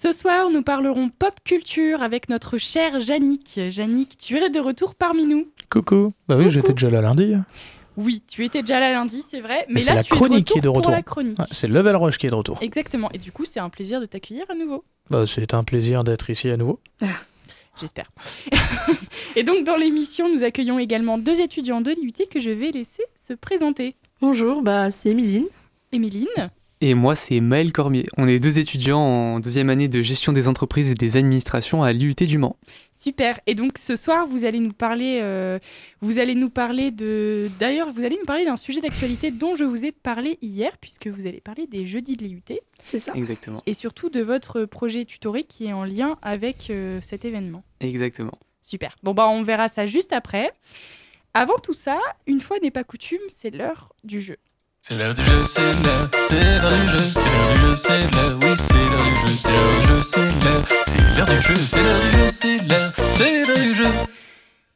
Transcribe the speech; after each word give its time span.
Ce 0.00 0.12
soir, 0.12 0.48
nous 0.50 0.62
parlerons 0.62 1.08
pop 1.08 1.34
culture 1.42 2.04
avec 2.04 2.28
notre 2.28 2.56
chère 2.56 3.00
Yannick. 3.00 3.56
Yannick, 3.56 4.16
tu 4.16 4.36
es 4.36 4.48
de 4.48 4.60
retour 4.60 4.94
parmi 4.94 5.26
nous. 5.26 5.48
Coucou. 5.70 6.12
Bah 6.28 6.36
oui, 6.36 6.50
j'étais 6.50 6.72
déjà 6.72 6.88
là 6.88 7.00
lundi. 7.00 7.34
Oui, 7.96 8.22
tu 8.28 8.44
étais 8.44 8.60
déjà 8.60 8.78
là 8.78 8.92
lundi, 8.92 9.24
c'est 9.28 9.40
vrai. 9.40 9.64
Mais, 9.66 9.74
Mais 9.74 9.80
c'est 9.80 9.90
là, 9.90 9.96
la 9.96 10.02
tu 10.04 10.12
es 10.12 10.14
de 10.14 10.14
chronique 10.14 10.38
retour 10.38 10.52
qui 10.52 10.58
est 10.58 10.62
de 10.62 10.68
retour. 10.68 10.92
Ouais, 10.92 11.46
c'est 11.50 11.66
Level 11.66 11.96
Rush 11.96 12.16
qui 12.16 12.26
est 12.26 12.30
de 12.30 12.36
retour. 12.36 12.58
Exactement. 12.60 13.10
Et 13.12 13.18
du 13.18 13.32
coup, 13.32 13.44
c'est 13.44 13.58
un 13.58 13.70
plaisir 13.70 14.00
de 14.00 14.06
t'accueillir 14.06 14.44
à 14.48 14.54
nouveau. 14.54 14.84
Bah, 15.10 15.24
c'est 15.26 15.52
un 15.52 15.64
plaisir 15.64 16.04
d'être 16.04 16.30
ici 16.30 16.48
à 16.48 16.56
nouveau. 16.56 16.78
J'espère. 17.80 18.08
et 19.34 19.42
donc, 19.42 19.64
dans 19.64 19.76
l'émission, 19.76 20.32
nous 20.32 20.44
accueillons 20.44 20.78
également 20.78 21.18
deux 21.18 21.40
étudiants 21.40 21.80
de 21.80 21.90
l'IUT 21.90 22.28
que 22.30 22.38
je 22.38 22.50
vais 22.50 22.70
laisser 22.70 23.02
se 23.26 23.32
présenter. 23.32 23.96
Bonjour, 24.20 24.62
bah 24.62 24.92
c'est 24.92 25.08
Émiline. 25.10 25.46
Émiline, 25.90 26.50
Et 26.80 26.94
moi, 26.94 27.16
c'est 27.16 27.40
Maël 27.40 27.72
Cormier. 27.72 28.06
On 28.16 28.28
est 28.28 28.38
deux 28.38 28.60
étudiants 28.60 29.00
en 29.00 29.40
deuxième 29.40 29.68
année 29.68 29.88
de 29.88 30.00
gestion 30.00 30.32
des 30.32 30.46
entreprises 30.46 30.90
et 30.90 30.94
des 30.94 31.16
administrations 31.16 31.82
à 31.82 31.92
l'IUT 31.92 32.14
du 32.14 32.38
Mans. 32.38 32.56
super. 32.92 33.40
Et 33.48 33.56
donc, 33.56 33.78
ce 33.78 33.96
soir, 33.96 34.28
vous 34.28 34.44
allez 34.44 34.60
nous 34.60 34.72
parler, 34.72 35.18
euh, 35.20 35.58
vous 36.00 36.18
allez 36.20 36.36
nous 36.36 36.50
parler 36.50 36.92
de. 36.92 37.50
D'ailleurs, 37.58 37.90
vous 37.90 38.04
allez 38.04 38.16
nous 38.16 38.24
parler 38.26 38.44
d'un 38.44 38.56
sujet 38.56 38.80
d'actualité 38.80 39.32
dont 39.32 39.56
je 39.56 39.64
vous 39.64 39.84
ai 39.84 39.90
parlé 39.90 40.38
hier, 40.40 40.78
puisque 40.80 41.08
vous 41.08 41.26
allez 41.26 41.40
parler 41.40 41.66
des 41.66 41.84
jeudis 41.84 42.16
de 42.16 42.22
l'IUT 42.24 42.42
C'est 42.80 43.00
ça. 43.00 43.12
Exactement. 43.14 43.60
et 43.66 43.74
surtout 43.74 44.08
de 44.08 44.20
votre 44.20 44.64
projet 44.64 45.04
tutoré 45.04 45.42
qui 45.42 45.66
est 45.66 45.72
en 45.72 45.84
lien 45.84 46.16
avec 46.22 46.70
euh, 46.70 47.00
cet 47.02 47.24
événement. 47.24 47.64
Exactement. 47.80 48.38
Super. 48.62 48.94
Bon, 49.02 49.14
bah, 49.14 49.26
on 49.28 49.42
verra 49.42 49.68
ça 49.68 49.86
juste 49.86 50.12
après. 50.12 50.52
Avant 51.34 51.58
tout 51.58 51.72
ça, 51.72 51.98
une 52.26 52.40
fois 52.40 52.58
n'est 52.62 52.70
pas 52.70 52.84
coutume, 52.84 53.18
c'est 53.28 53.50
l'heure 53.50 53.94
du 54.04 54.20
jeu. 54.20 54.36
C'est 54.80 54.96
l'heure 54.96 55.12
du 55.12 55.22
jeu, 55.22 55.44
c'est 55.46 55.60
l'heure, 55.60 56.08
c'est 56.28 56.58
l'heure 56.60 56.70
du 56.72 56.88
jeu, 56.88 56.98
c'est 56.98 57.20
l'heure 57.20 57.52
du 57.52 57.58
jeu, 57.60 57.76
c'est 57.76 58.00
l'heure, 58.00 58.38
oui, 58.42 58.54
c'est 58.56 58.74
l'heure 58.74 59.04
du 59.04 59.16
jeu, 59.16 59.32
c'est 59.36 59.50
l'heure 59.50 59.74
du 59.74 59.86
jeu, 59.86 60.02
c'est 60.02 60.20
l'heure, 61.16 61.26
du 61.26 61.42
jeu, 61.42 61.54
c'est 61.56 61.82
l'heure 61.82 62.00
du 62.00 62.10
jeu, 62.10 62.30
c'est 62.30 62.58
l'heure, 62.58 62.92
c'est 63.16 63.62
du 63.68 63.74
jeu. 63.74 63.86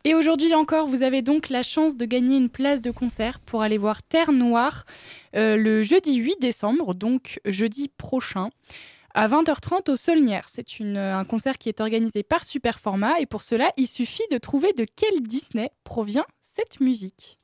Et 0.04 0.14
aujourd'hui 0.14 0.52
encore, 0.54 0.86
vous 0.88 1.02
avez 1.02 1.22
donc 1.22 1.48
la 1.48 1.62
chance 1.62 1.96
de 1.96 2.04
gagner 2.04 2.36
une 2.36 2.50
place 2.50 2.82
de 2.82 2.90
concert 2.90 3.38
pour 3.40 3.62
aller 3.62 3.78
voir 3.78 4.02
Terre 4.02 4.32
Noire 4.32 4.84
euh, 5.36 5.56
le 5.56 5.82
jeudi 5.82 6.16
8 6.16 6.40
décembre, 6.40 6.94
donc 6.94 7.40
jeudi 7.46 7.88
prochain, 7.88 8.50
à 9.14 9.28
20h30 9.28 9.90
au 9.92 9.96
Solnière. 9.96 10.46
C'est 10.48 10.80
une- 10.80 10.96
un 10.96 11.24
concert 11.24 11.56
qui 11.58 11.68
est 11.68 11.80
organisé 11.80 12.22
par 12.24 12.44
Superformat 12.44 13.20
et 13.20 13.26
pour 13.26 13.42
cela, 13.42 13.70
il 13.76 13.86
suffit 13.86 14.26
de 14.32 14.38
trouver 14.38 14.72
de 14.72 14.84
quel 14.96 15.20
Disney 15.22 15.70
provient 15.84 16.26
cette 16.40 16.80
musique. 16.80 17.38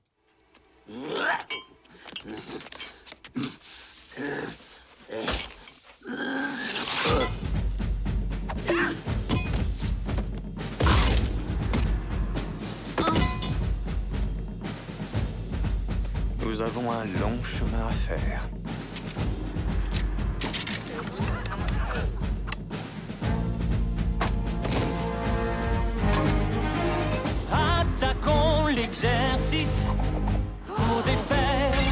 Nous 16.41 16.63
avons 16.63 16.91
un 16.91 17.05
long 17.05 17.39
chemin 17.45 17.87
à 17.87 17.93
faire. 17.93 18.49
Attaquons 27.53 28.67
l'exercice 28.67 29.85
pour 30.67 31.03
défaire 31.05 31.88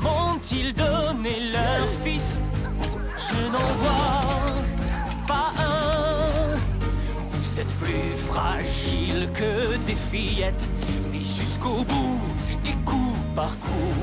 M'ont-ils 0.00 0.72
donné 0.74 1.52
leur 1.52 1.86
fils? 2.04 2.40
Je 3.18 3.40
n'en 3.52 3.72
vois 3.82 4.62
pas 5.28 5.52
un. 5.58 6.56
Vous 7.28 7.60
êtes 7.60 7.74
plus 7.74 8.14
fragile 8.16 9.28
que 9.34 9.76
des 9.86 9.94
fillettes, 9.94 10.68
mais 11.12 11.22
jusqu'au 11.22 11.84
bout, 11.84 12.20
et 12.64 12.74
coup 12.84 13.14
par 13.36 13.58
coup, 13.60 13.94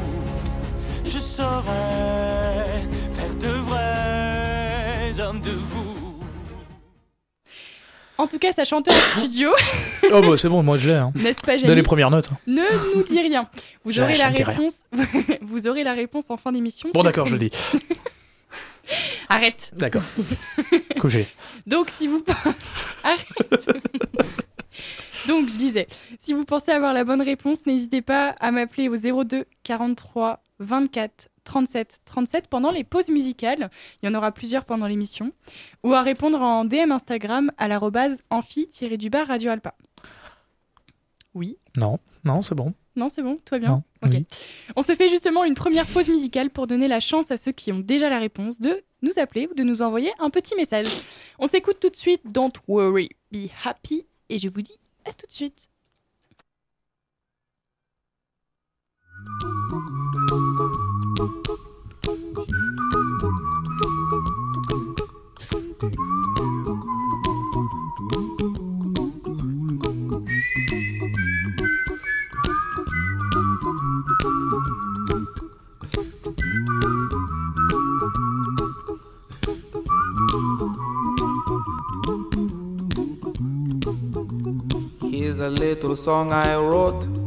je 1.04 1.20
saurais 1.20 2.88
faire 3.14 3.36
de 3.42 3.54
vrais 3.68 5.20
hommes 5.20 5.42
de. 5.42 5.57
En 8.18 8.28
tout 8.28 8.40
cas, 8.40 8.52
ça 8.52 8.64
chantait 8.64 8.92
en 8.92 8.96
studio, 9.20 9.52
Oh 10.12 10.22
bah 10.22 10.38
c'est 10.38 10.50
bon, 10.50 10.64
moi 10.64 10.78
je 10.78 10.88
l'ai. 10.88 10.96
Hein. 10.96 11.12
n'est-ce 11.16 11.42
pas 11.42 11.58
Dès 11.58 11.76
les 11.76 11.84
premières 11.84 12.10
notes. 12.10 12.30
Ne 12.48 12.96
nous 12.96 13.04
dis 13.04 13.20
rien. 13.20 13.48
Vous 13.84 14.00
aurez 14.00 14.16
la 14.16 14.30
réponse. 14.30 14.86
vous 15.42 15.68
aurez 15.68 15.84
la 15.84 15.94
réponse 15.94 16.30
en 16.30 16.38
fin 16.38 16.52
d'émission. 16.52 16.90
Bon 16.94 17.04
d'accord, 17.04 17.28
je 17.28 17.34
le 17.34 17.40
dis. 17.40 17.52
Arrête. 19.30 19.72
D'accord. 19.76 20.04
Couché. 21.00 21.28
Donc, 21.66 21.90
si 21.90 22.08
vous. 22.08 22.24
Arrête 23.04 23.26
Donc, 25.28 25.50
je 25.50 25.56
disais, 25.58 25.88
si 26.20 26.34
vous 26.34 26.46
pensez 26.46 26.72
avoir 26.72 26.94
la 26.94 27.04
bonne 27.04 27.22
réponse, 27.22 27.66
n'hésitez 27.66 28.02
pas 28.02 28.30
à 28.40 28.52
m'appeler 28.52 28.88
au 28.88 28.96
02 28.96 29.46
43 29.64 30.42
24 30.60 31.28
37 31.48 32.02
37 32.06 32.48
pendant 32.50 32.72
les 32.72 32.84
pauses 32.84 33.08
musicales. 33.08 33.70
Il 34.02 34.06
y 34.06 34.10
en 34.10 34.16
aura 34.16 34.32
plusieurs 34.34 34.66
pendant 34.66 34.86
l'émission. 34.86 35.32
Ou 35.84 35.94
à 35.94 36.02
répondre 36.02 36.42
en 36.42 36.66
DM 36.66 36.92
Instagram 36.92 37.52
à 37.58 37.70
l'arrobase 37.70 38.22
amphi-du-bas 38.30 39.24
Radio 39.24 39.52
Alpa. 39.52 39.74
Oui 41.34 41.58
Non, 41.78 42.00
non, 42.26 42.42
c'est 42.42 42.56
bon. 42.56 42.74
Non, 42.98 43.10
c'est 43.10 43.22
bon 43.22 43.38
Tout 43.46 43.56
va 43.56 43.60
bien 43.60 43.70
Non. 43.70 43.84
Oui. 44.04 44.26
On 44.76 44.82
se 44.82 44.94
fait 44.94 45.08
justement 45.08 45.44
une 45.46 45.54
première 45.54 45.86
pause 45.86 46.10
musicale 46.10 46.50
pour 46.50 46.68
donner 46.68 46.88
la 46.88 47.00
chance 47.00 47.32
à 47.32 47.38
ceux 47.38 47.52
qui 47.52 47.72
ont 47.72 47.80
déjà 47.80 48.10
la 48.10 48.20
réponse 48.20 48.60
de 48.60 48.84
nous 49.02 49.18
appeler 49.18 49.48
ou 49.50 49.54
de 49.54 49.64
nous 49.64 49.82
envoyer 49.82 50.12
un 50.20 50.30
petit 50.30 50.56
message. 50.56 50.88
On 51.40 51.48
s'écoute 51.48 51.78
tout 51.80 51.90
de 51.90 51.96
suite 51.96 52.22
Don't 52.26 52.52
Worry, 52.68 53.10
Be 53.32 53.48
Happy 53.64 54.06
et 54.30 54.38
je 54.38 54.50
vous 54.50 54.62
dis 54.62 54.78
à 55.06 55.14
tout 55.14 55.28
de 55.28 55.32
suite. 55.32 55.70
Here's 85.02 85.40
a 85.40 85.50
little 85.50 85.96
song 85.96 86.32
I 86.32 86.56
wrote. 86.56 87.27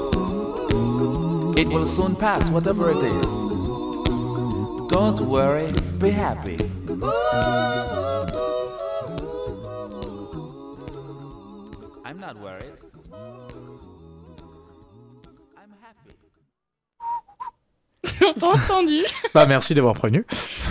It 1.61 1.67
will 1.67 1.85
soon 1.85 2.15
pass, 2.15 2.49
whatever 2.49 2.89
it 2.89 2.97
is. 2.97 3.31
Don't 4.89 5.21
worry, 5.21 5.71
be 5.99 6.09
happy. 6.09 6.60
Entendu. 18.41 19.01
Bah, 19.33 19.45
merci 19.45 19.73
d'avoir 19.73 19.93
prévenu. 19.95 20.25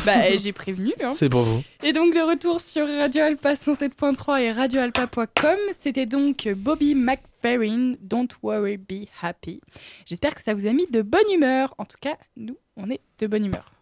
Bah, 0.04 0.36
j'ai 0.36 0.52
prévenu. 0.52 0.92
Hein. 1.02 1.12
C'est 1.12 1.28
pour 1.28 1.42
vous. 1.42 1.62
Et 1.82 1.92
donc 1.92 2.14
de 2.14 2.20
retour 2.20 2.60
sur 2.60 2.86
Radio 2.86 3.22
Alpa 3.24 3.54
107.3 3.54 4.40
et 4.40 4.52
radioalpa.com, 4.52 5.56
c'était 5.78 6.06
donc 6.06 6.48
Bobby 6.56 6.94
McFerrin, 6.94 7.92
Don't 8.00 8.28
Worry 8.42 8.76
Be 8.76 9.06
Happy. 9.22 9.60
J'espère 10.06 10.34
que 10.34 10.42
ça 10.42 10.54
vous 10.54 10.66
a 10.66 10.72
mis 10.72 10.86
de 10.86 11.02
bonne 11.02 11.30
humeur. 11.32 11.74
En 11.78 11.84
tout 11.84 11.98
cas, 12.00 12.16
nous, 12.36 12.56
on 12.76 12.90
est 12.90 13.00
de 13.18 13.26
bonne 13.26 13.44
humeur. 13.44 13.72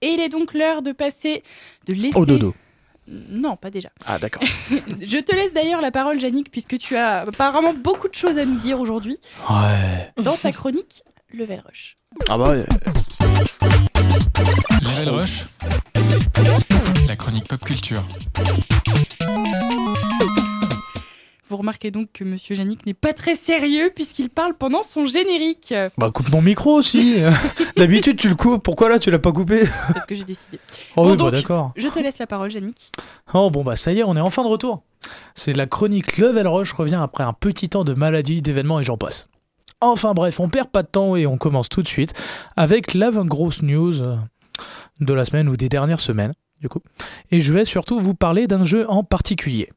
Et 0.00 0.08
il 0.08 0.20
est 0.20 0.28
donc 0.28 0.54
l'heure 0.54 0.82
de 0.82 0.92
passer, 0.92 1.42
de 1.86 1.94
laisser... 1.94 2.16
Au 2.18 2.24
dodo. 2.24 2.54
Non, 3.08 3.56
pas 3.56 3.70
déjà. 3.70 3.88
Ah, 4.06 4.18
d'accord. 4.18 4.42
Je 5.00 5.18
te 5.18 5.34
laisse 5.34 5.52
d'ailleurs 5.54 5.80
la 5.80 5.90
parole, 5.90 6.20
Yannick, 6.20 6.50
puisque 6.50 6.76
tu 6.78 6.94
as 6.94 7.20
apparemment 7.20 7.72
beaucoup 7.72 8.08
de 8.08 8.14
choses 8.14 8.36
à 8.38 8.44
nous 8.44 8.58
dire 8.58 8.78
aujourd'hui 8.80 9.18
Ouais. 9.50 10.22
dans 10.22 10.36
ta 10.36 10.52
chronique 10.52 11.02
Level 11.32 11.62
Rush. 11.66 11.96
Ah 12.28 12.38
bah 12.38 12.50
ouais. 12.50 12.64
Level 14.82 15.10
Rush, 15.10 15.44
la 17.06 17.16
chronique 17.16 17.46
pop 17.46 17.62
culture. 17.62 18.02
Vous 21.50 21.56
remarquez 21.56 21.90
donc 21.90 22.08
que 22.12 22.24
Monsieur 22.24 22.56
Yannick 22.56 22.84
n'est 22.86 22.94
pas 22.94 23.12
très 23.14 23.34
sérieux 23.36 23.90
puisqu'il 23.94 24.28
parle 24.30 24.54
pendant 24.54 24.82
son 24.82 25.06
générique. 25.06 25.72
Bah, 25.96 26.10
coupe 26.10 26.30
mon 26.30 26.42
micro 26.42 26.74
aussi. 26.74 27.16
D'habitude, 27.76 28.16
tu 28.18 28.28
le 28.28 28.34
coupes. 28.34 28.62
Pourquoi 28.62 28.88
là, 28.90 28.98
tu 28.98 29.10
l'as 29.10 29.18
pas 29.18 29.32
coupé? 29.32 29.64
C'est 29.94 30.00
ce 30.00 30.06
que 30.06 30.14
j'ai 30.14 30.24
décidé. 30.24 30.58
Oh 30.96 31.02
Bon, 31.04 31.10
oui, 31.10 31.16
donc- 31.16 31.30
bah 31.30 31.36
d'accord. 31.38 31.72
Je 31.76 31.88
te 31.88 31.98
laisse 31.98 32.18
la 32.18 32.26
parole, 32.26 32.52
Yannick. 32.52 32.92
Oh 33.34 33.50
bon, 33.50 33.64
bah 33.64 33.76
ça 33.76 33.92
y 33.92 34.00
est, 34.00 34.02
on 34.02 34.16
est 34.16 34.20
enfin 34.20 34.42
de 34.44 34.48
retour. 34.48 34.82
C'est 35.34 35.52
la 35.54 35.66
chronique 35.66 36.16
Level 36.18 36.46
Rush 36.46 36.72
revient 36.72 37.00
après 37.02 37.24
un 37.24 37.32
petit 37.32 37.68
temps 37.68 37.84
de 37.84 37.94
maladie, 37.94 38.42
d'événements 38.42 38.80
et 38.80 38.84
j'en 38.84 38.96
passe. 38.98 39.28
Enfin 39.80 40.12
bref, 40.12 40.40
on 40.40 40.48
perd 40.48 40.68
pas 40.68 40.82
de 40.82 40.88
temps 40.88 41.14
et 41.14 41.26
on 41.26 41.36
commence 41.36 41.68
tout 41.68 41.82
de 41.82 41.88
suite 41.88 42.12
avec 42.56 42.94
la 42.94 43.10
grosse 43.10 43.62
news 43.62 43.94
de 45.00 45.12
la 45.12 45.24
semaine 45.24 45.48
ou 45.48 45.56
des 45.56 45.68
dernières 45.68 46.00
semaines, 46.00 46.34
du 46.60 46.68
coup. 46.68 46.80
Et 47.30 47.40
je 47.40 47.52
vais 47.52 47.64
surtout 47.64 48.00
vous 48.00 48.14
parler 48.14 48.46
d'un 48.46 48.64
jeu 48.64 48.86
en 48.90 49.04
particulier. 49.04 49.70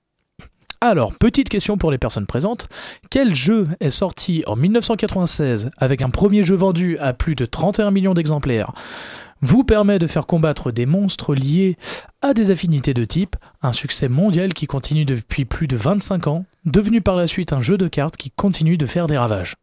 Alors, 0.84 1.14
petite 1.14 1.50
question 1.50 1.78
pour 1.78 1.92
les 1.92 2.00
personnes 2.00 2.26
présentes. 2.26 2.68
Quel 3.12 3.36
jeu 3.36 3.68
est 3.80 3.92
sorti 3.92 4.44
en 4.48 4.56
1996 4.56 5.70
avec 5.78 6.02
un 6.02 6.10
premier 6.10 6.42
jeu 6.42 6.56
vendu 6.56 6.98
à 6.98 7.14
plus 7.14 7.36
de 7.36 7.46
31 7.46 7.92
millions 7.92 8.16
d'exemplaires 8.16 8.74
vous 9.44 9.64
permet 9.64 10.00
de 10.00 10.08
faire 10.08 10.26
combattre 10.26 10.72
des 10.72 10.86
monstres 10.86 11.36
liés 11.36 11.78
à 12.22 12.34
des 12.34 12.52
affinités 12.52 12.94
de 12.94 13.06
type, 13.06 13.36
un 13.62 13.74
succès 13.74 14.08
mondial 14.08 14.54
qui 14.54 14.68
continue 14.68 15.06
depuis 15.06 15.46
plus 15.46 15.68
de 15.68 15.76
25 15.76 16.28
ans, 16.28 16.46
devenu 16.66 17.02
par 17.02 17.16
la 17.16 17.28
suite 17.28 17.54
un 17.54 17.62
jeu 17.62 17.78
de 17.78 17.88
cartes 17.88 18.18
qui 18.18 18.30
continue 18.32 18.78
de 18.78 18.86
faire 18.86 19.08
des 19.08 19.18
ravages. 19.18 19.56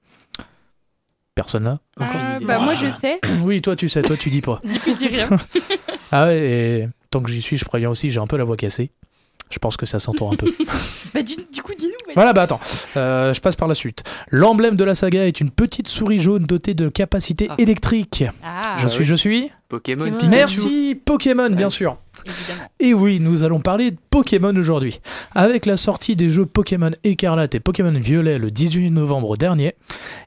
Personne 1.38 1.62
là 1.62 1.78
Aucune 2.00 2.20
Ah, 2.20 2.36
idée. 2.36 2.44
bah, 2.46 2.58
moi, 2.58 2.74
je 2.74 2.88
sais. 2.88 3.20
Oui, 3.44 3.62
toi 3.62 3.76
tu 3.76 3.88
sais, 3.88 4.02
toi 4.02 4.16
tu 4.16 4.28
dis 4.28 4.40
pas. 4.40 4.60
Du 4.64 4.80
coup, 4.80 4.90
je 4.90 4.96
dis 4.96 5.06
rien. 5.06 5.28
Ah 6.10 6.26
ouais, 6.26 6.38
et 6.40 6.88
tant 7.12 7.20
que 7.22 7.30
j'y 7.30 7.40
suis, 7.40 7.56
je 7.56 7.64
préviens 7.64 7.90
aussi, 7.90 8.10
j'ai 8.10 8.18
un 8.18 8.26
peu 8.26 8.36
la 8.36 8.42
voix 8.42 8.56
cassée. 8.56 8.90
Je 9.50 9.58
pense 9.60 9.76
que 9.76 9.86
ça 9.86 10.00
s'entend 10.00 10.32
un 10.32 10.36
peu. 10.36 10.52
bah, 11.14 11.22
du, 11.22 11.34
du 11.52 11.62
coup, 11.62 11.74
dis-nous. 11.78 12.12
Voilà, 12.16 12.32
bah 12.32 12.42
attends, 12.42 12.58
euh, 12.96 13.32
je 13.32 13.40
passe 13.40 13.54
par 13.54 13.68
la 13.68 13.74
suite. 13.74 14.02
L'emblème 14.30 14.74
de 14.74 14.82
la 14.84 14.94
saga 14.96 15.26
est 15.26 15.40
une 15.40 15.50
petite 15.50 15.86
souris 15.86 16.20
jaune 16.20 16.42
dotée 16.42 16.74
de 16.74 16.88
capacités 16.88 17.46
Ah. 17.50 17.54
électriques. 17.58 18.24
Ah, 18.44 18.76
je 18.78 18.88
suis, 18.88 19.00
oui. 19.00 19.06
je 19.06 19.14
suis 19.14 19.50
Pokémon. 19.68 20.06
Pikachu. 20.06 20.28
Merci 20.30 21.00
Pokémon, 21.04 21.50
bien 21.50 21.70
sûr. 21.70 21.98
Et 22.80 22.94
oui, 22.94 23.20
nous 23.20 23.44
allons 23.44 23.60
parler 23.60 23.90
de 23.90 23.98
Pokémon 24.10 24.54
aujourd'hui. 24.56 25.00
Avec 25.34 25.66
la 25.66 25.76
sortie 25.76 26.16
des 26.16 26.30
jeux 26.30 26.46
Pokémon 26.46 26.90
Écarlate 27.04 27.54
et 27.54 27.60
Pokémon 27.60 27.92
Violet 27.92 28.38
le 28.38 28.50
18 28.50 28.90
novembre 28.90 29.36
dernier, 29.36 29.74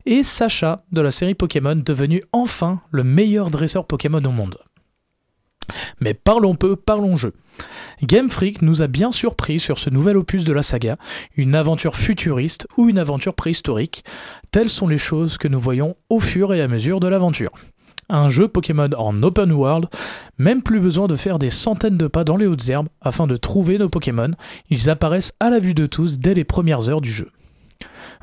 et 0.05 0.23
Sacha 0.23 0.81
de 0.91 1.01
la 1.01 1.11
série 1.11 1.35
Pokémon 1.35 1.75
devenu 1.75 2.23
enfin 2.31 2.81
le 2.91 3.03
meilleur 3.03 3.51
dresseur 3.51 3.85
Pokémon 3.85 4.23
au 4.23 4.31
monde. 4.31 4.57
Mais 5.99 6.13
parlons 6.13 6.55
peu, 6.55 6.75
parlons 6.75 7.15
jeu. 7.15 7.33
Game 8.01 8.29
Freak 8.29 8.61
nous 8.61 8.81
a 8.81 8.87
bien 8.87 9.11
surpris 9.11 9.59
sur 9.59 9.77
ce 9.77 9.89
nouvel 9.89 10.17
opus 10.17 10.43
de 10.43 10.53
la 10.53 10.63
saga, 10.63 10.97
une 11.35 11.55
aventure 11.55 11.95
futuriste 11.95 12.67
ou 12.77 12.89
une 12.89 12.97
aventure 12.97 13.35
préhistorique. 13.35 14.03
Telles 14.51 14.69
sont 14.69 14.87
les 14.87 14.97
choses 14.97 15.37
que 15.37 15.47
nous 15.47 15.59
voyons 15.59 15.95
au 16.09 16.19
fur 16.19 16.53
et 16.53 16.61
à 16.61 16.67
mesure 16.67 16.99
de 16.99 17.07
l'aventure. 17.07 17.51
Un 18.13 18.29
jeu 18.29 18.49
Pokémon 18.49 18.89
en 18.97 19.23
open 19.23 19.53
world 19.53 19.87
même 20.37 20.61
plus 20.61 20.81
besoin 20.81 21.07
de 21.07 21.15
faire 21.15 21.39
des 21.39 21.49
centaines 21.49 21.95
de 21.95 22.07
pas 22.07 22.25
dans 22.25 22.35
les 22.35 22.45
hautes 22.45 22.67
herbes 22.67 22.89
afin 22.99 23.25
de 23.25 23.37
trouver 23.37 23.77
nos 23.77 23.87
Pokémon, 23.87 24.31
ils 24.69 24.89
apparaissent 24.89 25.31
à 25.39 25.49
la 25.49 25.59
vue 25.59 25.73
de 25.73 25.85
tous 25.85 26.19
dès 26.19 26.33
les 26.33 26.43
premières 26.43 26.89
heures 26.89 26.99
du 26.99 27.09
jeu. 27.09 27.29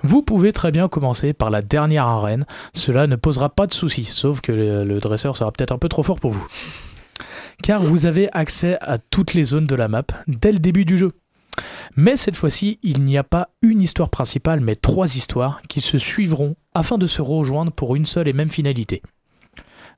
Vous 0.03 0.23
pouvez 0.23 0.53
très 0.53 0.73
bien 0.73 0.89
commencer 0.89 1.33
par 1.33 1.49
la 1.49 1.63
dernière 1.63 2.07
arène, 2.07 2.45
cela 2.75 3.07
ne 3.07 3.17
posera 3.17 3.49
pas 3.49 3.67
de 3.67 3.73
soucis, 3.73 4.05
sauf 4.05 4.43
que 4.43 4.53
le, 4.53 5.01
dresseur 5.01 5.37
sera 5.37 5.51
peut-être 5.53 5.73
un 5.73 5.79
peu 5.79 5.89
trop 5.89 6.03
fort 6.03 6.21
pour 6.21 6.33
vous. 6.33 6.47
Car 7.63 7.83
vous 7.83 8.05
avez 8.05 8.29
accès 8.33 8.77
à 8.83 8.99
toutes 8.99 9.33
les 9.33 9.47
zones 9.47 9.67
de 9.67 9.75
la 9.75 9.89
map 9.89 10.05
dès 10.27 10.53
le 10.53 10.59
début 10.59 10.85
du 10.85 10.99
jeu. 10.99 11.13
Mais 11.97 12.15
cette 12.15 12.37
fois-ci, 12.37 12.79
il 12.83 13.03
n'y 13.03 13.17
a 13.17 13.25
pas 13.25 13.49
une 13.63 13.81
histoire 13.81 14.11
principale, 14.11 14.61
mais 14.61 14.77
trois 14.77 15.17
histoires 15.17 15.63
qui 15.67 15.81
se 15.81 15.97
suivront 15.97 16.57
afin 16.75 16.99
de 16.99 17.07
se 17.07 17.23
rejoindre 17.23 17.73
pour 17.73 17.97
une 17.97 18.07
seule 18.07 18.29
et 18.29 18.35
même 18.35 18.51
finalité. 18.51 19.03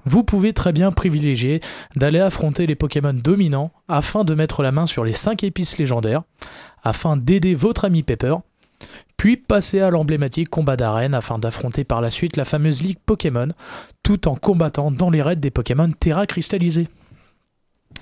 Vous 0.05 0.25
pouvez 0.25 0.53
très 0.53 0.73
bien 0.73 0.93
privilégier 0.93 1.61
d'aller 1.97 2.21
affronter 2.21 2.67
les 2.67 2.75
Pokémon 2.75 3.13
dominants 3.13 3.73
afin 3.89 4.25
de 4.25 4.35
mettre 4.35 4.63
la 4.63 4.73
main 4.73 4.87
sur 4.87 5.05
les 5.05 5.13
5 5.13 5.45
épices 5.45 5.79
légendaires, 5.79 6.23
afin 6.83 7.17
d'aider 7.17 7.55
votre 7.55 7.85
ami 7.85 8.03
Pepper, 8.03 8.37
puis 9.17 9.37
passer 9.37 9.81
à 9.81 9.91
l'emblématique 9.91 10.49
combat 10.49 10.77
d'arène 10.77 11.15
afin 11.15 11.39
d'affronter 11.39 11.85
par 11.85 12.01
la 12.01 12.11
suite 12.11 12.37
la 12.37 12.47
fameuse 12.47 12.83
ligue 12.83 12.99
Pokémon, 13.05 13.49
tout 14.03 14.29
en 14.29 14.35
combattant 14.35 14.91
dans 14.91 15.11
les 15.11 15.21
raids 15.21 15.37
des 15.37 15.51
Pokémon 15.51 15.91
Terra 15.93 16.27
cristallisés. 16.27 16.89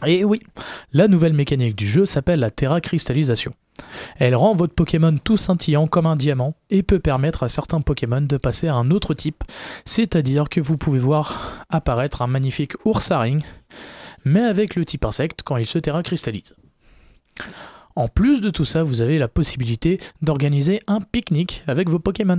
Et 0.07 0.23
oui, 0.25 0.41
la 0.93 1.09
nouvelle 1.09 1.33
mécanique 1.33 1.75
du 1.75 1.89
jeu 1.89 2.07
s'appelle 2.07 2.39
la 2.39 2.53
Terra 2.53 2.81
cristallisation. 2.81 3.53
Elle 4.17 4.35
rend 4.35 4.55
votre 4.55 4.75
Pokémon 4.75 5.17
tout 5.23 5.37
scintillant 5.37 5.87
comme 5.87 6.07
un 6.07 6.17
diamant 6.17 6.55
et 6.71 6.83
peut 6.83 6.99
permettre 6.99 7.43
à 7.43 7.49
certains 7.49 7.81
Pokémon 7.81 8.21
de 8.21 8.37
passer 8.37 8.69
à 8.69 8.75
un 8.75 8.91
autre 8.91 9.15
type, 9.15 9.45
c'est-à-dire 9.85 10.49
que 10.49 10.61
vous 10.61 10.77
pouvez 10.77 10.99
voir 10.99 11.65
apparaître 11.69 12.23
un 12.23 12.27
magnifique 12.27 12.75
ours 12.85 13.11
à 13.11 13.21
ring, 13.21 13.43
mais 14.25 14.41
avec 14.41 14.75
le 14.75 14.85
type 14.85 15.05
insecte 15.05 15.43
quand 15.45 15.57
il 15.57 15.67
se 15.67 15.79
terra 15.79 16.03
cristallise. 16.03 16.55
En 17.97 18.09
plus 18.09 18.41
de 18.41 18.51
tout 18.51 18.65
ça, 18.65 18.83
vous 18.83 19.01
avez 19.01 19.19
la 19.19 19.29
possibilité 19.29 20.01
d'organiser 20.23 20.81
un 20.87 21.01
pique-nique 21.01 21.63
avec 21.67 21.89
vos 21.89 21.99
Pokémon. 21.99 22.39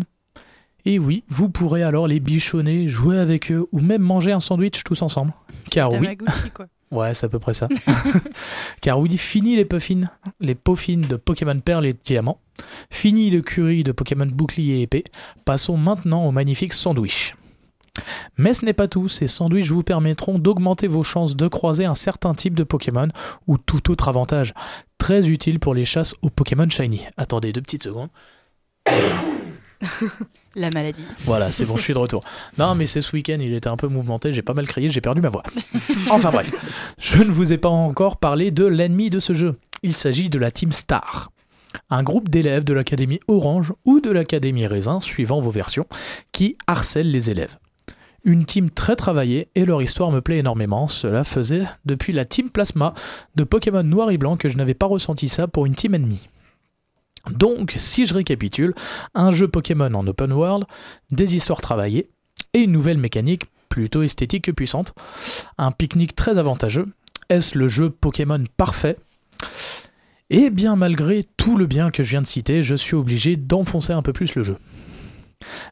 Et 0.86 1.00
oui, 1.00 1.26
vous 1.28 1.50
pourrez 1.50 1.84
alors 1.84 2.08
les 2.08 2.22
bichonner, 2.22 2.88
jouer 2.88 3.20
avec 3.20 3.52
eux 3.52 3.68
ou 3.74 3.82
même 3.82 4.02
manger 4.02 4.32
un 4.32 4.40
sandwich 4.40 4.84
tous 4.86 5.02
ensemble. 5.02 5.34
Car 5.70 5.92
oui, 5.92 6.18
quoi. 6.54 6.68
Ouais, 6.92 7.14
c'est 7.14 7.28
à 7.28 7.30
peu 7.30 7.40
près 7.40 7.54
ça. 7.54 7.68
Car 8.82 9.00
oui, 9.00 9.18
fini 9.18 9.56
les 9.56 9.66
puffins, 9.66 10.10
les 10.40 10.56
peaufines 10.56 11.02
de 11.02 11.16
Pokémon 11.16 11.60
Perle 11.60 11.86
et 11.86 11.94
Diamant. 12.04 12.40
Fini 12.90 13.30
le 13.30 13.42
curry 13.42 13.84
de 13.84 13.92
Pokémon 13.92 14.26
Bouclier 14.26 14.80
et 14.80 14.82
Épée. 14.84 15.04
Passons 15.46 15.78
maintenant 15.78 16.26
au 16.26 16.32
magnifique 16.32 16.74
sandwich. 16.74 17.36
Mais 18.38 18.54
ce 18.54 18.66
n'est 18.66 18.74
pas 18.74 18.88
tout, 18.88 19.08
ces 19.08 19.28
sandwichs 19.28 19.70
vous 19.70 19.84
permettront 19.84 20.40
d'augmenter 20.40 20.88
vos 20.88 21.04
chances 21.04 21.36
de 21.36 21.48
croiser 21.48 21.86
un 21.86 21.96
certain 21.96 22.34
type 22.34 22.56
de 22.56 22.64
Pokémon 22.64 23.10
ou 23.48 23.58
tout 23.58 23.92
autre 23.92 24.08
avantage, 24.08 24.54
très 24.98 25.28
utile 25.28 25.60
pour 25.60 25.74
les 25.74 25.86
chasses 25.86 26.16
aux 26.22 26.30
Pokémon 26.30 26.70
Shiny. 26.70 27.06
Attendez 27.18 27.52
deux 27.52 27.62
petites 27.62 27.84
secondes. 27.84 28.10
La 30.56 30.70
maladie. 30.72 31.06
Voilà, 31.26 31.52
c'est 31.52 31.66
bon, 31.66 31.78
je 31.78 31.84
suis 31.84 31.94
de 31.94 32.00
retour. 32.00 32.24
Non, 32.58 32.76
mais 32.76 32.88
c'est 32.88 33.02
ce 33.02 33.16
week-end, 33.16 33.38
il 33.40 33.54
était 33.54 33.70
un 33.70 33.78
peu 33.78 33.88
mouvementé, 33.88 34.34
j'ai 34.34 34.42
pas 34.42 34.54
mal 34.54 34.68
crié, 34.68 34.90
j'ai 34.90 35.02
perdu 35.02 35.22
ma 35.22 35.30
voix. 35.30 35.44
Enfin 36.10 36.32
bref, 36.32 36.52
je 37.00 37.20
ne 37.20 37.32
vous 37.32 37.54
ai 37.54 37.58
pas 37.58 37.70
encore 37.70 38.18
parlé 38.18 38.52
de 38.52 38.66
l'ennemi 38.66 39.10
de 39.10 39.20
ce 39.20 39.34
jeu. 39.34 39.60
Il 39.84 39.94
s'agit 39.94 40.30
de 40.30 40.40
la 40.40 40.52
Team 40.52 40.72
Star. 40.72 41.32
Un 41.90 42.04
groupe 42.04 42.30
d'élèves 42.30 42.64
de 42.64 42.74
l'Académie 42.74 43.20
Orange 43.28 43.74
ou 43.86 44.00
de 44.02 44.10
l'Académie 44.10 44.66
Raisin, 44.66 45.02
suivant 45.02 45.40
vos 45.40 45.52
versions, 45.52 45.86
qui 46.32 46.58
harcèlent 46.68 47.12
les 47.12 47.30
élèves. 47.30 47.58
Une 48.26 48.44
team 48.44 48.70
très 48.70 48.96
travaillée 48.96 49.50
et 49.56 49.66
leur 49.66 49.82
histoire 49.82 50.12
me 50.12 50.20
plaît 50.20 50.40
énormément. 50.40 50.88
Cela 50.88 51.24
faisait 51.24 51.64
depuis 51.86 52.12
la 52.12 52.26
Team 52.26 52.50
Plasma 52.50 52.94
de 53.36 53.44
Pokémon 53.44 53.84
Noir 53.84 54.12
et 54.12 54.18
Blanc 54.18 54.36
que 54.36 54.50
je 54.50 54.58
n'avais 54.58 54.74
pas 54.74 54.88
ressenti 54.88 55.30
ça 55.30 55.48
pour 55.48 55.66
une 55.66 55.76
team 55.76 55.94
ennemie. 55.94 56.28
Donc, 57.32 57.76
si 57.78 58.06
je 58.06 58.14
récapitule, 58.14 58.74
un 59.14 59.32
jeu 59.32 59.48
Pokémon 59.48 59.94
en 59.94 60.08
open 60.08 60.32
world, 60.32 60.66
des 61.12 61.36
histoires 61.36 61.62
travaillées 61.62 62.10
et 62.54 62.60
une 62.60 62.72
nouvelle 62.72 62.98
mécanique 62.98 63.46
plutôt 63.70 64.02
esthétique 64.02 64.46
que 64.46 64.52
puissante. 64.52 64.94
Un 65.58 65.72
pique-nique 65.72 66.16
très 66.16 66.38
avantageux. 66.38 66.88
Est-ce 67.30 67.58
le 67.58 67.70
jeu 67.70 67.90
Pokémon 67.90 68.44
parfait? 68.58 68.98
Et 70.32 70.50
bien 70.50 70.76
malgré 70.76 71.26
tout 71.38 71.58
le 71.58 71.66
bien 71.66 71.92
que 71.92 72.04
je 72.04 72.10
viens 72.10 72.22
de 72.22 72.28
citer, 72.28 72.64
je 72.64 72.76
suis 72.76 72.96
obligé 72.96 73.36
d'enfoncer 73.36 73.94
un 73.94 74.02
peu 74.02 74.14
plus 74.14 74.36
le 74.36 74.44
jeu. 74.44 74.58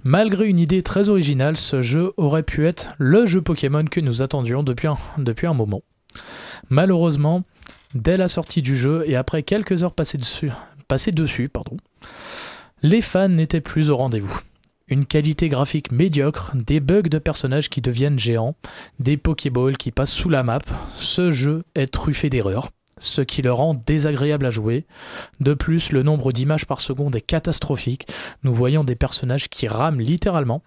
Malgré 0.04 0.48
une 0.48 0.60
idée 0.60 0.82
très 0.82 1.10
originale, 1.10 1.58
ce 1.58 1.82
jeu 1.82 2.14
aurait 2.18 2.44
pu 2.44 2.66
être 2.66 2.96
le 2.98 3.26
jeu 3.26 3.42
Pokémon 3.42 3.86
que 3.86 4.00
nous 4.00 4.22
attendions 4.22 4.64
depuis 4.64 4.88
un, 4.88 4.98
depuis 5.18 5.48
un 5.48 5.54
moment. 5.54 5.82
Malheureusement, 6.70 7.44
dès 7.94 8.18
la 8.18 8.30
sortie 8.30 8.62
du 8.62 8.78
jeu 8.78 9.04
et 9.06 9.16
après 9.16 9.44
quelques 9.44 9.84
heures 9.84 9.94
passées 9.94 10.18
dessus, 10.18 10.52
passées 10.88 11.12
dessus 11.12 11.50
pardon, 11.50 11.78
les 12.84 13.02
fans 13.02 13.30
n'étaient 13.30 13.62
plus 13.62 13.90
au 13.90 13.98
rendez-vous. 13.98 14.40
Une 14.90 15.06
qualité 15.06 15.50
graphique 15.50 15.92
médiocre, 15.92 16.52
des 16.56 16.80
bugs 16.80 17.02
de 17.02 17.18
personnages 17.20 17.70
qui 17.70 17.82
deviennent 17.82 18.20
géants, 18.20 18.56
des 19.00 19.18
Pokéballs 19.18 19.76
qui 19.76 19.92
passent 19.92 20.14
sous 20.14 20.30
la 20.30 20.44
map, 20.44 20.60
ce 20.98 21.32
jeu 21.32 21.64
est 21.76 21.92
truffé 21.92 22.30
d'erreurs, 22.30 22.70
ce 23.00 23.22
qui 23.22 23.42
le 23.42 23.52
rend 23.52 23.74
désagréable 23.74 24.46
à 24.46 24.50
jouer. 24.50 24.86
De 25.42 25.54
plus, 25.54 25.92
le 25.92 26.04
nombre 26.04 26.32
d'images 26.32 26.66
par 26.66 26.80
seconde 26.80 27.16
est 27.18 27.22
catastrophique, 27.22 28.08
nous 28.44 28.54
voyons 28.54 28.86
des 28.86 28.96
personnages 28.96 29.50
qui 29.50 29.68
rament 29.68 30.00
littéralement. 30.00 30.62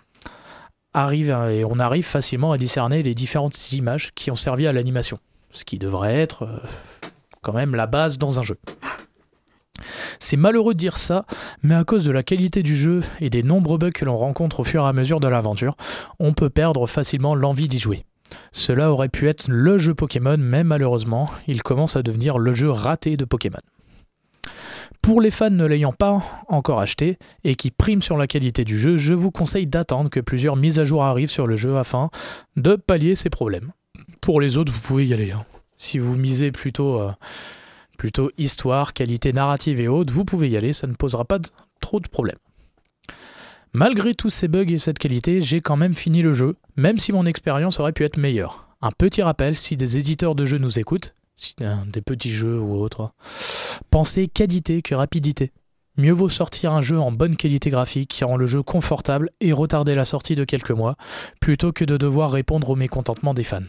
Et 0.94 1.64
on 1.64 1.78
arrive 1.78 2.04
facilement 2.04 2.52
à 2.52 2.58
discerner 2.58 3.02
les 3.02 3.14
différentes 3.14 3.72
images 3.72 4.10
qui 4.14 4.30
ont 4.30 4.36
servi 4.36 4.66
à 4.66 4.72
l'animation, 4.72 5.18
ce 5.52 5.64
qui 5.64 5.78
devrait 5.78 6.16
être 6.16 6.42
euh, 6.42 6.58
quand 7.42 7.52
même 7.52 7.76
la 7.76 7.86
base 7.86 8.18
dans 8.18 8.40
un 8.40 8.42
jeu. 8.42 8.58
C'est 10.30 10.36
malheureux 10.36 10.74
de 10.74 10.78
dire 10.78 10.96
ça, 10.96 11.26
mais 11.64 11.74
à 11.74 11.82
cause 11.82 12.04
de 12.04 12.12
la 12.12 12.22
qualité 12.22 12.62
du 12.62 12.76
jeu 12.76 13.02
et 13.20 13.30
des 13.30 13.42
nombreux 13.42 13.78
bugs 13.78 13.90
que 13.90 14.04
l'on 14.04 14.16
rencontre 14.16 14.60
au 14.60 14.64
fur 14.64 14.84
et 14.84 14.86
à 14.86 14.92
mesure 14.92 15.18
de 15.18 15.26
l'aventure, 15.26 15.76
on 16.20 16.34
peut 16.34 16.50
perdre 16.50 16.86
facilement 16.86 17.34
l'envie 17.34 17.68
d'y 17.68 17.80
jouer. 17.80 18.04
Cela 18.52 18.92
aurait 18.92 19.08
pu 19.08 19.28
être 19.28 19.48
le 19.48 19.76
jeu 19.78 19.92
Pokémon, 19.92 20.36
mais 20.38 20.62
malheureusement, 20.62 21.28
il 21.48 21.64
commence 21.64 21.96
à 21.96 22.04
devenir 22.04 22.38
le 22.38 22.54
jeu 22.54 22.70
raté 22.70 23.16
de 23.16 23.24
Pokémon. 23.24 23.58
Pour 25.02 25.20
les 25.20 25.32
fans 25.32 25.50
ne 25.50 25.66
l'ayant 25.66 25.92
pas 25.92 26.22
encore 26.46 26.78
acheté 26.78 27.18
et 27.42 27.56
qui 27.56 27.72
priment 27.72 28.00
sur 28.00 28.16
la 28.16 28.28
qualité 28.28 28.62
du 28.62 28.78
jeu, 28.78 28.98
je 28.98 29.14
vous 29.14 29.32
conseille 29.32 29.66
d'attendre 29.66 30.10
que 30.10 30.20
plusieurs 30.20 30.54
mises 30.54 30.78
à 30.78 30.84
jour 30.84 31.02
arrivent 31.02 31.28
sur 31.28 31.48
le 31.48 31.56
jeu 31.56 31.76
afin 31.76 32.08
de 32.56 32.76
pallier 32.76 33.16
ces 33.16 33.30
problèmes. 33.30 33.72
Pour 34.20 34.40
les 34.40 34.58
autres, 34.58 34.72
vous 34.72 34.78
pouvez 34.78 35.08
y 35.08 35.12
aller. 35.12 35.32
hein. 35.32 35.44
Si 35.76 35.98
vous 35.98 36.14
misez 36.14 36.52
plutôt, 36.52 37.00
euh, 37.00 37.10
plutôt 38.00 38.30
histoire, 38.38 38.94
qualité 38.94 39.34
narrative 39.34 39.78
et 39.78 39.86
autres, 39.86 40.10
vous 40.10 40.24
pouvez 40.24 40.48
y 40.48 40.56
aller, 40.56 40.72
ça 40.72 40.86
ne 40.86 40.94
posera 40.94 41.26
pas 41.26 41.38
trop 41.82 42.00
de 42.00 42.08
problèmes. 42.08 42.38
Malgré 43.74 44.14
tous 44.14 44.30
ces 44.30 44.48
bugs 44.48 44.72
et 44.72 44.78
cette 44.78 44.98
qualité, 44.98 45.42
j'ai 45.42 45.60
quand 45.60 45.76
même 45.76 45.92
fini 45.92 46.22
le 46.22 46.32
jeu, 46.32 46.56
même 46.76 46.98
si 46.98 47.12
mon 47.12 47.26
expérience 47.26 47.78
aurait 47.78 47.92
pu 47.92 48.04
être 48.04 48.16
meilleure. 48.16 48.70
Un 48.80 48.90
petit 48.90 49.20
rappel, 49.20 49.54
si 49.54 49.76
des 49.76 49.98
éditeurs 49.98 50.34
de 50.34 50.46
jeux 50.46 50.56
nous 50.56 50.78
écoutent, 50.78 51.14
des 51.58 52.00
petits 52.00 52.30
jeux 52.30 52.58
ou 52.58 52.76
autres, 52.76 53.12
pensez 53.90 54.28
qualité 54.28 54.80
que 54.80 54.94
rapidité. 54.94 55.52
Mieux 55.98 56.12
vaut 56.12 56.30
sortir 56.30 56.72
un 56.72 56.80
jeu 56.80 56.98
en 56.98 57.12
bonne 57.12 57.36
qualité 57.36 57.68
graphique 57.68 58.08
qui 58.08 58.24
rend 58.24 58.38
le 58.38 58.46
jeu 58.46 58.62
confortable 58.62 59.28
et 59.42 59.52
retarder 59.52 59.94
la 59.94 60.06
sortie 60.06 60.36
de 60.36 60.46
quelques 60.46 60.70
mois, 60.70 60.96
plutôt 61.38 61.72
que 61.72 61.84
de 61.84 61.98
devoir 61.98 62.30
répondre 62.30 62.70
au 62.70 62.76
mécontentement 62.76 63.34
des 63.34 63.44
fans. 63.44 63.60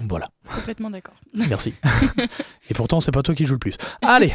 Voilà. 0.00 0.30
Complètement 0.54 0.90
d'accord. 0.90 1.14
Merci. 1.34 1.74
Et 2.70 2.74
pourtant, 2.74 3.00
c'est 3.00 3.12
pas 3.12 3.22
toi 3.22 3.34
qui 3.34 3.46
joues 3.46 3.54
le 3.54 3.58
plus. 3.58 3.76
Allez 4.00 4.32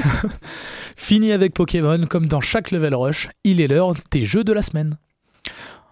Fini 0.98 1.32
avec 1.32 1.54
Pokémon, 1.54 2.06
comme 2.06 2.28
dans 2.28 2.42
chaque 2.42 2.72
level 2.72 2.96
rush, 2.96 3.30
il 3.44 3.60
est 3.62 3.68
l'heure 3.68 3.94
des 4.12 4.26
jeux 4.26 4.44
de 4.44 4.54
la 4.54 4.62
semaine. 4.62 4.98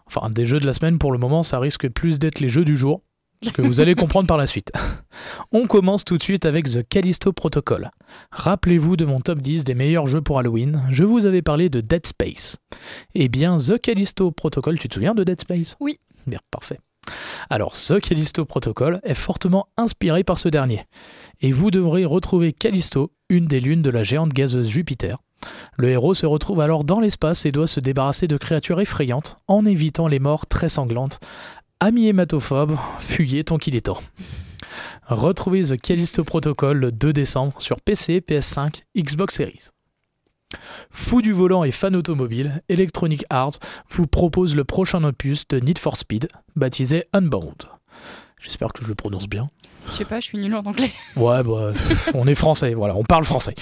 Enfin, 0.08 0.30
des 0.30 0.46
jeux 0.46 0.60
de 0.60 0.66
la 0.66 0.74
semaine, 0.74 1.00
pour 1.00 1.12
le 1.12 1.18
moment, 1.18 1.44
ça 1.44 1.60
risque 1.60 1.90
plus 1.90 2.20
d'être 2.20 2.40
les 2.40 2.50
jeux 2.50 2.64
du 2.64 2.78
jour, 2.78 3.02
ce 3.42 3.50
que 3.50 3.62
vous 3.62 3.82
allez 3.82 3.96
comprendre 3.96 4.28
par 4.28 4.38
la 4.38 4.48
suite. 4.48 4.72
On 5.52 5.66
commence 5.66 6.06
tout 6.06 6.18
de 6.18 6.24
suite 6.24 6.46
avec 6.46 6.66
The 6.66 6.88
Callisto 6.88 7.34
Protocol. 7.34 7.90
Rappelez-vous 8.32 8.98
de 8.98 9.06
mon 9.06 9.20
top 9.20 9.42
10 9.42 9.64
des 9.64 9.74
meilleurs 9.74 10.08
jeux 10.08 10.22
pour 10.22 10.38
Halloween, 10.38 10.84
je 10.92 11.04
vous 11.04 11.26
avais 11.26 11.42
parlé 11.42 11.70
de 11.70 11.82
Dead 11.82 12.06
Space. 12.06 12.58
Eh 13.16 13.30
bien, 13.30 13.58
The 13.58 13.82
Callisto 13.82 14.32
Protocol, 14.32 14.78
tu 14.78 14.88
te 14.90 14.94
souviens 14.94 15.16
de 15.16 15.24
Dead 15.24 15.42
Space? 15.42 15.76
Oui. 15.80 16.00
Bien, 16.28 16.40
parfait. 16.52 16.80
Alors, 17.50 17.74
The 17.74 18.00
Callisto 18.00 18.46
Protocol 18.46 19.00
est 19.04 19.14
fortement 19.14 19.68
inspiré 19.78 20.24
par 20.24 20.38
ce 20.38 20.50
dernier. 20.50 20.84
Et 21.42 21.52
vous 21.52 21.72
devrez 21.72 22.06
retrouver 22.06 22.54
Callisto, 22.54 23.12
une 23.30 23.46
des 23.46 23.60
lunes 23.60 23.82
de 23.82 23.90
la 23.90 24.04
géante 24.04 24.34
gazeuse 24.34 24.70
Jupiter. 24.70 25.18
Le 25.78 25.90
héros 25.90 26.14
se 26.14 26.26
retrouve 26.26 26.62
alors 26.62 26.84
dans 26.84 27.00
l'espace 27.00 27.46
et 27.46 27.52
doit 27.52 27.68
se 27.68 27.80
débarrasser 27.80 28.28
de 28.28 28.38
créatures 28.38 28.80
effrayantes 28.80 29.38
en 29.48 29.66
évitant 29.66 30.08
les 30.08 30.20
morts 30.20 30.48
très 30.48 30.70
sanglantes. 30.70 31.20
Amis 31.80 32.08
hématophobes, 32.08 32.78
fuyez 33.00 33.44
tant 33.44 33.58
qu'il 33.58 33.76
est 33.76 33.86
temps. 33.88 34.00
Retrouvez 35.08 35.64
The 35.64 35.80
Callisto 35.80 36.24
Protocol 36.24 36.78
le 36.78 36.92
2 36.92 37.14
décembre 37.14 37.62
sur 37.62 37.80
PC, 37.82 38.22
PS5, 38.22 38.84
Xbox 38.98 39.36
Series. 39.36 39.75
Fou 40.92 41.22
du 41.22 41.34
volant 41.34 41.64
et 41.64 41.72
fan 41.72 41.96
automobile, 41.96 42.62
Electronic 42.70 43.26
Arts 43.30 43.60
vous 43.90 44.08
propose 44.08 44.56
le 44.56 44.64
prochain 44.64 45.04
opus 45.04 45.48
de 45.48 45.60
Need 45.60 45.80
for 45.80 45.98
Speed, 45.98 46.28
baptisé 46.56 47.06
Unbound. 47.14 47.68
J'espère 48.40 48.74
que 48.74 48.84
je 48.84 48.88
le 48.88 48.96
prononce 48.96 49.28
bien. 49.28 49.50
Je 49.88 49.98
sais 49.98 50.06
pas, 50.06 50.20
je 50.20 50.26
suis 50.26 50.38
nulle 50.38 50.56
en 50.56 50.66
anglais. 50.66 50.92
Ouais, 51.16 51.44
bah, 51.44 51.72
on 52.14 52.28
est 52.28 52.36
français, 52.36 52.74
voilà, 52.74 52.96
on 52.96 53.04
parle 53.04 53.24
français. 53.24 53.56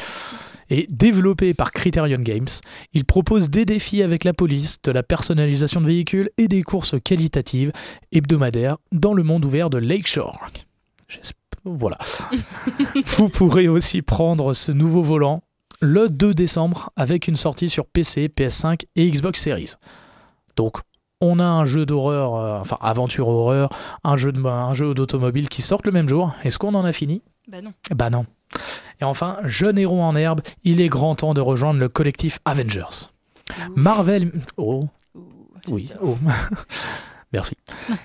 Et 0.70 0.88
développé 0.90 1.54
par 1.54 1.72
Criterion 1.72 2.20
Games, 2.20 2.48
il 2.94 3.06
propose 3.06 3.50
des 3.50 3.66
défis 3.66 4.02
avec 4.02 4.24
la 4.24 4.34
police, 4.34 4.82
de 4.84 4.92
la 4.92 5.04
personnalisation 5.04 5.82
de 5.82 5.88
véhicules 5.88 6.30
et 6.38 6.48
des 6.48 6.64
courses 6.64 6.96
qualitatives 7.04 7.72
hebdomadaires 8.12 8.78
dans 8.92 9.14
le 9.14 9.24
monde 9.24 9.46
ouvert 9.46 9.70
de 9.70 9.78
Lakeshore. 9.78 10.48
Voilà. 11.66 11.98
Vous 13.18 13.30
pourrez 13.30 13.68
aussi 13.68 14.02
prendre 14.02 14.54
ce 14.54 14.72
nouveau 14.72 15.02
volant 15.02 15.44
le 15.84 16.08
2 16.10 16.34
décembre 16.34 16.90
avec 16.96 17.28
une 17.28 17.36
sortie 17.36 17.70
sur 17.70 17.86
PC, 17.86 18.30
PS5 18.30 18.86
et 18.96 19.10
Xbox 19.12 19.42
Series. 19.42 19.74
Donc, 20.56 20.78
on 21.20 21.40
a 21.40 21.44
un 21.46 21.66
jeu 21.66 21.86
d'horreur, 21.86 22.36
euh, 22.36 22.60
enfin 22.62 22.78
aventure 22.82 23.28
horreur, 23.28 23.70
un 24.04 24.16
jeu 24.18 24.32
de- 24.32 24.44
un 24.46 24.74
jeu 24.74 24.94
d'automobile 24.94 25.50
qui 25.50 25.62
sortent 25.62 25.86
le 25.86 25.92
même 25.92 26.08
jour. 26.10 26.34
Est-ce 26.44 26.58
qu'on 26.58 26.74
en 26.76 26.86
a 26.86 26.94
fini? 26.94 27.22
Bah 27.50 27.62
non. 27.62 27.74
Bah 27.96 28.10
non. 28.10 28.26
Et 29.02 29.04
enfin, 29.04 29.38
jeune 29.44 29.78
héros 29.78 30.02
en 30.02 30.16
herbe, 30.16 30.42
il 30.64 30.80
est 30.80 30.90
grand 30.90 31.16
temps 31.16 31.34
de 31.34 31.42
rejoindre 31.42 31.80
le 31.80 31.90
collectif 31.90 32.40
Avengers. 32.46 33.10
Marvel. 33.76 34.32
Oh, 34.58 34.86
oui. 35.68 35.90
Oh. 36.02 36.18
Merci. 37.34 37.56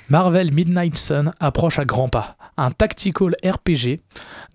Marvel 0.08 0.52
Midnight 0.52 0.96
Sun 0.96 1.32
approche 1.38 1.78
à 1.78 1.84
grands 1.84 2.08
pas, 2.08 2.36
un 2.56 2.70
tactical 2.70 3.34
RPG 3.44 4.00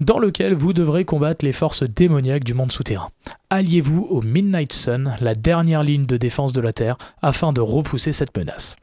dans 0.01 0.17
lequel 0.17 0.55
vous 0.55 0.73
devrez 0.73 1.05
combattre 1.05 1.45
les 1.45 1.53
forces 1.53 1.83
démoniaques 1.83 2.43
du 2.43 2.55
monde 2.55 2.71
souterrain. 2.71 3.09
Alliez-vous 3.51 4.07
au 4.09 4.21
Midnight 4.23 4.73
Sun, 4.73 5.15
la 5.21 5.35
dernière 5.35 5.83
ligne 5.83 6.07
de 6.07 6.17
défense 6.17 6.53
de 6.53 6.61
la 6.61 6.73
Terre, 6.73 6.97
afin 7.21 7.53
de 7.53 7.61
repousser 7.61 8.11
cette 8.11 8.35
menace? 8.35 8.75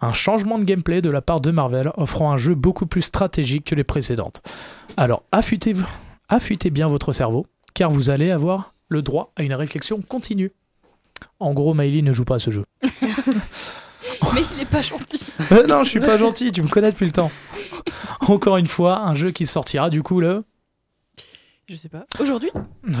Un 0.00 0.12
changement 0.12 0.58
de 0.58 0.64
gameplay 0.64 1.02
de 1.02 1.10
la 1.10 1.20
part 1.20 1.42
de 1.42 1.50
Marvel 1.50 1.90
offrant 1.96 2.32
un 2.32 2.38
jeu 2.38 2.54
beaucoup 2.54 2.86
plus 2.86 3.02
stratégique 3.02 3.66
que 3.66 3.74
les 3.74 3.84
précédentes. 3.84 4.42
Alors 4.96 5.22
affûtez, 5.32 5.74
affûtez 6.28 6.70
bien 6.70 6.88
votre 6.88 7.12
cerveau, 7.12 7.46
car 7.74 7.90
vous 7.90 8.08
allez 8.08 8.30
avoir 8.30 8.72
le 8.88 9.02
droit 9.02 9.32
à 9.36 9.42
une 9.42 9.54
réflexion 9.54 10.00
continue. 10.00 10.52
En 11.40 11.52
gros, 11.52 11.74
Miley 11.74 12.02
ne 12.02 12.12
joue 12.12 12.24
pas 12.24 12.36
à 12.36 12.38
ce 12.38 12.50
jeu. 12.50 12.64
Mais 14.34 14.42
il 14.56 14.62
est 14.62 14.66
pas 14.66 14.82
gentil. 14.82 15.20
Euh, 15.52 15.66
non, 15.66 15.84
je 15.84 15.90
suis 15.90 16.00
pas 16.00 16.16
gentil, 16.18 16.52
tu 16.52 16.62
me 16.62 16.68
connais 16.68 16.90
depuis 16.92 17.06
le 17.06 17.12
temps. 17.12 17.30
Encore 18.20 18.56
une 18.56 18.66
fois, 18.66 19.00
un 19.00 19.14
jeu 19.14 19.30
qui 19.30 19.46
sortira 19.46 19.90
du 19.90 20.02
coup 20.02 20.20
le. 20.20 20.44
Je 21.68 21.74
sais 21.74 21.88
pas. 21.88 22.06
Aujourd'hui, 22.20 22.50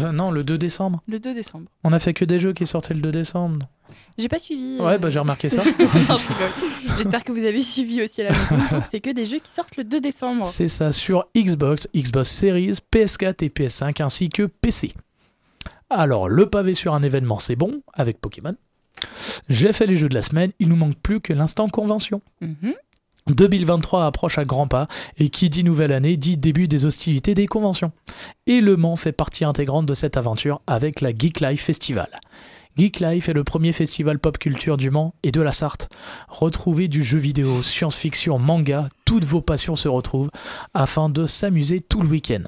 Euh, 0.02 0.10
non, 0.10 0.32
le 0.32 0.42
2 0.42 0.58
décembre. 0.58 1.00
le 1.06 1.20
2 1.20 1.34
décembre. 1.34 1.66
On 1.84 1.92
a 1.92 2.00
fait 2.00 2.14
que 2.14 2.24
des 2.24 2.40
jeux 2.40 2.52
qui 2.52 2.66
sortaient 2.66 2.94
le 2.94 3.00
2 3.00 3.12
décembre. 3.12 3.68
J'ai 4.18 4.28
pas 4.28 4.40
suivi. 4.40 4.78
Ouais, 4.80 4.94
euh, 4.94 4.98
bah 4.98 5.08
j'ai 5.10 5.20
remarqué 5.20 5.48
ça. 5.50 5.62
non, 5.64 5.70
je 6.18 6.28
rigole. 6.32 6.96
J'espère 6.98 7.22
que 7.22 7.30
vous 7.30 7.44
avez 7.44 7.62
suivi 7.62 8.02
aussi 8.02 8.22
à 8.22 8.24
la 8.24 8.30
maison. 8.32 8.56
Donc, 8.72 8.82
c'est 8.90 9.00
que 9.00 9.10
des 9.10 9.24
jeux 9.26 9.38
qui 9.38 9.50
sortent 9.52 9.76
le 9.76 9.84
2 9.84 10.00
décembre. 10.00 10.44
C'est 10.46 10.66
ça 10.68 10.90
sur 10.90 11.26
Xbox, 11.36 11.86
Xbox 11.94 12.28
Series, 12.30 12.78
PS4 12.92 13.44
et 13.44 13.48
PS5 13.50 14.02
ainsi 14.02 14.30
que 14.30 14.44
PC. 14.44 14.92
Alors, 15.88 16.28
le 16.28 16.48
pavé 16.50 16.74
sur 16.74 16.92
un 16.94 17.02
événement, 17.04 17.38
c'est 17.38 17.54
bon, 17.56 17.82
avec 17.94 18.20
Pokémon. 18.20 18.56
J'ai 19.48 19.72
fait 19.72 19.86
les 19.86 19.96
jeux 19.96 20.08
de 20.08 20.14
la 20.14 20.22
semaine, 20.22 20.52
il 20.58 20.68
nous 20.68 20.76
manque 20.76 20.96
plus 20.96 21.20
que 21.20 21.32
l'instant 21.32 21.68
convention. 21.68 22.20
Mhm. 22.40 22.74
2023 23.28 24.06
approche 24.06 24.38
à 24.38 24.44
grands 24.44 24.68
pas 24.68 24.86
et 25.18 25.28
qui 25.30 25.50
dit 25.50 25.64
nouvelle 25.64 25.92
année 25.92 26.16
dit 26.16 26.36
début 26.36 26.68
des 26.68 26.84
hostilités 26.84 27.34
des 27.34 27.46
conventions. 27.46 27.92
Et 28.46 28.60
Le 28.60 28.76
Mans 28.76 28.96
fait 28.96 29.12
partie 29.12 29.44
intégrante 29.44 29.86
de 29.86 29.94
cette 29.94 30.16
aventure 30.16 30.60
avec 30.66 31.00
la 31.00 31.10
Geek 31.10 31.40
Life 31.40 31.62
Festival. 31.62 32.08
Geek 32.76 33.00
Life 33.00 33.28
est 33.28 33.32
le 33.32 33.42
premier 33.42 33.72
festival 33.72 34.18
pop 34.18 34.38
culture 34.38 34.76
du 34.76 34.90
Mans 34.90 35.14
et 35.22 35.32
de 35.32 35.40
la 35.40 35.52
Sarthe. 35.52 35.88
Retrouvez 36.28 36.88
du 36.88 37.02
jeu 37.02 37.18
vidéo, 37.18 37.62
science-fiction, 37.62 38.38
manga, 38.38 38.90
toutes 39.06 39.24
vos 39.24 39.40
passions 39.40 39.76
se 39.76 39.88
retrouvent 39.88 40.30
afin 40.74 41.08
de 41.08 41.26
s'amuser 41.26 41.80
tout 41.80 42.02
le 42.02 42.08
week-end. 42.08 42.42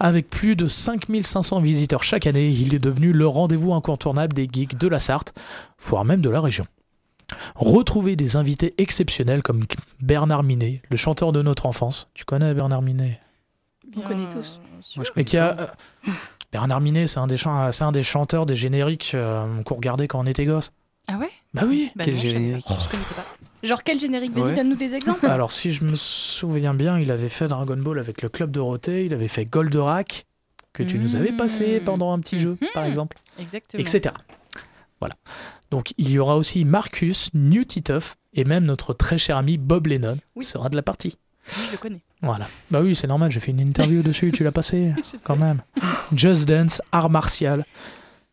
Avec 0.00 0.30
plus 0.30 0.54
de 0.56 0.68
5500 0.68 1.60
visiteurs 1.60 2.04
chaque 2.04 2.26
année, 2.26 2.48
il 2.50 2.72
est 2.74 2.78
devenu 2.78 3.12
le 3.12 3.26
rendez-vous 3.26 3.74
incontournable 3.74 4.32
des 4.32 4.48
geeks 4.50 4.78
de 4.78 4.86
la 4.86 5.00
Sarthe, 5.00 5.32
voire 5.80 6.04
même 6.04 6.20
de 6.20 6.30
la 6.30 6.40
région. 6.40 6.64
Retrouvez 7.56 8.14
des 8.16 8.36
invités 8.36 8.74
exceptionnels 8.78 9.42
comme 9.42 9.64
Bernard 10.00 10.44
Minet, 10.44 10.82
le 10.88 10.96
chanteur 10.96 11.32
de 11.32 11.42
notre 11.42 11.66
enfance. 11.66 12.08
Tu 12.14 12.24
connais 12.24 12.54
Bernard 12.54 12.80
Minet? 12.82 13.20
On 13.96 14.00
connaît 14.02 14.26
tous. 14.32 14.60
sûr. 14.80 15.00
Moi, 15.00 15.04
je 15.14 15.20
Et 15.20 15.24
qui 15.24 15.36
a, 15.36 15.56
euh, 15.58 15.66
Bernard 16.52 16.80
Minet, 16.80 17.06
c'est 17.06 17.18
un, 17.18 17.26
des 17.26 17.36
chan- 17.36 17.70
c'est 17.72 17.84
un 17.84 17.92
des 17.92 18.02
chanteurs 18.02 18.46
des 18.46 18.56
génériques 18.56 19.12
euh, 19.14 19.62
qu'on 19.64 19.74
regardait 19.74 20.06
quand 20.08 20.20
on 20.20 20.26
était 20.26 20.44
gosse. 20.44 20.70
Ah 21.08 21.18
ouais? 21.18 21.30
Bah 21.54 21.62
oui 21.66 21.90
Bah 21.96 22.04
Quel 22.04 22.14
non, 22.14 22.20
générique. 22.20 22.66
Je 22.68 22.88
connaissais 22.90 23.14
pas. 23.14 23.24
Genre 23.62 23.82
quel 23.82 23.98
générique? 23.98 24.32
Vas-y, 24.32 24.44
Ouais. 24.44 24.54
donne-nous 24.54 24.76
des 24.76 24.94
exemples. 24.94 25.26
Alors, 25.30 25.50
si 25.50 25.72
je 25.72 25.84
me 25.84 25.96
souviens 25.96 26.74
bien, 26.74 26.98
il 26.98 27.10
avait 27.10 27.28
fait 27.28 27.48
Dragon 27.48 27.76
Ball 27.76 27.98
avec 27.98 28.22
le 28.22 28.28
Club 28.28 28.50
Dorothée, 28.52 29.04
il 29.06 29.14
avait 29.14 29.28
fait 29.28 29.44
Goldorak, 29.46 30.26
que 30.72 30.82
tu 30.84 30.98
nous 30.98 31.16
avais 31.16 31.32
passé 31.32 31.80
Mmh. 31.80 31.84
pendant 31.84 32.12
un 32.12 32.20
petit 32.20 32.38
jeu, 32.38 32.56
par 32.74 32.84
Mhm. 32.84 32.88
exemple, 32.90 33.16
Exactement. 33.38 33.80
etc. 33.80 34.14
Voilà. 35.00 35.14
Donc, 35.70 35.92
il 35.98 36.10
y 36.10 36.18
aura 36.18 36.36
aussi 36.36 36.64
Marcus, 36.64 37.30
New 37.34 37.64
Titoff, 37.64 38.16
et 38.34 38.44
même 38.44 38.64
notre 38.64 38.94
très 38.94 39.18
cher 39.18 39.36
ami 39.36 39.58
Bob 39.58 39.86
Lennon 39.88 40.18
Oui. 40.36 40.44
sera 40.44 40.68
de 40.68 40.76
la 40.76 40.82
partie. 40.82 41.16
Oui, 41.56 41.62
je 41.66 41.72
le 41.72 41.78
connais. 41.78 42.00
Voilà. 42.22 42.46
Bah 42.70 42.80
oui, 42.82 42.94
c'est 42.94 43.06
normal, 43.06 43.30
j'ai 43.32 43.40
fait 43.40 43.50
une 43.52 43.60
interview 43.60 44.02
dessus, 44.02 44.30
tu 44.32 44.44
l'as 44.44 44.52
passé 44.52 44.92
sais. 45.04 45.18
quand 45.24 45.36
même. 45.36 45.62
Just 46.14 46.46
Dance, 46.46 46.80
art 46.92 47.10
martial, 47.10 47.64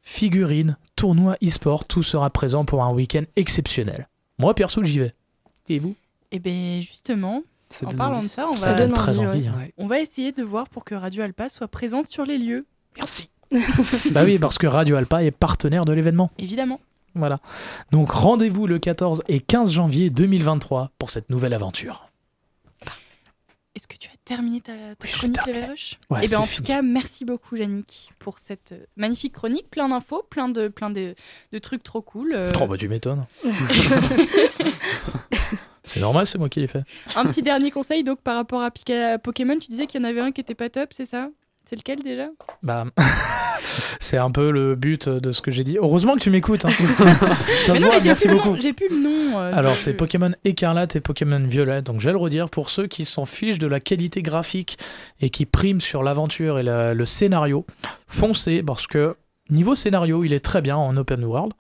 figurines, 0.01 0.77
tournoi 0.95 1.35
e-sport, 1.43 1.85
tout 1.85 2.03
sera 2.03 2.29
présent 2.29 2.65
pour 2.65 2.83
un 2.83 2.91
week-end 2.91 3.23
exceptionnel. 3.35 4.07
Moi, 4.37 4.53
perso, 4.53 4.83
j'y 4.83 4.99
vais. 4.99 5.13
Et 5.69 5.79
vous? 5.79 5.95
Et 6.31 6.39
bien 6.39 6.79
justement, 6.81 7.43
Ça 7.69 7.87
en 7.87 7.91
parlant 7.91 8.17
envie. 8.17 8.27
de 8.27 8.31
ça, 8.31 8.47
on 8.49 8.55
Ça 8.55 8.71
va, 8.71 8.75
donne 8.75 8.93
très 8.93 9.17
envie, 9.19 9.27
envie. 9.27 9.47
hein. 9.47 9.65
On 9.77 9.87
va 9.87 9.99
essayer 9.99 10.31
de 10.31 10.43
voir 10.43 10.67
pour 10.69 10.83
que 10.83 10.95
Radio 10.95 11.23
Alpa 11.23 11.49
soit 11.49 11.67
présente 11.67 12.07
sur 12.07 12.25
les 12.25 12.37
lieux. 12.37 12.65
Merci. 12.97 13.29
bah 14.11 14.23
oui, 14.25 14.37
parce 14.39 14.57
que 14.57 14.67
Radio 14.67 14.95
Alpa 14.95 15.23
est 15.23 15.31
partenaire 15.31 15.85
de 15.85 15.93
l'événement. 15.93 16.31
Évidemment. 16.37 16.79
Voilà. 17.13 17.39
Donc 17.91 18.09
rendez-vous 18.11 18.67
le 18.67 18.77
14 18.79 19.23
et 19.29 19.39
15 19.39 19.71
janvier 19.71 20.09
2023 20.09 20.91
pour 20.99 21.09
cette 21.09 21.29
nouvelle 21.29 21.53
aventure. 21.53 22.09
Est-ce 23.75 23.87
que 23.89 23.97
tu 23.97 24.07
as 24.07 24.15
terminé 24.23 24.61
ta, 24.61 24.71
ta 24.73 24.79
Oui, 25.03 25.09
chronique. 25.11 25.45
Level 25.45 25.69
Rush 25.71 25.97
Ouais, 26.09 26.19
bien, 26.21 26.27
c'est 26.29 26.35
en 26.37 26.43
fini. 26.43 26.57
tout 26.67 26.71
cas, 26.73 26.81
merci 26.81 27.25
beaucoup, 27.25 27.57
Yannick, 27.57 28.09
pour 28.19 28.39
cette 28.39 28.71
euh, 28.71 28.85
magnifique 28.95 29.33
chronique. 29.33 29.69
Plein 29.69 29.89
d'infos, 29.89 30.23
plein 30.29 30.47
de, 30.47 30.69
plein 30.69 30.89
de, 30.89 31.13
de 31.51 31.57
trucs 31.59 31.83
trop 31.83 32.01
cool. 32.01 32.31
euh, 32.33 32.51
bah 32.53 32.77
tu 32.77 32.87
m'étonnes. 32.87 33.25
c'est 35.83 35.99
normal, 35.99 36.25
c'est 36.25 36.37
moi 36.37 36.49
qui 36.49 36.59
l'ai 36.61 36.67
fait. 36.67 36.83
Un 37.15 37.25
petit 37.25 37.41
dernier 37.43 37.69
conseil, 37.71 38.03
donc, 38.03 38.21
par 38.21 38.35
rapport 38.35 38.61
à, 38.61 38.69
Pika- 38.69 39.17
Pokémon, 39.19 39.57
tu 39.59 39.67
disais 39.69 39.85
qu'il 39.87 40.01
y 40.01 40.03
en 40.05 40.07
avait 40.07 40.21
un 40.21 40.31
qui 40.31 40.41
était 40.41 40.55
pas 40.55 40.69
top, 40.69 40.93
c'est 40.93 41.05
ça? 41.05 41.29
C'est 41.67 41.75
lequel 41.75 42.03
déjà? 42.03 42.27
Bah, 42.63 42.85
c'est 43.99 44.17
un 44.17 44.29
peu 44.31 44.51
le 44.51 44.75
but 44.75 45.09
de 45.09 45.31
ce 45.31 45.41
que 45.41 45.51
j'ai 45.51 45.63
dit. 45.63 45.77
Heureusement 45.79 46.13
que 46.15 46.19
tu 46.19 46.29
m'écoutes. 46.29 46.65
hein. 46.65 46.69
Ça 46.99 47.05
Mais 47.05 47.57
se 47.57 47.71
non, 47.71 47.87
voit, 47.87 47.95
mais 47.95 47.99
j'ai 47.99 48.05
merci 48.09 48.27
beaucoup. 48.27 48.55
J'ai 48.59 48.73
plus 48.73 48.89
le 48.89 49.01
nom. 49.01 49.39
euh, 49.39 49.51
Alors, 49.53 49.77
c'est. 49.77 49.93
Pokémon 49.93 50.31
Écarlate 50.43 50.95
et 50.95 51.01
Pokémon 51.01 51.39
Violet. 51.47 51.81
Donc, 51.81 52.01
je 52.01 52.05
vais 52.05 52.11
le 52.11 52.17
redire 52.17 52.49
pour 52.49 52.69
ceux 52.69 52.87
qui 52.87 53.05
s'en 53.05 53.25
fichent 53.25 53.59
de 53.59 53.67
la 53.67 53.79
qualité 53.79 54.21
graphique 54.21 54.77
et 55.21 55.29
qui 55.29 55.45
priment 55.45 55.81
sur 55.81 56.03
l'aventure 56.03 56.59
et 56.59 56.63
la- 56.63 56.93
le 56.93 57.05
scénario. 57.05 57.65
Foncez 58.07 58.61
parce 58.61 58.85
que 58.87 59.15
niveau 59.49 59.75
scénario, 59.75 60.23
il 60.23 60.33
est 60.33 60.39
très 60.43 60.61
bien 60.61 60.75
en 60.77 60.95
open 60.97 61.23
world. 61.23 61.53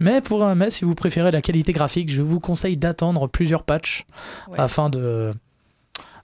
Mais 0.00 0.20
pour 0.20 0.44
un 0.44 0.54
mais 0.54 0.70
si 0.70 0.84
vous 0.84 0.94
préférez 0.94 1.30
la 1.30 1.42
qualité 1.42 1.72
graphique, 1.72 2.10
je 2.10 2.22
vous 2.22 2.40
conseille 2.40 2.76
d'attendre 2.76 3.28
plusieurs 3.28 3.62
patchs 3.62 4.04
Ouais. 4.48 4.58
afin 4.58 4.90
de 4.90 5.32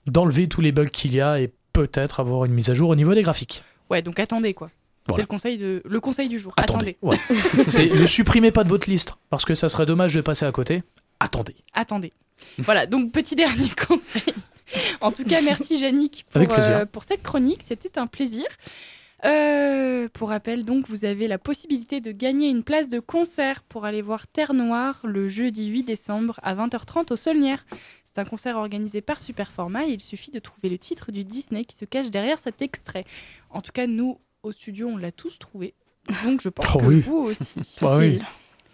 d'enlever 0.07 0.47
tous 0.47 0.61
les 0.61 0.71
bugs 0.71 0.87
qu'il 0.87 1.13
y 1.13 1.21
a 1.21 1.39
et 1.39 1.53
peut-être 1.73 2.19
avoir 2.19 2.45
une 2.45 2.53
mise 2.53 2.69
à 2.69 2.73
jour 2.73 2.89
au 2.89 2.95
niveau 2.95 3.13
des 3.13 3.21
graphiques. 3.21 3.63
Ouais, 3.89 4.01
donc 4.01 4.19
attendez 4.19 4.53
quoi. 4.53 4.69
Voilà. 5.07 5.15
C'est 5.17 5.21
le 5.23 5.27
conseil, 5.27 5.57
de... 5.57 5.81
le 5.83 5.99
conseil 5.99 6.29
du 6.29 6.37
jour. 6.37 6.53
Attendez. 6.57 6.97
Attendez. 7.01 7.19
Ouais. 7.29 7.35
C'est- 7.67 7.89
ne 7.89 8.05
supprimez 8.07 8.51
pas 8.51 8.63
de 8.63 8.69
votre 8.69 8.89
liste 8.89 9.15
parce 9.29 9.45
que 9.45 9.55
ça 9.55 9.67
serait 9.67 9.85
dommage 9.85 10.13
de 10.13 10.21
passer 10.21 10.45
à 10.45 10.51
côté. 10.51 10.83
Attendez. 11.19 11.55
Attendez. 11.73 12.13
voilà, 12.59 12.85
donc 12.85 13.11
petit 13.11 13.35
dernier 13.35 13.69
conseil. 13.87 14.33
En 15.01 15.11
tout 15.11 15.23
cas, 15.25 15.41
merci 15.41 15.77
Yannick 15.79 16.25
pour, 16.31 16.41
euh, 16.57 16.85
pour 16.85 17.03
cette 17.03 17.23
chronique. 17.23 17.61
C'était 17.67 17.97
un 17.99 18.07
plaisir. 18.07 18.45
Euh, 19.25 20.07
pour 20.13 20.29
rappel, 20.29 20.65
donc, 20.65 20.87
vous 20.89 21.05
avez 21.05 21.27
la 21.27 21.37
possibilité 21.37 22.01
de 22.01 22.11
gagner 22.11 22.49
une 22.49 22.63
place 22.63 22.89
de 22.89 22.99
concert 22.99 23.61
pour 23.63 23.85
aller 23.85 24.01
voir 24.01 24.25
Terre 24.27 24.53
Noire 24.53 24.99
le 25.03 25.27
jeudi 25.27 25.67
8 25.67 25.83
décembre 25.83 26.39
à 26.41 26.55
20h30 26.55 27.11
au 27.13 27.15
Solnière. 27.15 27.65
C'est 28.13 28.19
un 28.21 28.25
concert 28.25 28.57
organisé 28.57 29.01
par 29.01 29.19
Superformat 29.21 29.85
et 29.87 29.91
il 29.91 30.01
suffit 30.01 30.31
de 30.31 30.39
trouver 30.39 30.69
le 30.69 30.77
titre 30.77 31.11
du 31.11 31.23
Disney 31.23 31.63
qui 31.63 31.75
se 31.77 31.85
cache 31.85 32.09
derrière 32.09 32.39
cet 32.39 32.61
extrait. 32.61 33.05
En 33.49 33.61
tout 33.61 33.71
cas, 33.71 33.87
nous, 33.87 34.19
au 34.43 34.51
studio, 34.51 34.87
on 34.89 34.97
l'a 34.97 35.11
tous 35.13 35.39
trouvé. 35.39 35.73
Donc, 36.25 36.41
je 36.41 36.49
pense 36.49 36.65
Oh 36.75 36.77
que 36.79 36.85
oui. 36.85 36.99
vous 36.99 37.17
aussi. 37.17 37.77
Bah 37.81 37.97
oui. 37.99 38.21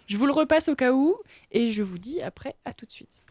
Je 0.08 0.16
vous 0.16 0.26
le 0.26 0.32
repasse 0.32 0.68
au 0.68 0.74
cas 0.74 0.92
où 0.92 1.16
et 1.52 1.70
je 1.70 1.82
vous 1.82 1.98
dis 1.98 2.20
après 2.22 2.56
à 2.64 2.72
tout 2.72 2.86
de 2.86 2.92
suite. 2.92 3.22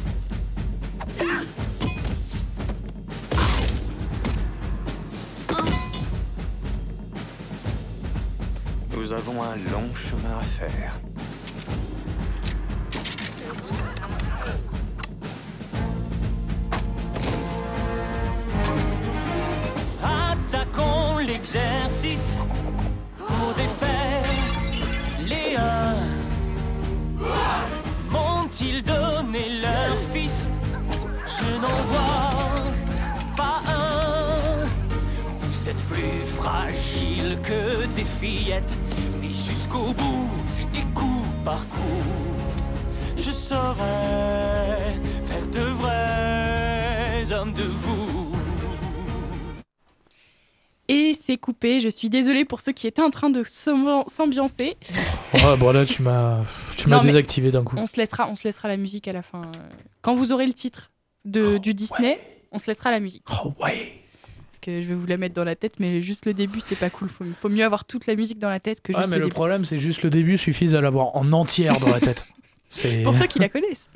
Nous 8.96 9.12
avons 9.12 9.42
un 9.42 9.56
long 9.72 9.90
chemin 9.96 10.38
à 10.40 10.44
faire. 10.44 10.94
Attaquons 20.04 21.18
l'exercice 21.18 22.38
pour 23.18 23.54
défaire 23.56 24.24
les 25.20 25.58
M'ont-ils 28.10 28.84
donné 28.84 29.60
leur 29.62 29.98
fils? 30.14 30.50
Je 31.28 31.62
n'en 31.62 31.82
vois 31.90 32.30
pas 33.36 33.62
un. 33.68 33.83
Vous 35.64 35.70
êtes 35.70 35.84
plus 35.86 36.26
fragile 36.26 37.40
que 37.42 37.86
des 37.96 38.04
fillettes, 38.04 38.78
mais 39.22 39.30
jusqu'au 39.30 39.94
bout, 39.94 40.30
et 40.76 40.82
coup 40.94 41.24
par 41.46 41.66
coup, 41.70 42.04
je 43.16 43.32
saurais 43.32 45.00
faire 45.26 45.48
de 45.54 45.60
vrais 45.62 47.32
hommes 47.32 47.54
de 47.54 47.64
vous. 47.64 48.36
Et 50.90 51.14
c'est 51.18 51.38
coupé. 51.38 51.80
Je 51.80 51.88
suis 51.88 52.10
désolée 52.10 52.44
pour 52.44 52.60
ceux 52.60 52.74
qui 52.74 52.86
étaient 52.86 53.02
en 53.02 53.10
train 53.10 53.30
de 53.30 53.42
s'ambi- 53.46 54.04
s'ambiancer. 54.08 54.76
Ouais, 55.34 55.56
bon 55.58 55.72
là, 55.72 55.86
tu 55.86 56.02
m'as, 56.02 56.44
tu 56.76 56.90
m'as 56.90 57.00
désactivé 57.00 57.52
d'un 57.52 57.64
coup. 57.64 57.78
On 57.80 57.88
se 57.88 57.96
laissera, 57.96 58.30
on 58.30 58.36
se 58.36 58.44
laissera 58.44 58.68
la 58.68 58.76
musique 58.76 59.08
à 59.08 59.14
la 59.14 59.22
fin. 59.22 59.44
Quand 60.02 60.14
vous 60.14 60.34
aurez 60.34 60.46
le 60.46 60.52
titre 60.54 60.92
de, 61.24 61.58
du 61.58 61.74
Disney, 61.74 62.20
on 62.52 62.60
se 62.60 62.68
laissera 62.68 62.92
la 62.92 63.00
musique. 63.00 63.24
Oh 63.46 63.54
ouais. 63.64 63.94
Que 64.64 64.82
je 64.82 64.88
vais 64.88 64.96
vous 64.96 65.08
la 65.08 65.18
mettre 65.18 65.36
dans 65.36 65.44
la 65.44 65.58
tête, 65.58 65.74
mais 65.80 66.00
juste 66.00 66.26
le 66.26 66.34
début, 66.34 66.62
c'est 66.62 66.78
pas 66.78 66.90
cool. 66.90 67.10
Faut, 67.10 67.26
faut 67.42 67.50
mieux 67.50 67.66
avoir 67.66 67.84
toute 67.84 68.08
la 68.08 68.16
musique 68.16 68.40
dans 68.40 68.50
la 68.50 68.62
tête 68.62 68.80
que 68.80 68.94
juste 68.94 69.06
Ouais, 69.06 69.10
mais 69.10 69.20
le 69.20 69.28
problème, 69.28 69.66
c'est 69.66 69.78
juste 69.78 70.04
le 70.04 70.10
début 70.10 70.38
suffit 70.38 70.74
à 70.74 70.80
l'avoir 70.80 71.18
en 71.18 71.34
entière 71.34 71.80
dans 71.80 71.90
la 71.90 72.00
tête. 72.00 72.26
C'est. 72.70 73.04
Pour 73.04 73.14
ceux 73.14 73.28
qui 73.28 73.40
la 73.40 73.50
connaissent. 73.50 73.90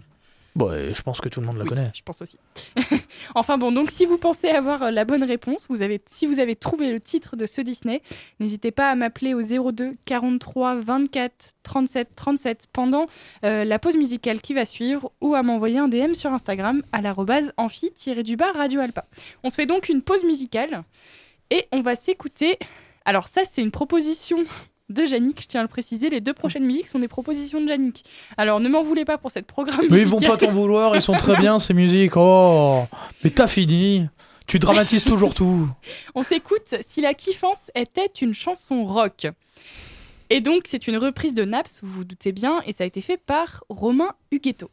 Bon, 0.58 0.74
et 0.74 0.92
je 0.92 1.04
pense 1.04 1.22
que 1.22 1.30
tout 1.30 1.40
le 1.40 1.46
monde 1.46 1.58
la 1.58 1.66
Oui, 1.66 1.70
connaît. 1.70 1.92
Je 1.94 2.02
pense 2.02 2.20
aussi. 2.24 2.40
enfin 3.36 3.60
bon, 3.60 3.72
donc 3.72 3.92
si 3.92 4.08
vous 4.08 4.18
pensez 4.18 4.50
avoir 4.50 4.82
euh, 4.82 4.90
la 4.90 5.06
bonne 5.06 5.24
réponse, 5.24 5.68
vous 5.70 5.84
avez, 5.84 6.02
si 6.08 6.26
vous 6.26 6.40
avez 6.40 6.56
trouvé 6.56 6.92
le 6.92 7.00
titre 7.00 7.36
de 7.36 7.46
ce 7.46 7.62
Disney, 7.62 8.02
n'hésitez 8.40 8.72
pas 8.72 8.90
à 8.90 8.96
m'appeler 8.96 9.36
au 9.36 9.42
02 9.44 9.96
43 10.06 10.78
24 10.78 11.54
37 11.62 12.16
37 12.16 12.68
pendant 12.74 13.06
euh, 13.46 13.66
la 13.66 13.78
pause 13.78 13.98
musicale 13.98 14.42
qui 14.42 14.56
va 14.56 14.66
suivre 14.66 15.12
ou 15.22 15.36
à 15.36 15.44
m'envoyer 15.44 15.78
un 15.78 15.88
DM 15.88 16.16
sur 16.16 16.34
Instagram 16.34 16.82
à 16.92 17.02
l'arrobase 17.02 17.54
amphi-du-bas 17.58 18.52
Radio 18.54 18.82
Alpa. 18.82 19.06
On 19.44 19.50
se 19.50 19.56
fait 19.56 19.68
donc 19.68 19.90
une 19.90 20.02
pause 20.02 20.24
musicale 20.24 20.82
et 21.52 21.68
on 21.72 21.82
va 21.82 21.96
s'écouter. 21.96 22.58
Alors 23.06 23.28
ça, 23.28 23.44
c'est 23.46 23.62
une 23.62 23.70
proposition 23.70 24.40
de 24.90 25.04
Yannick, 25.04 25.42
je 25.42 25.48
tiens 25.48 25.60
à 25.62 25.64
le 25.64 25.68
préciser. 25.70 26.10
Les 26.10 26.22
deux 26.22 26.34
prochaines 26.34 26.66
musiques 26.66 26.88
sont 26.88 27.00
des 27.00 27.08
propositions 27.08 27.62
de 27.62 27.68
Yannick. 27.68 28.06
Alors 28.38 28.60
ne 28.60 28.70
m'en 28.70 28.84
voulez 28.84 29.06
pas 29.06 29.18
pour 29.18 29.32
cette 29.32 29.46
programme 29.48 29.86
Mais 29.90 30.00
ils 30.02 30.08
vont 30.08 30.20
pas 30.20 30.38
t'en 30.38 30.52
vouloir, 30.52 30.96
ils 30.96 31.02
sont 31.02 31.14
très 31.14 31.36
bien 31.38 31.60
ces 31.60 31.74
musiques. 31.76 32.16
Oh, 32.16 32.84
mais 33.24 33.30
t'as 33.32 33.48
fini. 33.48 34.08
Tu 34.48 34.60
dramatises 34.60 35.04
toujours 35.04 35.34
tout. 35.34 35.68
On 36.16 36.24
s'écoute 36.24 36.76
Si 36.86 37.02
la 37.02 37.14
kiffance 37.14 37.70
était 37.76 38.10
une 38.22 38.34
chanson 38.34 38.86
rock. 38.86 39.28
Et 40.30 40.40
donc, 40.42 40.64
c'est 40.68 40.88
une 40.88 40.98
reprise 40.98 41.34
de 41.36 41.44
Naps, 41.46 41.80
vous 41.84 41.92
vous 41.92 42.04
doutez 42.06 42.32
bien, 42.34 42.62
et 42.66 42.74
ça 42.74 42.84
a 42.84 42.88
été 42.88 43.00
fait 43.02 43.16
par 43.18 43.64
Romain 43.70 44.12
Huguetto. 44.32 44.70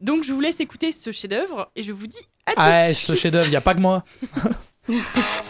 Donc, 0.00 0.24
je 0.24 0.32
vous 0.32 0.40
laisse 0.40 0.60
écouter 0.60 0.92
ce 0.92 1.12
chef-d'œuvre 1.12 1.70
et 1.76 1.82
je 1.82 1.92
vous 1.92 2.06
dis 2.08 2.18
à 2.46 2.50
tout 2.52 2.56
de 2.56 2.62
Ah, 2.64 2.94
suite. 2.94 3.06
ce 3.06 3.14
chef-d'œuvre, 3.14 3.48
y 3.50 3.56
a 3.56 3.60
pas 3.60 3.74
que 3.74 3.80
moi. 3.80 4.04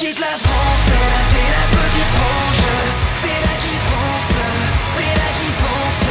quitte 0.00 0.18
la 0.18 0.36
France, 0.44 0.86
fait 1.32 1.50
la 1.56 1.64
petite 1.76 2.10
frange. 2.16 2.62
C'est 3.20 3.40
là 3.44 3.54
qui 3.64 3.74
fonce, 3.88 4.32
c'est 4.94 5.14
là 5.20 5.28
qui 5.38 5.50
fonce. 5.60 6.04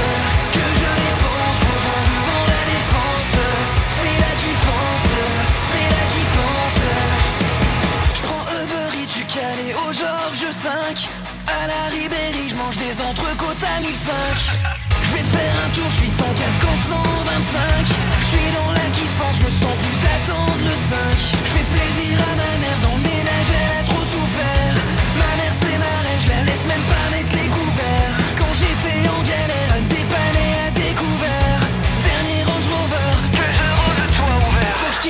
Que 0.56 0.66
je 0.80 0.90
dépense, 1.02 1.58
rejoins 1.66 2.06
devant 2.14 2.46
la 2.54 2.64
défense. 2.74 3.34
C'est 3.98 4.18
là 4.24 4.32
qui 4.42 4.54
fonce, 4.66 5.10
c'est 5.72 5.88
là 5.96 6.04
qui 6.14 6.24
fonce. 6.36 6.82
Je 8.18 8.22
prends 8.28 8.46
Uber 8.62 8.90
Eats, 9.00 9.12
tu 9.18 9.24
calé 9.26 9.74
au 9.74 9.90
Georges 9.92 10.52
5 10.54 11.10
À 11.60 11.62
la 11.72 11.82
Ribéry, 11.90 12.46
je 12.50 12.56
mange 12.62 12.78
des 12.78 12.96
entrecôtes 13.02 13.64
à 13.74 13.82
1005 13.82 13.90
Je 15.02 15.12
vais 15.16 15.28
faire 15.36 15.56
un 15.66 15.70
tour, 15.74 15.90
je 15.90 15.98
suis 15.98 16.14
sans 16.14 16.34
casque 16.38 16.66
en 16.72 16.78
125 16.94 17.90
Je 18.22 18.26
suis 18.32 18.50
dans 18.54 18.72
la 18.72 18.88
kiffance, 18.94 19.36
je 19.42 19.46
me 19.48 19.52
sens 19.62 19.76
plus 19.82 19.98
d'attendre 20.06 20.62
le 20.62 20.76
5 20.94 21.42
Je 21.46 21.52
fais 21.58 21.68
plaisir 21.74 22.16
à 22.30 22.36
ma 22.38 22.59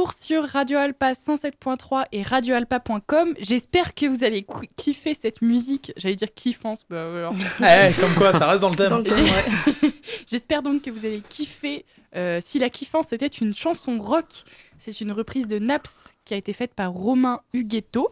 retour 0.00 0.12
sur 0.14 0.44
Radio 0.44 0.78
Alpa 0.78 1.12
107.3 1.12 2.06
et 2.12 2.22
radioalpa.com. 2.22 3.34
J'espère 3.38 3.94
que 3.94 4.06
vous 4.06 4.24
avez 4.24 4.46
kiffé 4.76 5.14
cette 5.14 5.42
musique. 5.42 5.92
J'allais 5.96 6.16
dire 6.16 6.32
kiffance. 6.34 6.84
bah, 6.88 7.04
alors. 7.04 7.34
Eh, 7.60 7.92
comme 8.00 8.14
quoi, 8.14 8.32
ça 8.32 8.46
reste 8.46 8.60
dans 8.60 8.70
le 8.70 8.76
thème. 8.76 8.92
Ouais. 8.94 9.90
J'espère 10.26 10.62
donc 10.62 10.82
que 10.82 10.90
vous 10.90 11.04
avez 11.04 11.20
kiffé. 11.20 11.84
euh, 12.16 12.40
si 12.42 12.58
la 12.58 12.70
kiffance 12.70 13.08
c'était 13.10 13.26
une 13.26 13.52
chanson 13.52 13.98
rock, 14.00 14.44
c'est 14.78 15.00
une 15.02 15.12
reprise 15.12 15.46
de 15.46 15.58
Naps 15.58 16.08
qui 16.24 16.32
a 16.34 16.36
été 16.38 16.52
faite 16.52 16.74
par 16.74 16.92
Romain 16.92 17.40
Huguetto. 17.52 18.10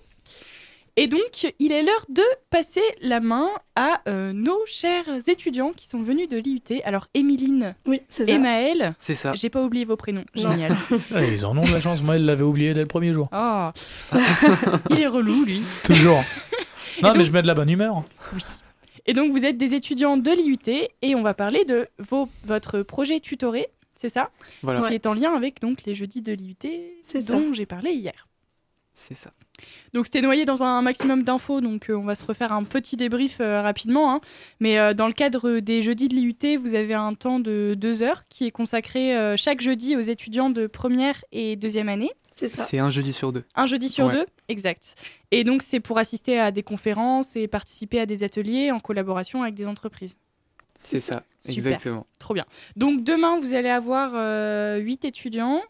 Et 1.00 1.06
donc, 1.06 1.54
il 1.60 1.70
est 1.70 1.82
l'heure 1.82 2.04
de 2.08 2.22
passer 2.50 2.82
la 3.02 3.20
main 3.20 3.48
à 3.76 4.00
euh, 4.08 4.32
nos 4.32 4.58
chers 4.66 5.06
étudiants 5.28 5.72
qui 5.72 5.86
sont 5.86 6.00
venus 6.00 6.28
de 6.28 6.36
l'IUT. 6.38 6.60
Alors, 6.84 7.06
Émiline 7.14 7.76
Oui, 7.86 8.02
c'est 8.08 8.26
ça. 8.26 8.32
et 8.32 8.38
Maëlle, 8.38 8.90
C'est 8.98 9.14
ça. 9.14 9.32
j'ai 9.34 9.48
pas 9.48 9.62
oublié 9.62 9.84
vos 9.84 9.96
prénoms. 9.96 10.24
Non. 10.34 10.50
Génial. 10.50 10.72
Ouais, 11.12 11.28
ils 11.32 11.46
en 11.46 11.56
ont 11.56 11.64
de 11.64 11.70
la 11.72 11.80
chance. 11.80 12.02
Moi, 12.02 12.16
elle 12.16 12.24
l'avait 12.24 12.42
oublié 12.42 12.74
dès 12.74 12.80
le 12.80 12.86
premier 12.86 13.12
jour. 13.12 13.28
Oh, 13.32 13.68
il 14.90 15.00
est 15.00 15.06
relou, 15.06 15.44
lui. 15.44 15.62
Toujours. 15.84 16.22
Non, 17.00 17.10
donc- 17.10 17.18
mais 17.18 17.24
je 17.26 17.30
mets 17.30 17.42
de 17.42 17.46
la 17.46 17.54
bonne 17.54 17.70
humeur. 17.70 18.02
Oui. 18.34 18.42
Et 19.06 19.12
donc, 19.14 19.30
vous 19.30 19.44
êtes 19.44 19.56
des 19.56 19.74
étudiants 19.74 20.16
de 20.16 20.32
l'IUT 20.32 20.88
et 21.00 21.14
on 21.14 21.22
va 21.22 21.32
parler 21.32 21.64
de 21.64 21.86
vos, 22.00 22.28
votre 22.44 22.82
projet 22.82 23.20
tutoré, 23.20 23.68
c'est 23.94 24.08
ça? 24.08 24.30
Voilà, 24.64 24.80
Qui 24.88 24.94
est 24.94 25.06
en 25.06 25.14
lien 25.14 25.32
avec 25.32 25.60
donc 25.60 25.84
les 25.86 25.94
jeudis 25.94 26.22
de 26.22 26.32
l'IUT 26.32 26.56
dont 27.28 27.52
j'ai 27.52 27.66
parlé 27.66 27.92
hier. 27.92 28.26
c'est 28.94 29.14
ça. 29.14 29.30
Donc 29.94 30.06
c'était 30.06 30.20
noyé 30.22 30.44
dans 30.44 30.62
un 30.62 30.82
maximum 30.82 31.22
d'infos, 31.22 31.60
donc 31.60 31.88
euh, 31.90 31.94
on 31.94 32.04
va 32.04 32.14
se 32.14 32.24
refaire 32.24 32.52
un 32.52 32.64
petit 32.64 32.96
débrief 32.96 33.38
euh, 33.40 33.62
rapidement. 33.62 34.12
hein. 34.14 34.20
Mais 34.60 34.78
euh, 34.78 34.94
dans 34.94 35.06
le 35.06 35.12
cadre 35.12 35.60
des 35.60 35.82
jeudis 35.82 36.08
de 36.08 36.14
l'IUT, 36.14 36.56
vous 36.58 36.74
avez 36.74 36.94
un 36.94 37.14
temps 37.14 37.40
de 37.40 37.74
deux 37.76 38.02
heures 38.02 38.22
qui 38.28 38.46
est 38.46 38.50
consacré 38.50 39.16
euh, 39.16 39.36
chaque 39.36 39.60
jeudi 39.60 39.96
aux 39.96 40.00
étudiants 40.00 40.50
de 40.50 40.66
première 40.66 41.24
et 41.32 41.56
deuxième 41.56 41.88
année. 41.88 42.10
C'est 42.34 42.48
ça. 42.48 42.64
C'est 42.64 42.78
un 42.78 42.90
jeudi 42.90 43.12
sur 43.12 43.32
deux. 43.32 43.42
Un 43.56 43.66
jeudi 43.66 43.88
sur 43.88 44.06
Ouais. 44.06 44.12
deux, 44.12 44.26
exact. 44.48 44.94
Et 45.32 45.42
donc 45.42 45.62
c'est 45.62 45.80
pour 45.80 45.98
assister 45.98 46.38
à 46.38 46.52
des 46.52 46.62
conférences 46.62 47.34
et 47.34 47.48
participer 47.48 47.98
à 47.98 48.06
des 48.06 48.22
ateliers 48.22 48.70
en 48.70 48.78
collaboration 48.78 49.42
avec 49.42 49.54
des 49.56 49.66
entreprises. 49.66 50.16
C'est 50.76 50.98
ça, 50.98 51.24
Super. 51.40 51.54
exactement. 51.56 52.06
Trop 52.20 52.34
bien. 52.34 52.44
Donc 52.76 53.02
demain, 53.02 53.40
vous 53.40 53.54
allez 53.54 53.68
avoir 53.68 54.12
euh, 54.14 54.76
huit 54.76 55.04
étudiants 55.04 55.60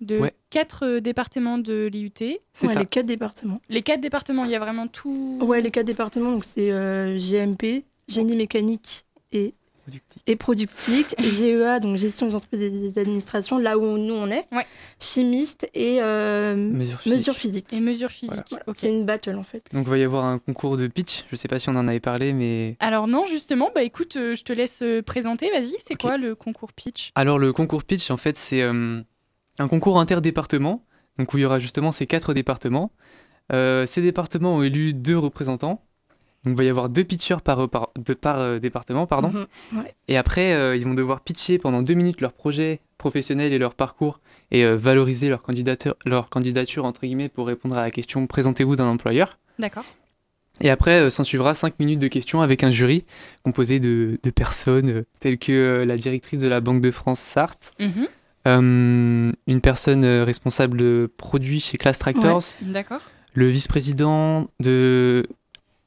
de 0.00 0.18
Ouais. 0.18 0.34
quatre 0.50 0.84
euh, 0.86 1.00
départements 1.00 1.58
de 1.58 1.86
l'IUT. 1.92 2.12
C'est 2.52 2.66
Ouais, 2.66 2.72
ça. 2.74 2.80
les 2.80 2.86
quatre 2.86 3.06
départements. 3.06 3.60
Les 3.68 3.82
quatre 3.82 4.00
départements, 4.00 4.44
il 4.44 4.50
y 4.50 4.54
a 4.54 4.60
vraiment 4.60 4.86
tout. 4.86 5.38
Ouais, 5.42 5.60
les 5.60 5.70
quatre 5.70 5.86
départements, 5.86 6.32
donc 6.32 6.44
c'est 6.44 6.70
euh, 6.70 7.16
GMP, 7.18 7.84
génie 8.08 8.36
mécanique 8.36 9.04
et, 9.32 9.54
Productif. 9.84 10.22
et 10.26 10.36
productique, 10.36 11.14
GEA, 11.18 11.80
donc 11.80 11.96
gestion 11.96 12.28
des 12.28 12.36
entreprises 12.36 12.62
et 12.62 12.70
des 12.70 12.98
administrations, 12.98 13.58
là 13.58 13.76
où 13.78 13.98
nous 13.98 14.14
on 14.14 14.30
est, 14.30 14.46
Ouais. 14.52 14.66
chimiste 15.00 15.68
et 15.74 15.98
euh, 16.02 16.54
Mesure 16.56 17.00
physique. 17.00 17.14
mesure 17.16 17.34
physique. 17.36 17.72
Et 17.72 17.80
mesures 17.80 18.10
physiques. 18.10 18.42
Voilà. 18.50 18.64
C'est 18.74 18.90
une 18.90 19.04
battle 19.04 19.36
en 19.36 19.42
fait. 19.44 19.64
Donc 19.72 19.86
il 19.86 19.90
va 19.90 19.98
y 19.98 20.04
avoir 20.04 20.24
un 20.26 20.38
concours 20.38 20.76
de 20.76 20.86
pitch. 20.86 21.24
Je 21.30 21.36
sais 21.36 21.48
pas 21.48 21.58
si 21.58 21.68
on 21.70 21.76
en 21.76 21.88
avait 21.88 22.00
parlé, 22.00 22.32
mais 22.32 22.76
Alors 22.80 23.08
non, 23.08 23.26
justement, 23.26 23.70
bah 23.74 23.82
écoute, 23.82 24.16
euh, 24.16 24.34
je 24.34 24.44
te 24.44 24.52
laisse 24.52 24.82
présenter, 25.06 25.50
vas-y, 25.50 25.74
c'est 25.84 26.00
quoi 26.00 26.18
le 26.18 26.34
concours 26.34 26.72
pitch? 26.72 27.10
Alors 27.14 27.38
le 27.38 27.52
concours 27.52 27.82
pitch, 27.84 28.10
en 28.10 28.16
fait, 28.16 28.36
c'est 28.36 28.62
euh, 28.62 29.00
un 29.58 29.68
concours 29.68 29.98
interdépartement, 30.00 30.84
donc 31.18 31.32
où 31.34 31.38
il 31.38 31.42
y 31.42 31.44
aura 31.44 31.58
justement 31.58 31.92
ces 31.92 32.06
quatre 32.06 32.34
départements. 32.34 32.92
Euh, 33.52 33.86
ces 33.86 34.02
départements 34.02 34.56
ont 34.56 34.62
élu 34.62 34.94
deux 34.94 35.18
représentants. 35.18 35.82
Donc 36.44 36.54
il 36.54 36.56
va 36.56 36.64
y 36.64 36.68
avoir 36.68 36.88
deux 36.88 37.02
pitchers 37.04 37.40
par, 37.42 37.68
par, 37.68 37.90
de, 37.96 38.14
par 38.14 38.38
euh, 38.38 38.58
département, 38.60 39.06
pardon. 39.06 39.30
Mhm. 39.30 39.78
Ouais. 39.80 39.94
Et 40.06 40.16
après, 40.16 40.52
euh, 40.52 40.76
ils 40.76 40.84
vont 40.84 40.94
devoir 40.94 41.20
pitcher 41.20 41.58
pendant 41.58 41.82
deux 41.82 41.94
minutes 41.94 42.20
leur 42.20 42.32
projet 42.32 42.80
professionnel 42.96 43.52
et 43.52 43.58
leur 43.58 43.74
parcours 43.74 44.20
et 44.50 44.64
valoriser 44.64 45.28
leur 45.28 45.42
candidature, 45.42 45.94
leur 46.04 46.28
candidature 46.30 46.84
entre 46.84 47.02
guillemets 47.02 47.28
pour 47.28 47.46
répondre 47.46 47.76
à 47.76 47.82
la 47.82 47.90
question 47.90 48.26
présentez-vous 48.26 48.76
d'un 48.76 48.86
employeur. 48.86 49.38
D'accord. 49.58 49.84
Et 50.60 50.70
après, 50.70 51.08
s'en 51.10 51.22
suivra 51.22 51.54
5 51.54 51.78
minutes 51.78 52.00
de 52.00 52.08
questions 52.08 52.40
avec 52.40 52.64
un 52.64 52.70
jury 52.72 53.04
composé 53.44 53.78
de, 53.78 54.18
de 54.20 54.30
personnes 54.30 55.04
telles 55.20 55.38
que 55.38 55.84
la 55.86 55.96
directrice 55.96 56.40
de 56.40 56.48
la 56.48 56.60
Banque 56.60 56.80
de 56.80 56.90
France 56.90 57.20
Sarthe, 57.20 57.72
Mhm. 57.78 58.08
Euh, 58.48 59.32
une 59.46 59.60
personne 59.60 60.04
euh, 60.04 60.24
responsable 60.24 60.78
de 60.78 61.10
produits 61.16 61.60
chez 61.60 61.78
Class 61.78 61.98
Tractors, 61.98 62.42
D'accord. 62.62 63.00
le 63.34 63.48
vice-président 63.48 64.48
de, 64.60 65.26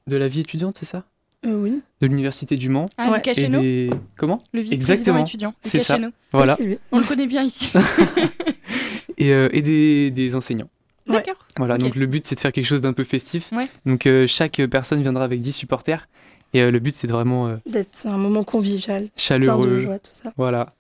de 0.08 0.18
la 0.18 0.28
vie 0.28 0.42
étudiante, 0.42 0.78
c'est 0.80 0.86
ça? 0.86 1.04
Euh, 1.46 1.56
oui. 1.56 1.82
De 2.02 2.08
l'université 2.08 2.56
du 2.56 2.70
Mans. 2.70 2.88
Ah, 2.98 3.10
Ouais. 3.12 3.18
Lucas 3.18 3.34
Et 3.36 3.48
des... 3.48 3.90
Comment? 4.16 4.42
Le 4.54 4.62
vice-président 4.62 4.92
Exactement. 4.94 5.22
étudiant. 5.26 5.54
C'est 5.64 5.82
ça. 5.84 5.98
Voilà. 6.32 6.56
Lui. 6.60 6.78
On 6.92 7.00
le 7.00 7.04
connaît 7.06 7.26
bien 7.28 7.44
ici. 7.44 7.72
Et, 9.18 9.34
euh, 9.34 9.50
et 9.52 9.62
des, 9.62 10.10
des 10.10 10.34
enseignants. 10.36 10.70
D'accord. 11.06 11.36
Voilà, 11.58 11.78
donc 11.78 11.96
le 11.96 12.06
but 12.08 12.26
c'est 12.26 12.34
de 12.36 12.40
faire 12.40 12.52
quelque 12.52 12.66
chose 12.66 12.82
d'un 12.82 12.94
peu 12.94 13.04
festif. 13.04 13.52
Ouais. 13.52 13.68
Donc 13.86 14.08
euh, 14.08 14.26
chaque 14.26 14.60
personne 14.72 15.02
viendra 15.02 15.24
avec 15.26 15.42
10 15.42 15.52
supporters. 15.52 16.08
Et 16.54 16.62
euh, 16.62 16.72
le 16.72 16.80
but 16.80 16.96
c'est 16.96 17.06
de 17.08 17.12
vraiment 17.12 17.48
euh, 17.48 17.58
D'être 17.68 18.08
un 18.08 18.18
moment 18.18 18.44
convivial, 18.44 19.02
plein 19.04 19.06
de 19.16 19.20
chaleureux. 19.22 19.82
joie, 19.82 20.00
tout 20.00 20.10
ça. 20.12 20.34
Voilà. 20.38 20.74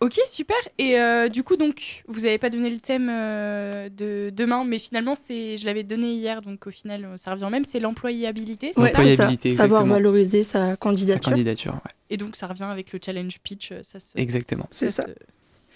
Ok, 0.00 0.20
super. 0.28 0.56
Et 0.78 0.98
euh, 1.00 1.28
du 1.28 1.42
coup, 1.42 1.56
donc, 1.56 2.04
vous 2.06 2.20
n'avez 2.20 2.38
pas 2.38 2.50
donné 2.50 2.70
le 2.70 2.78
thème 2.78 3.08
euh, 3.10 3.88
de 3.88 4.30
demain, 4.32 4.62
mais 4.64 4.78
finalement, 4.78 5.16
c'est, 5.16 5.58
je 5.58 5.66
l'avais 5.66 5.82
donné 5.82 6.12
hier, 6.12 6.40
donc 6.40 6.68
au 6.68 6.70
final, 6.70 7.04
euh, 7.04 7.16
ça 7.16 7.32
revient 7.32 7.48
même, 7.50 7.64
c'est 7.64 7.80
l'employabilité. 7.80 8.72
Ouais, 8.76 8.92
c'est 8.94 9.16
ça. 9.16 9.28
Savoir 9.50 9.84
valoriser 9.84 10.44
sa 10.44 10.70
Sa 10.70 10.76
candidature. 10.76 11.72
ouais. 11.74 11.90
Et 12.10 12.16
donc, 12.16 12.36
ça 12.36 12.46
revient 12.46 12.62
avec 12.70 12.92
le 12.92 13.00
challenge 13.04 13.40
pitch. 13.42 13.72
Ça 13.82 13.98
se, 13.98 14.16
Exactement. 14.16 14.66
C'est 14.70 14.90
ça. 14.90 15.02
se- 15.02 15.08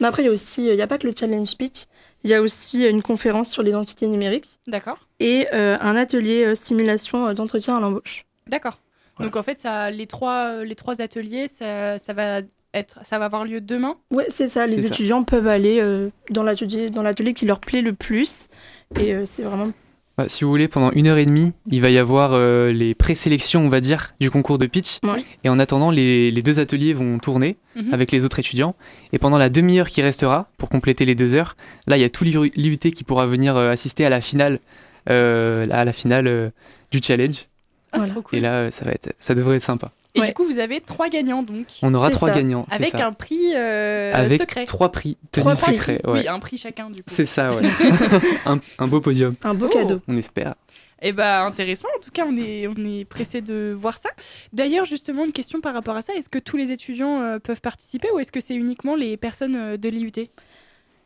Mais 0.00 0.06
après, 0.06 0.22
il 0.22 0.26
y 0.26 0.28
a 0.28 0.32
aussi, 0.32 0.66
il 0.66 0.74
n'y 0.74 0.82
a 0.82 0.86
pas 0.86 0.98
que 0.98 1.06
le 1.08 1.14
challenge 1.18 1.56
pitch, 1.56 1.86
il 2.22 2.30
y 2.30 2.34
a 2.34 2.40
aussi 2.42 2.84
une 2.84 3.02
conférence 3.02 3.50
sur 3.50 3.64
l'identité 3.64 4.06
numérique 4.06 4.48
D'accord. 4.68 5.08
et 5.18 5.48
euh, 5.52 5.76
un 5.80 5.96
atelier 5.96 6.44
euh, 6.44 6.54
simulation 6.54 7.26
euh, 7.26 7.34
d'entretien 7.34 7.76
à 7.76 7.80
l'embauche. 7.80 8.24
D'accord. 8.46 8.78
Voilà. 9.16 9.28
Donc 9.30 9.36
en 9.36 9.42
fait, 9.42 9.58
ça, 9.58 9.90
les 9.90 10.06
trois, 10.06 10.62
les 10.64 10.76
trois 10.76 11.00
ateliers, 11.02 11.48
ça, 11.48 11.98
ça 11.98 12.12
va 12.14 12.40
être, 12.74 12.98
ça 13.04 13.18
va 13.18 13.26
avoir 13.26 13.44
lieu 13.44 13.60
demain? 13.60 13.96
Ouais, 14.10 14.26
c'est 14.28 14.48
ça. 14.48 14.66
Les 14.66 14.82
ça. 14.82 14.88
étudiants 14.88 15.22
peuvent 15.24 15.46
aller 15.48 15.78
euh, 15.80 16.10
dans 16.30 16.42
l'atelier, 16.42 16.90
dans 16.90 17.02
l'atelier 17.02 17.34
qui 17.34 17.46
leur 17.46 17.60
plaît 17.60 17.82
le 17.82 17.92
plus. 17.92 18.48
Et 18.98 19.12
euh, 19.14 19.24
c'est 19.26 19.42
vraiment. 19.42 19.70
Ouais, 20.18 20.28
si 20.28 20.44
vous 20.44 20.50
voulez, 20.50 20.68
pendant 20.68 20.90
une 20.92 21.06
heure 21.06 21.16
et 21.16 21.24
demie, 21.24 21.52
il 21.70 21.80
va 21.80 21.88
y 21.88 21.96
avoir 21.98 22.32
euh, 22.34 22.70
les 22.70 22.94
présélections, 22.94 23.62
on 23.64 23.68
va 23.70 23.80
dire, 23.80 24.14
du 24.20 24.30
concours 24.30 24.58
de 24.58 24.66
pitch. 24.66 24.98
Ouais. 25.02 25.24
Et 25.42 25.48
en 25.48 25.58
attendant, 25.58 25.90
les, 25.90 26.30
les 26.30 26.42
deux 26.42 26.60
ateliers 26.60 26.92
vont 26.92 27.18
tourner 27.18 27.56
Mhm. 27.74 27.94
avec 27.94 28.12
les 28.12 28.26
autres 28.26 28.38
étudiants. 28.38 28.74
Et 29.14 29.18
pendant 29.18 29.38
la 29.38 29.48
demi-heure 29.48 29.88
qui 29.88 30.02
restera, 30.02 30.50
pour 30.58 30.68
compléter 30.68 31.06
les 31.06 31.14
deux 31.14 31.34
heures, 31.34 31.56
là, 31.86 31.96
il 31.96 32.00
y 32.00 32.04
a 32.04 32.10
tout 32.10 32.24
l'IU- 32.24 32.52
l'IUT 32.54 32.76
qui 32.76 33.02
pourra 33.04 33.26
venir 33.26 33.56
euh, 33.56 33.70
assister 33.70 34.04
à 34.04 34.10
la 34.10 34.20
finale, 34.20 34.58
euh, 35.08 35.66
à 35.70 35.86
la 35.86 35.92
finale 35.94 36.26
euh, 36.26 36.50
du 36.90 37.00
challenge. 37.02 37.46
Ah, 37.92 37.98
Voilà. 37.98 38.12
trop 38.12 38.20
cool. 38.22 38.38
Et 38.38 38.42
là, 38.42 38.70
ça 38.70 38.84
va 38.84 38.90
être, 38.92 39.14
ça 39.18 39.34
devrait 39.34 39.56
être 39.56 39.62
sympa. 39.64 39.90
Et 40.14 40.20
Ouais. 40.20 40.26
du 40.28 40.34
coup, 40.34 40.44
vous 40.44 40.58
avez 40.58 40.80
trois 40.82 41.08
gagnants 41.08 41.42
donc, 41.42 41.66
On 41.80 41.94
aura 41.94 42.10
trois 42.10 42.28
ça. 42.28 42.34
gagnants. 42.34 42.66
avec 42.70 42.90
ça. 42.90 43.06
un 43.06 43.12
prix 43.12 43.54
euh, 43.54 44.12
avec 44.12 44.42
secret. 44.42 44.64
trois 44.66 44.92
prix 44.92 45.16
Trois 45.32 45.54
prix. 45.56 45.72
secrets. 45.72 46.00
ouais. 46.04 46.20
Oui, 46.20 46.28
un 46.28 46.38
prix 46.38 46.58
chacun 46.58 46.90
du 46.90 46.96
coup. 47.02 47.08
C'est 47.10 47.24
ça, 47.26 47.48
ouais. 47.54 47.62
un, 48.46 48.60
un 48.78 48.86
beau 48.86 49.00
podium, 49.00 49.32
Un 49.42 49.54
beau 49.54 49.68
Oh. 49.70 49.74
cadeau. 49.74 50.00
on 50.08 50.16
espère. 50.18 50.54
Eh 51.04 51.12
bah 51.12 51.44
intéressant, 51.44 51.88
en 51.96 52.00
tout 52.00 52.10
cas 52.12 52.24
on 52.28 52.36
est, 52.36 52.68
on 52.68 52.76
est 52.84 53.04
pressé 53.04 53.40
de 53.40 53.74
voir 53.76 53.98
ça. 53.98 54.10
D'ailleurs 54.52 54.84
justement 54.84 55.24
une 55.24 55.32
question 55.32 55.60
par 55.60 55.74
rapport 55.74 55.96
à 55.96 56.02
ça, 56.02 56.12
est-ce 56.14 56.28
que 56.28 56.38
tous 56.38 56.56
les 56.56 56.70
étudiants 56.72 57.20
euh, 57.22 57.38
peuvent 57.40 57.60
participer 57.62 58.08
ou 58.14 58.18
est-ce 58.20 58.30
que 58.30 58.38
c'est 58.40 58.54
uniquement 58.54 58.94
les 58.94 59.16
personnes 59.16 59.56
euh, 59.56 59.76
de 59.76 59.88
l'IUT 59.88 60.12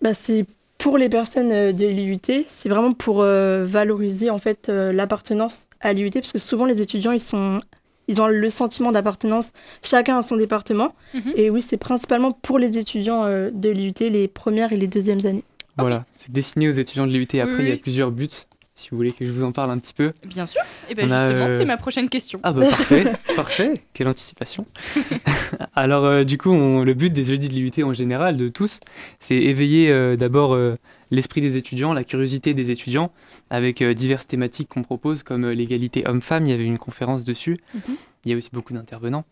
Bah, 0.03 0.13
c'est 0.13 0.45
pour 0.79 0.99
les 0.99 1.09
personnes 1.09 1.51
euh, 1.53 1.73
de 1.73 1.87
l'IUT, 1.87 2.45
c'est 2.47 2.69
vraiment 2.69 2.93
pour 2.93 3.23
euh, 3.23 3.65
valoriser 3.65 4.29
en 4.29 4.39
fait 4.39 4.69
euh, 4.69 4.93
l'appartenance 4.93 5.69
à 5.81 5.95
l'IUT, 5.95 6.11
parce 6.13 6.33
que 6.33 6.39
souvent 6.39 6.67
les 6.67 6.83
étudiants 6.83 7.13
ils 7.13 7.21
sont 7.21 7.61
ils 8.09 8.21
ont 8.21 8.27
le 8.29 8.51
sentiment 8.51 8.93
d'appartenance 8.93 9.53
chacun 9.83 10.19
à 10.19 10.23
son 10.23 10.37
département. 10.37 10.95
Mhm. 11.15 11.33
Et 11.37 11.51
oui, 11.51 11.63
c'est 11.63 11.77
principalement 11.77 12.33
pour 12.33 12.59
les 12.59 12.79
étudiants 12.79 13.25
euh, 13.25 13.51
de 13.53 13.69
l'IUT, 13.71 13.95
les 14.01 14.29
premières 14.29 14.73
et 14.73 14.77
les 14.77 14.87
deuxièmes 14.87 15.25
années. 15.27 15.45
Voilà, 15.79 16.05
c'est 16.13 16.33
destiné 16.33 16.69
aux 16.69 16.73
étudiants 16.73 17.07
de 17.07 17.13
l'IUT. 17.13 17.29
Après, 17.41 17.45
Oui, 17.57 17.63
il 17.65 17.69
y 17.69 17.73
a 17.73 17.77
plusieurs 17.77 18.11
buts, 18.11 18.29
si 18.75 18.89
vous 18.91 18.97
voulez 18.97 19.13
que 19.13 19.27
je 19.27 19.31
vous 19.33 19.45
en 19.45 19.53
parle 19.53 19.71
un 19.71 19.79
petit 19.79 19.93
peu. 19.93 20.13
Bien 20.25 20.47
sûr. 20.47 20.63
Et 20.89 20.95
ben 20.95 21.07
On 21.09 21.13
a, 21.13 21.27
justement 21.27 21.45
euh, 21.45 21.49
c'était 21.49 21.65
ma 21.67 21.77
prochaine 21.77 22.09
question. 22.09 22.41
Ah 22.43 22.53
bah 22.53 22.67
parfait, 22.71 23.13
parfait, 23.37 23.83
quelle 23.93 24.09
anticipation. 24.09 24.65
Alors 25.75 26.07
euh, 26.07 26.25
du 26.25 26.39
coup, 26.39 26.51
on- 26.51 26.83
le 26.85 26.95
but 26.95 27.13
des 27.13 27.25
jeudis 27.25 27.49
de 27.49 27.55
l'IUT 27.55 27.85
en 27.85 27.93
général, 27.95 28.37
de 28.37 28.49
tous, 28.49 28.81
c'est 29.21 29.37
éveiller 29.37 29.91
euh, 29.91 30.17
d'abord 30.17 30.55
euh, 30.55 30.77
l'esprit 31.11 31.41
des 31.41 31.57
étudiants, 31.57 31.93
la 31.95 32.05
curiosité 32.05 32.55
des 32.55 32.71
étudiants, 32.71 33.13
avec 33.51 33.81
euh, 33.83 33.95
diverses 33.95 34.27
thématiques 34.27 34.69
qu'on 34.69 34.83
propose, 34.83 35.23
comme 35.23 35.45
euh, 35.45 35.55
l'égalité 35.55 36.07
homme-femme, 36.07 36.47
il 36.47 36.51
y 36.51 36.53
avait 36.53 36.65
une 36.65 36.79
conférence 36.79 37.25
dessus, 37.25 37.59
Mhm. 37.75 37.81
il 38.25 38.31
y 38.31 38.35
a 38.35 38.37
aussi 38.37 38.51
beaucoup 38.53 38.73
d'intervenants. 38.75 39.25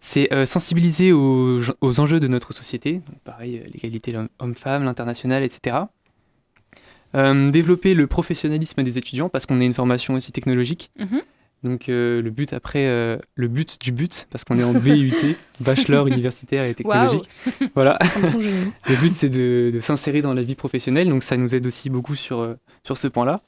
C'est 0.00 0.32
euh, 0.32 0.44
sensibiliser 0.46 1.12
aux, 1.12 1.60
aux 1.80 2.00
enjeux 2.00 2.18
de 2.20 2.26
notre 2.28 2.52
société, 2.52 2.94
donc 2.94 3.18
pareil, 3.24 3.62
l'égalité 3.72 4.14
homme-femme, 4.40 4.82
l'international, 4.84 5.42
etc. 5.44 5.76
Euh, 7.14 7.50
développer 7.50 7.92
le 7.94 8.06
professionnalisme 8.06 8.82
des 8.82 8.96
étudiants, 8.98 9.28
parce 9.28 9.44
qu'on 9.46 9.60
est 9.60 9.66
une 9.66 9.74
formation 9.74 10.14
aussi 10.14 10.32
technologique. 10.32 10.90
Mhm. 10.98 11.20
Donc 11.64 11.88
euh, 11.88 12.20
le 12.22 12.30
but 12.30 12.52
après, 12.52 12.86
euh, 12.86 13.16
le 13.36 13.46
but 13.48 13.80
du 13.80 13.92
but, 13.92 14.26
parce 14.30 14.42
qu'on 14.44 14.58
est 14.58 14.64
en 14.64 14.72
BUT, 14.72 15.12
bachelor 15.60 16.08
universitaire 16.08 16.64
et 16.64 16.74
technologique. 16.74 17.28
Voilà, 17.74 17.98
le 18.88 19.00
but 19.00 19.14
c'est 19.14 19.28
de, 19.28 19.70
de 19.72 19.80
s'insérer 19.80 20.22
dans 20.22 20.34
la 20.34 20.42
vie 20.42 20.56
professionnelle, 20.56 21.08
donc 21.08 21.22
ça 21.22 21.36
nous 21.36 21.54
aide 21.54 21.66
aussi 21.66 21.88
beaucoup 21.90 22.16
sur, 22.16 22.40
euh, 22.40 22.54
sur 22.84 22.98
ce 22.98 23.06
point-là. 23.06 23.42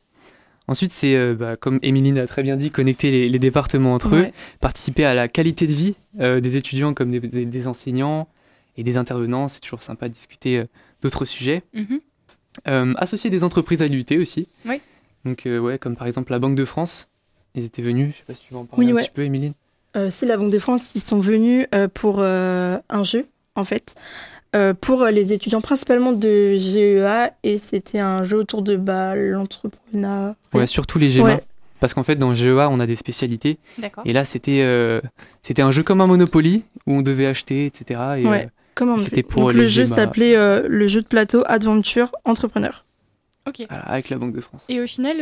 Ensuite, 0.67 0.93
c'est, 0.93 1.15
euh, 1.17 1.35
bah, 1.35 1.57
comme 1.57 1.79
Émiline 1.83 2.17
a 2.19 2.27
très 2.27 2.43
bien 2.43 2.57
dit, 2.57 2.71
connecter 2.71 3.11
les, 3.11 3.29
les 3.29 3.39
départements 3.39 3.93
entre 3.95 4.15
eux, 4.15 4.27
participer 4.61 5.05
à 5.05 5.13
la 5.13 5.29
qualité 5.29 5.67
de 5.67 5.73
vie 5.73 5.95
euh, 6.21 6.41
des 6.41 6.57
étudiants 6.57 6.95
comme 6.95 7.11
des, 7.11 7.21
des- 7.21 7.45
des 7.45 7.67
enseignants 7.67 8.29
et 8.79 8.83
des 8.85 8.97
intervenants. 8.97 9.49
C'est 9.49 9.61
toujours 9.61 9.83
sympa 9.83 10.09
de 10.09 10.15
discuter 10.15 10.59
euh, 10.59 10.63
d'autres 11.03 11.25
sujets. 11.27 11.63
Mhm. 11.75 12.01
Euh, 12.69 12.95
associer 12.97 13.29
des 13.29 13.43
entreprises 13.45 13.83
à 13.83 13.89
l'UT 13.89 14.07
aussi. 14.19 14.49
Oui. 14.65 14.81
Donc, 15.27 15.43
ouais, 15.47 15.79
comme 15.79 15.97
par 15.97 16.07
exemple 16.07 16.31
la 16.33 16.39
Banque 16.39 16.55
de 16.55 16.65
France. 16.65 17.09
Ils 17.55 17.65
étaient 17.65 17.83
venus, 17.83 18.13
je 18.15 18.19
sais 18.19 18.25
pas 18.27 18.35
si 18.35 18.45
tu 18.47 18.53
veux 18.55 18.61
en 18.61 18.65
parler 18.65 18.85
Oui, 18.87 18.93
un 18.93 18.95
ouais. 18.97 19.03
petit 19.03 19.11
peu, 19.11 19.23
Émiline. 19.25 19.53
Euh, 19.97 20.11
si 20.11 20.27
la 20.27 20.37
Banque 20.37 20.51
de 20.51 20.59
France, 20.59 20.95
ils 20.95 21.01
sont 21.01 21.21
venus 21.21 21.67
euh, 21.75 21.87
pour 21.93 22.17
euh, 22.19 22.79
un 22.89 23.05
jeu, 23.05 23.27
en 23.55 23.63
fait, 23.65 23.95
euh, 24.57 24.75
pour 24.75 25.03
euh, 25.03 25.11
les 25.13 25.33
étudiants 25.33 25.61
principalement 25.61 26.13
de 26.13 26.57
GEA, 26.57 27.33
et 27.45 27.59
c'était 27.59 28.01
un 28.01 28.25
jeu 28.25 28.39
autour 28.39 28.63
de 28.63 28.77
bah, 28.77 29.15
l'entrepreneuriat. 29.15 30.35
Ouais, 30.53 30.67
surtout 30.67 30.99
les 30.99 31.11
GEMA. 31.11 31.35
Ouais. 31.37 31.43
parce 31.81 31.95
qu'en 31.95 32.03
fait 32.03 32.17
dans 32.17 32.35
GEA 32.35 32.69
on 32.71 32.81
a 32.81 32.87
des 32.87 32.97
spécialités 32.97 33.59
D'accord. 33.79 34.05
et 34.07 34.13
là 34.13 34.25
c'était 34.25 34.61
euh, 34.63 35.01
c'était 35.43 35.61
un 35.63 35.71
jeu 35.71 35.83
comme 35.83 36.01
un 36.01 36.07
Monopoly 36.07 36.63
où 36.87 36.93
on 36.95 37.03
devait 37.03 37.27
acheter 37.27 37.67
etc. 37.67 38.01
Et, 38.19 38.27
Ouais. 38.27 38.45
euh, 38.47 38.49
Comment 38.75 38.95
on 38.95 38.99
C'était 38.99 39.23
pour 39.23 39.43
Donc, 39.43 39.53
les 39.53 39.61
le 39.61 39.67
jeu 39.67 39.85
s'appelait 39.87 40.37
euh, 40.37 40.67
le 40.69 40.89
jeu 40.89 41.03
de 41.03 41.07
plateau 41.07 41.43
Adventure 41.47 42.11
Entrepreneur. 42.25 42.85
Ok. 43.47 43.65
voilà, 43.69 43.85
avec 43.85 44.09
la 44.09 44.17
Banque 44.19 44.33
de 44.35 44.41
France. 44.41 44.65
Et 44.71 44.81
au 44.81 44.87
final, 44.87 45.19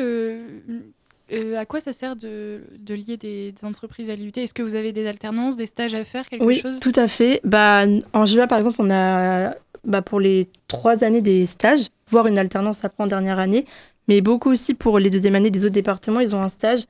euh, 1.33 1.57
à 1.59 1.65
quoi 1.67 1.81
ça 1.81 1.93
sert 1.93 2.17
de, 2.17 2.61
de 2.79 2.95
lier 2.95 3.17
des, 3.17 3.53
des 3.53 3.65
entreprises 3.65 4.11
à 4.11 4.15
l'IUT 4.15 4.33
Est-ce 4.37 4.55
que 4.55 4.63
vous 4.63 4.75
avez 4.75 4.93
des 4.93 5.07
alternances, 5.07 5.57
des 5.57 5.67
stages 5.67 5.95
à 5.95 6.05
faire, 6.05 6.29
quelque 6.29 6.45
Oui, 6.45 6.59
chose? 6.61 6.81
tout 6.81 6.93
à 6.97 7.09
fait. 7.09 7.41
Bah, 7.45 7.83
en 8.13 8.27
GEA, 8.27 8.47
par 8.47 8.59
exemple, 8.59 8.77
on 8.81 8.91
a 8.91 9.55
bah, 9.85 10.03
pour 10.03 10.21
les 10.21 10.49
trois 10.69 11.05
années 11.05 11.23
des 11.23 11.47
stages, 11.47 11.87
voire 12.11 12.27
une 12.27 12.39
alternance 12.39 12.85
après 12.85 13.05
en 13.05 13.07
dernière 13.07 13.39
année, 13.39 13.65
mais 14.09 14.21
beaucoup 14.21 14.51
aussi 14.51 14.75
pour 14.75 14.99
les 14.99 15.11
deuxièmes 15.11 15.35
années 15.37 15.51
des 15.51 15.65
autres 15.65 15.75
départements, 15.75 16.21
ils 16.21 16.35
ont 16.35 16.43
un 16.43 16.49
stage. 16.49 16.85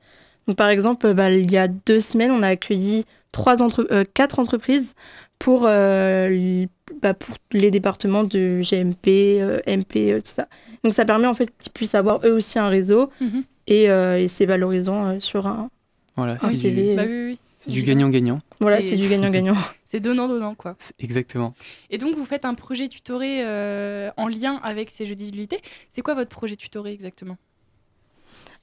Donc, 0.47 0.57
par 0.57 0.69
exemple, 0.69 1.13
bah, 1.13 1.31
il 1.31 1.49
y 1.51 1.57
a 1.57 1.67
deux 1.67 1.99
semaines, 1.99 2.31
on 2.31 2.43
a 2.43 2.47
accueilli 2.49 3.05
trois 3.31 3.61
entre- 3.63 3.87
euh, 3.91 4.03
quatre 4.13 4.39
entreprises 4.39 4.93
pour, 5.39 5.63
euh, 5.65 6.65
bah, 7.01 7.13
pour 7.13 7.35
les 7.51 7.71
départements 7.71 8.23
de 8.23 8.61
GMP, 8.61 9.39
euh, 9.41 9.59
MP, 9.67 10.15
tout 10.23 10.29
ça. 10.31 10.47
Donc, 10.83 10.93
ça 10.93 11.05
permet 11.05 11.27
en 11.27 11.33
fait 11.33 11.49
qu'ils 11.59 11.71
puissent 11.71 11.95
avoir 11.95 12.19
eux 12.25 12.31
aussi 12.33 12.59
un 12.59 12.67
réseau 12.67 13.09
Mhm. 13.21 13.43
Et, 13.67 13.89
euh, 13.89 14.19
et 14.19 14.27
c'est 14.27 14.45
valorisant 14.45 15.05
euh, 15.07 15.19
sur 15.19 15.47
un, 15.47 15.69
Voilà, 16.15 16.33
un 16.41 16.51
c'est 16.51 16.69
du. 16.71 16.95
Bah 16.95 17.03
oui, 17.07 17.25
oui. 17.31 17.39
c'est 17.59 17.71
du 17.71 17.81
gagnant-gagnant. 17.83 18.41
Voilà, 18.59 18.81
C'est- 18.81 18.95
du 18.95 19.07
gagnant-gagnant. 19.07 19.55
C'est 19.85 19.99
donnant-donnant, 19.99 20.55
quoi. 20.55 20.75
C'est- 20.79 20.95
Exactement. 20.97 21.53
Et 21.91 21.99
donc, 21.99 22.15
vous 22.15 22.25
faites 22.25 22.45
un 22.45 22.55
projet 22.55 22.87
tutoré 22.87 23.45
euh, 23.45 24.09
en 24.17 24.27
lien 24.27 24.59
avec 24.63 24.89
ces 24.89 25.05
de 25.05 25.13
l'IUT. 25.37 25.49
C'est 25.87 26.01
quoi 26.01 26.15
votre 26.15 26.31
projet 26.31 26.55
tutoré 26.55 26.91
exactement? 26.93 27.37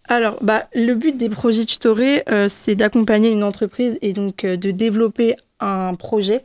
Alors, 0.09 0.43
bah, 0.43 0.67
le 0.75 0.95
but 0.95 1.17
des 1.17 1.29
projets 1.29 1.65
tutorés, 1.67 2.25
euh, 2.29 2.49
c'est 2.49 2.75
d'accompagner 2.75 3.31
une 3.31 3.45
entreprise 3.45 3.97
et 4.03 4.13
donc 4.13 4.45
euh, 4.45 4.57
de 4.57 4.73
développer 4.73 5.37
un 5.61 5.95
projet 5.95 6.45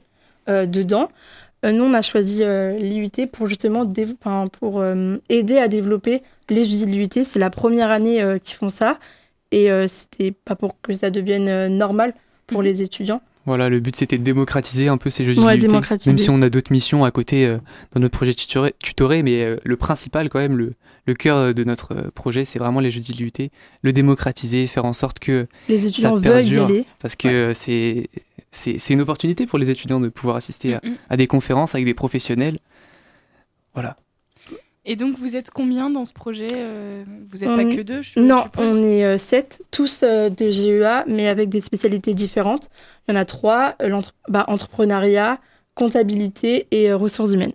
euh, 0.49 0.67
dedans. 0.67 1.09
Euh, 1.65 1.71
nous, 1.71 1.84
on 1.84 1.93
a 1.93 2.01
choisi 2.01 2.39
euh, 2.43 2.78
l'IUT 2.78 3.28
pour 3.32 3.47
justement 3.47 3.86
pour, 4.60 4.80
euh, 4.80 5.17
aider 5.30 5.58
à 5.58 5.67
développer 5.67 6.21
les 6.49 6.63
jeudis 6.63 6.86
de 6.86 6.91
l'IUT. 6.91 7.23
C'est 7.23 7.39
la 7.39 7.49
première 7.49 7.89
année 7.91 8.23
qu'ils 8.43 8.56
font 8.56 8.69
ça 8.69 8.97
et 9.51 9.69
c'était 9.88 10.32
pas 10.32 10.56
pour 10.56 10.75
que 10.82 10.93
ça 10.93 11.10
devienne 11.10 11.67
normal 11.75 12.13
pour 12.47 12.60
Mhm. 12.60 12.65
les 12.65 12.82
étudiants. 12.84 13.21
Voilà, 13.47 13.69
le 13.69 13.80
but 13.80 13.95
c'était 13.95 14.17
de 14.17 14.23
démocratiser 14.23 14.88
un 14.88 14.97
peu 14.97 15.12
ces 15.12 15.23
jeux 15.23 15.39
Ouais, 15.39 15.58
démocratiser. 15.60 16.10
même 16.12 16.17
si 16.17 16.30
on 16.32 16.41
a 16.41 16.49
d'autres 16.49 16.71
missions 16.71 17.04
à 17.06 17.12
côté 17.12 17.45
euh, 17.45 17.58
dans 17.93 18.01
notre 18.01 18.17
projet 18.17 18.34
tutoré, 18.34 18.73
tutoré 18.84 19.21
mais 19.21 19.43
euh, 19.43 19.58
le 19.63 19.75
principal 19.78 20.30
quand 20.30 20.39
même, 20.39 20.58
le, 20.58 20.73
le 21.06 21.13
cœur 21.13 21.54
de 21.54 21.63
notre 21.63 22.10
projet, 22.15 22.43
c'est 22.43 22.58
vraiment 22.58 22.80
les 22.80 22.89
jeux 22.89 23.01
d'IUT, 23.01 23.32
le 23.84 23.93
démocratiser, 23.93 24.65
faire 24.65 24.86
en 24.86 24.93
sorte 24.93 25.19
que 25.19 25.45
Les 25.69 25.86
étudiants 25.86 26.15
veulent 26.15 26.43
y 26.43 26.58
aller. 26.58 26.86
parce 26.99 27.15
que 27.15 27.51
c'est 27.54 28.10
c'est 28.55 28.93
une 28.93 29.01
opportunité 29.01 29.45
pour 29.45 29.59
les 29.59 29.69
étudiants 29.69 29.99
de 29.99 30.09
pouvoir 30.09 30.37
assister 30.37 30.75
à, 30.75 30.81
Mm, 30.83 30.89
mm. 30.89 30.95
à 31.09 31.17
des 31.17 31.27
conférences 31.27 31.75
avec 31.75 31.85
des 31.85 31.93
professionnels. 31.93 32.57
Voilà. 33.73 33.97
Et 34.87 34.95
donc, 34.95 35.17
vous 35.17 35.35
êtes 35.35 35.49
combien 35.49 35.89
dans 35.89 36.05
ce 36.05 36.13
projet 36.13 36.47
euh, 36.53 37.03
Vous 37.31 37.39
n'êtes 37.39 37.49
On- 37.49 37.57
pas 37.57 37.75
que 37.75 37.81
deux, 37.81 38.01
je 38.03 38.19
Non, 38.19 38.45
on 38.57 38.83
est 38.83 39.03
euh, 39.03 39.17
sept, 39.17 39.63
tous 39.71 40.01
euh, 40.03 40.29
de 40.29 40.49
GEA, 40.51 41.03
mais 41.07 41.27
avec 41.27 41.49
des 41.49 41.59
spécialités 41.59 42.13
différentes. 42.13 42.69
Il 43.07 43.13
y 43.13 43.17
en 43.17 43.19
a 43.19 43.25
trois, 43.25 43.75
bah, 44.29 44.45
entrepreneuriat, 44.47 45.39
comptabilité 45.73 46.67
et 46.71 46.91
euh, 46.91 46.97
ressources 46.97 47.31
humaines. 47.31 47.51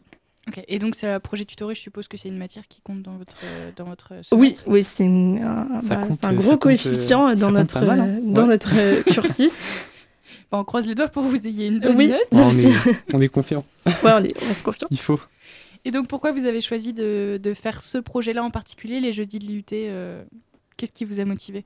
Ok. 0.48 0.60
Et 0.66 0.80
donc, 0.80 0.96
c'est 0.96 1.06
un 1.08 1.20
projet 1.20 1.44
tutoré, 1.44 1.76
je 1.76 1.80
suppose 1.80 2.08
que 2.08 2.16
c'est 2.16 2.28
une 2.28 2.36
matière 2.38 2.66
qui 2.68 2.80
compte 2.82 3.02
dans 3.02 3.16
votre, 3.16 3.36
euh, 3.44 3.70
dans 3.76 3.84
votre 3.84 4.12
Oui, 4.32 4.50
semestre 4.50 4.62
oui, 4.66 4.82
c'est 4.82 5.04
un, 5.06 5.66
bah, 5.88 6.32
gros 6.34 6.56
coefficient 6.56 7.36
dans 7.36 7.52
notre, 7.52 7.78
mal, 7.80 8.00
hein. 8.00 8.18
dans 8.24 8.42
Ouais. 8.42 8.48
notre 8.48 9.02
cursus. 9.12 9.60
Bon, 10.52 10.58
on 10.58 10.64
croise 10.64 10.86
les 10.86 10.94
doigts 10.94 11.08
pour 11.08 11.22
que 11.22 11.28
vous 11.28 11.46
ayez 11.46 11.66
une 11.68 11.78
bonne 11.80 11.96
oui, 11.96 12.08
note. 12.08 12.20
on, 12.32 12.50
est, 12.50 12.74
on 13.12 13.20
est 13.20 13.28
confiant, 13.28 13.64
ouais, 13.86 13.92
on 14.04 14.24
est, 14.24 14.34
on 14.42 14.50
est 14.50 14.62
confiant. 14.62 14.88
il 14.90 14.98
faut. 14.98 15.20
Et 15.84 15.90
donc, 15.92 16.08
pourquoi 16.08 16.32
vous 16.32 16.44
avez 16.44 16.60
choisi 16.60 16.92
de, 16.92 17.40
de 17.42 17.54
faire 17.54 17.80
ce 17.80 17.98
projet-là 17.98 18.42
en 18.42 18.50
particulier, 18.50 19.00
les 19.00 19.12
jeudis 19.12 19.38
de 19.38 19.46
l'IUT 19.46 19.64
euh, 19.72 20.22
Qu'est-ce 20.76 20.92
qui 20.92 21.04
vous 21.04 21.20
a 21.20 21.24
motivé? 21.24 21.64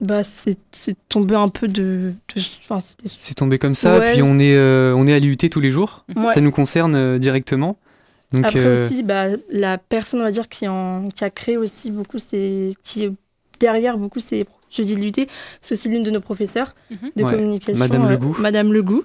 Bah, 0.00 0.22
c'est 0.22 0.58
c'est 0.70 0.96
tombé 1.08 1.34
un 1.34 1.48
peu 1.48 1.66
de. 1.66 2.12
de- 2.36 2.40
enfin, 2.70 2.80
c'était- 2.80 3.08
C'est 3.20 3.34
tombé 3.34 3.58
comme 3.58 3.74
ça, 3.74 3.98
Ouais. 3.98 4.12
puis 4.12 4.22
on 4.22 4.38
est, 4.38 4.54
euh, 4.54 4.94
on 4.96 5.06
est 5.08 5.12
à 5.12 5.18
l'IUT 5.18 5.36
tous 5.50 5.58
les 5.60 5.70
jours, 5.70 6.04
Ouais. 6.14 6.32
ça 6.32 6.40
nous 6.40 6.52
concerne 6.52 6.94
euh, 6.94 7.18
directement. 7.18 7.78
Donc, 8.32 8.44
Après 8.44 8.60
euh, 8.60 8.74
aussi, 8.74 9.02
bah, 9.02 9.28
la 9.50 9.78
personne, 9.78 10.20
on 10.20 10.24
va 10.24 10.30
dire, 10.30 10.48
qui, 10.48 10.68
en, 10.68 11.08
qui 11.08 11.24
a 11.24 11.30
créé 11.30 11.56
aussi 11.56 11.90
beaucoup, 11.90 12.18
ces, 12.18 12.76
qui 12.84 13.04
est 13.04 13.12
derrière 13.58 13.96
beaucoup 13.98 14.20
ces 14.20 14.44
jeudis 14.70 14.94
de 14.96 15.00
l'UT, 15.00 15.26
c'est 15.60 15.72
aussi 15.74 15.88
l'une 15.88 16.02
de 16.02 16.10
nos 16.10 16.20
professeurs 16.20 16.74
Mhm. 16.90 16.96
de 17.16 17.24
Ouais, 17.24 17.32
communication. 17.32 17.78
Madame 17.86 18.06
euh, 18.06 18.10
Legout. 18.10 18.36
Madame 18.38 18.72
Legout. 18.72 19.04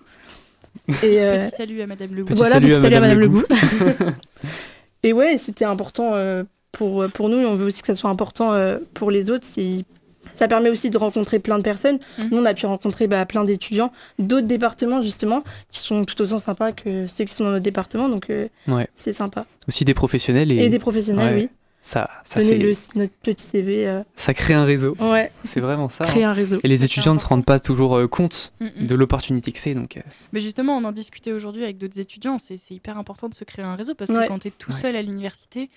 Et, 1.03 1.21
euh, 1.21 1.47
Petit 1.47 1.55
salut 1.55 1.81
à 1.81 1.87
Madame 1.87 2.09
Le 2.13 2.25
Petit 2.25 2.35
voilà, 2.37 2.55
salut 2.55 2.67
petit 2.69 2.77
à 2.77 2.81
salut 2.81 2.95
à 2.95 2.99
Madame 2.99 3.17
Madame 3.19 3.33
Legout. 3.33 3.45
Legout. 3.49 4.13
et 5.03 5.13
ouais, 5.13 5.37
c'était 5.37 5.65
important 5.65 6.11
euh, 6.13 6.43
pour, 6.71 7.05
pour 7.13 7.29
nous, 7.29 7.39
et 7.39 7.45
on 7.45 7.55
veut 7.55 7.65
aussi 7.65 7.81
que 7.81 7.87
ça 7.87 7.95
soit 7.95 8.09
important 8.09 8.53
euh, 8.53 8.79
pour 8.93 9.11
les 9.11 9.29
autres. 9.29 9.45
C'est- 9.47 9.85
Ça 10.31 10.47
permet 10.47 10.69
aussi 10.71 10.89
de 10.89 10.97
rencontrer 10.97 11.37
plein 11.37 11.57
de 11.59 11.63
personnes. 11.63 11.99
Mhm. 12.17 12.29
Nous, 12.31 12.37
on 12.39 12.45
a 12.45 12.53
pu 12.55 12.65
rencontrer 12.65 13.05
bah, 13.07 13.23
plein 13.25 13.43
d'étudiants 13.43 13.91
d'autres 14.17 14.47
départements, 14.47 15.01
justement, 15.01 15.43
qui 15.71 15.79
sont 15.79 16.05
tout 16.05 16.19
autant 16.21 16.39
sympas 16.39 16.71
que 16.71 17.05
ceux 17.07 17.25
qui 17.25 17.33
sont 17.35 17.43
dans 17.43 17.51
notre 17.51 17.63
département. 17.63 18.09
Donc, 18.09 18.29
euh, 18.31 18.47
Ouais. 18.67 18.87
c'est 18.95 19.13
sympa. 19.13 19.45
aussi 19.67 19.85
des 19.85 19.93
professionnels 19.93 20.51
et, 20.51 20.57
Et, 20.65 20.69
des 20.69 20.79
professionnels, 20.79 21.35
ouais, 21.35 21.41
oui. 21.43 21.49
Ça, 21.85 22.09
ça, 22.23 22.39
Donner 22.39 22.51
fait, 22.51 22.63
le, 22.63 22.71
notre 22.95 23.13
petit 23.15 23.43
CV. 23.45 23.85
euh, 23.85 24.03
ça 24.15 24.33
crée 24.33 24.53
un 24.53 24.63
réseau. 24.63 24.95
ouais, 25.01 25.33
C'est 25.43 25.59
vraiment 25.59 25.89
ça. 25.89 26.05
créer 26.05 26.23
hein. 26.23 26.29
un 26.29 26.33
réseau. 26.33 26.57
Et 26.63 26.69
les 26.69 26.85
étudiants 26.85 27.13
ne 27.13 27.19
se 27.19 27.25
rendent 27.25 27.43
pas 27.43 27.59
toujours 27.59 27.97
euh, 27.97 28.07
compte 28.07 28.53
Mm, 28.61 28.67
mm. 28.83 28.87
de 28.87 28.95
l'opportunité 28.95 29.51
que 29.51 29.59
c'est. 29.59 29.73
Donc, 29.73 29.97
euh, 29.97 30.01
Mais 30.31 30.39
justement, 30.39 30.77
on 30.77 30.83
en 30.85 30.93
discutait 30.93 31.33
aujourd'hui 31.33 31.61
avec 31.63 31.77
d'autres 31.77 31.99
étudiants. 31.99 32.37
C'est 32.37 32.55
hyper 32.71 32.97
important 32.97 33.27
de 33.27 33.33
se 33.35 33.43
créer 33.43 33.65
un 33.65 33.75
réseau 33.75 33.95
parce 33.95 34.09
que 34.11 34.15
Ouais. 34.17 34.27
quand 34.29 34.39
tu 34.39 34.47
es 34.47 34.51
tout 34.51 34.71
Ouais. 34.71 34.77
seul 34.77 34.95
à 34.95 35.01
l'université, 35.01 35.69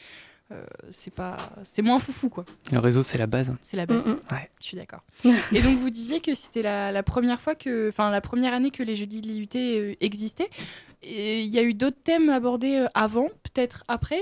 euh, 0.52 0.64
c'est 0.92 1.12
pas, 1.12 1.36
c'est 1.64 1.82
moins 1.82 1.98
foufou 1.98 2.28
quoi. 2.28 2.44
le 2.70 2.78
réseau, 2.78 3.02
c'est 3.02 3.18
la 3.18 3.26
base. 3.26 3.52
C'est 3.62 3.76
la 3.76 3.86
base. 3.86 4.06
Mm, 4.06 4.10
mm. 4.12 4.18
Je 4.60 4.64
suis 4.64 4.76
d'accord. 4.76 5.02
Et 5.52 5.60
donc 5.60 5.76
vous 5.78 5.90
disiez 5.90 6.20
que 6.20 6.36
c'était 6.36 6.62
la, 6.62 6.92
la 6.92 7.02
première 7.02 7.40
fois 7.40 7.56
que, 7.56 7.88
enfin 7.88 8.12
la 8.12 8.20
première 8.20 8.54
année 8.54 8.70
que 8.70 8.84
les 8.84 8.94
jeudis 8.94 9.22
de 9.22 9.26
l'IUT 9.26 9.96
existaient. 10.00 10.50
Il 11.02 11.46
y 11.46 11.58
a 11.58 11.62
eu 11.64 11.74
d'autres 11.74 11.98
thèmes 12.04 12.28
abordés 12.28 12.86
avant, 12.94 13.26
peut-être 13.42 13.82
après? 13.88 14.20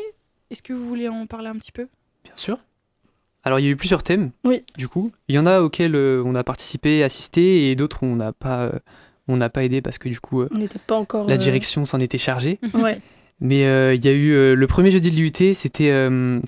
Est-ce 0.51 0.63
que 0.63 0.73
vous 0.73 0.85
voulez 0.87 1.09
en 1.09 1.27
parler 1.27 1.49
un 1.49 1.55
petit 1.55 1.73
peu? 1.73 1.87
Bien 2.25 2.33
sûr. 2.37 2.59
Alors, 3.43 3.59
il 3.61 3.65
y 3.65 3.69
a 3.69 3.71
eu 3.71 3.77
plusieurs 3.77 4.03
thèmes, 4.03 4.31
Oui. 4.45 4.63
du 4.79 4.89
coup. 4.89 5.13
Il 5.29 5.35
y 5.35 5.39
en 5.39 5.47
a 5.47 5.61
auxquels 5.61 5.95
euh, 5.95 6.23
on 6.25 6.35
a 6.35 6.45
participé, 6.45 7.03
assisté, 7.03 7.71
et 7.71 7.77
d'autres 7.77 7.99
on 8.03 8.17
n'a 8.17 8.33
pas, 8.33 8.63
euh, 8.65 8.73
on 9.29 9.37
n'a 9.37 9.51
pas 9.51 9.65
aidé 9.65 9.83
parce 9.83 9.99
que 9.99 10.09
du 10.09 10.19
coup, 10.21 10.41
euh, 10.43 10.49
On 10.51 10.59
n'était 10.59 10.79
pas 10.79 10.97
encore. 10.97 11.29
la 11.29 11.37
direction 11.37 11.85
s'en 11.85 11.99
était 12.01 12.19
chargée. 12.19 12.59
Ouais. 12.75 13.01
Mais 13.41 13.61
il 13.97 14.05
y 14.05 14.09
a 14.09 14.13
eu 14.13 14.55
le 14.55 14.67
premier 14.69 14.93
jeudi 14.93 15.11
de 15.11 15.17
l'IUT, 15.17 15.55
c'était 15.55 15.91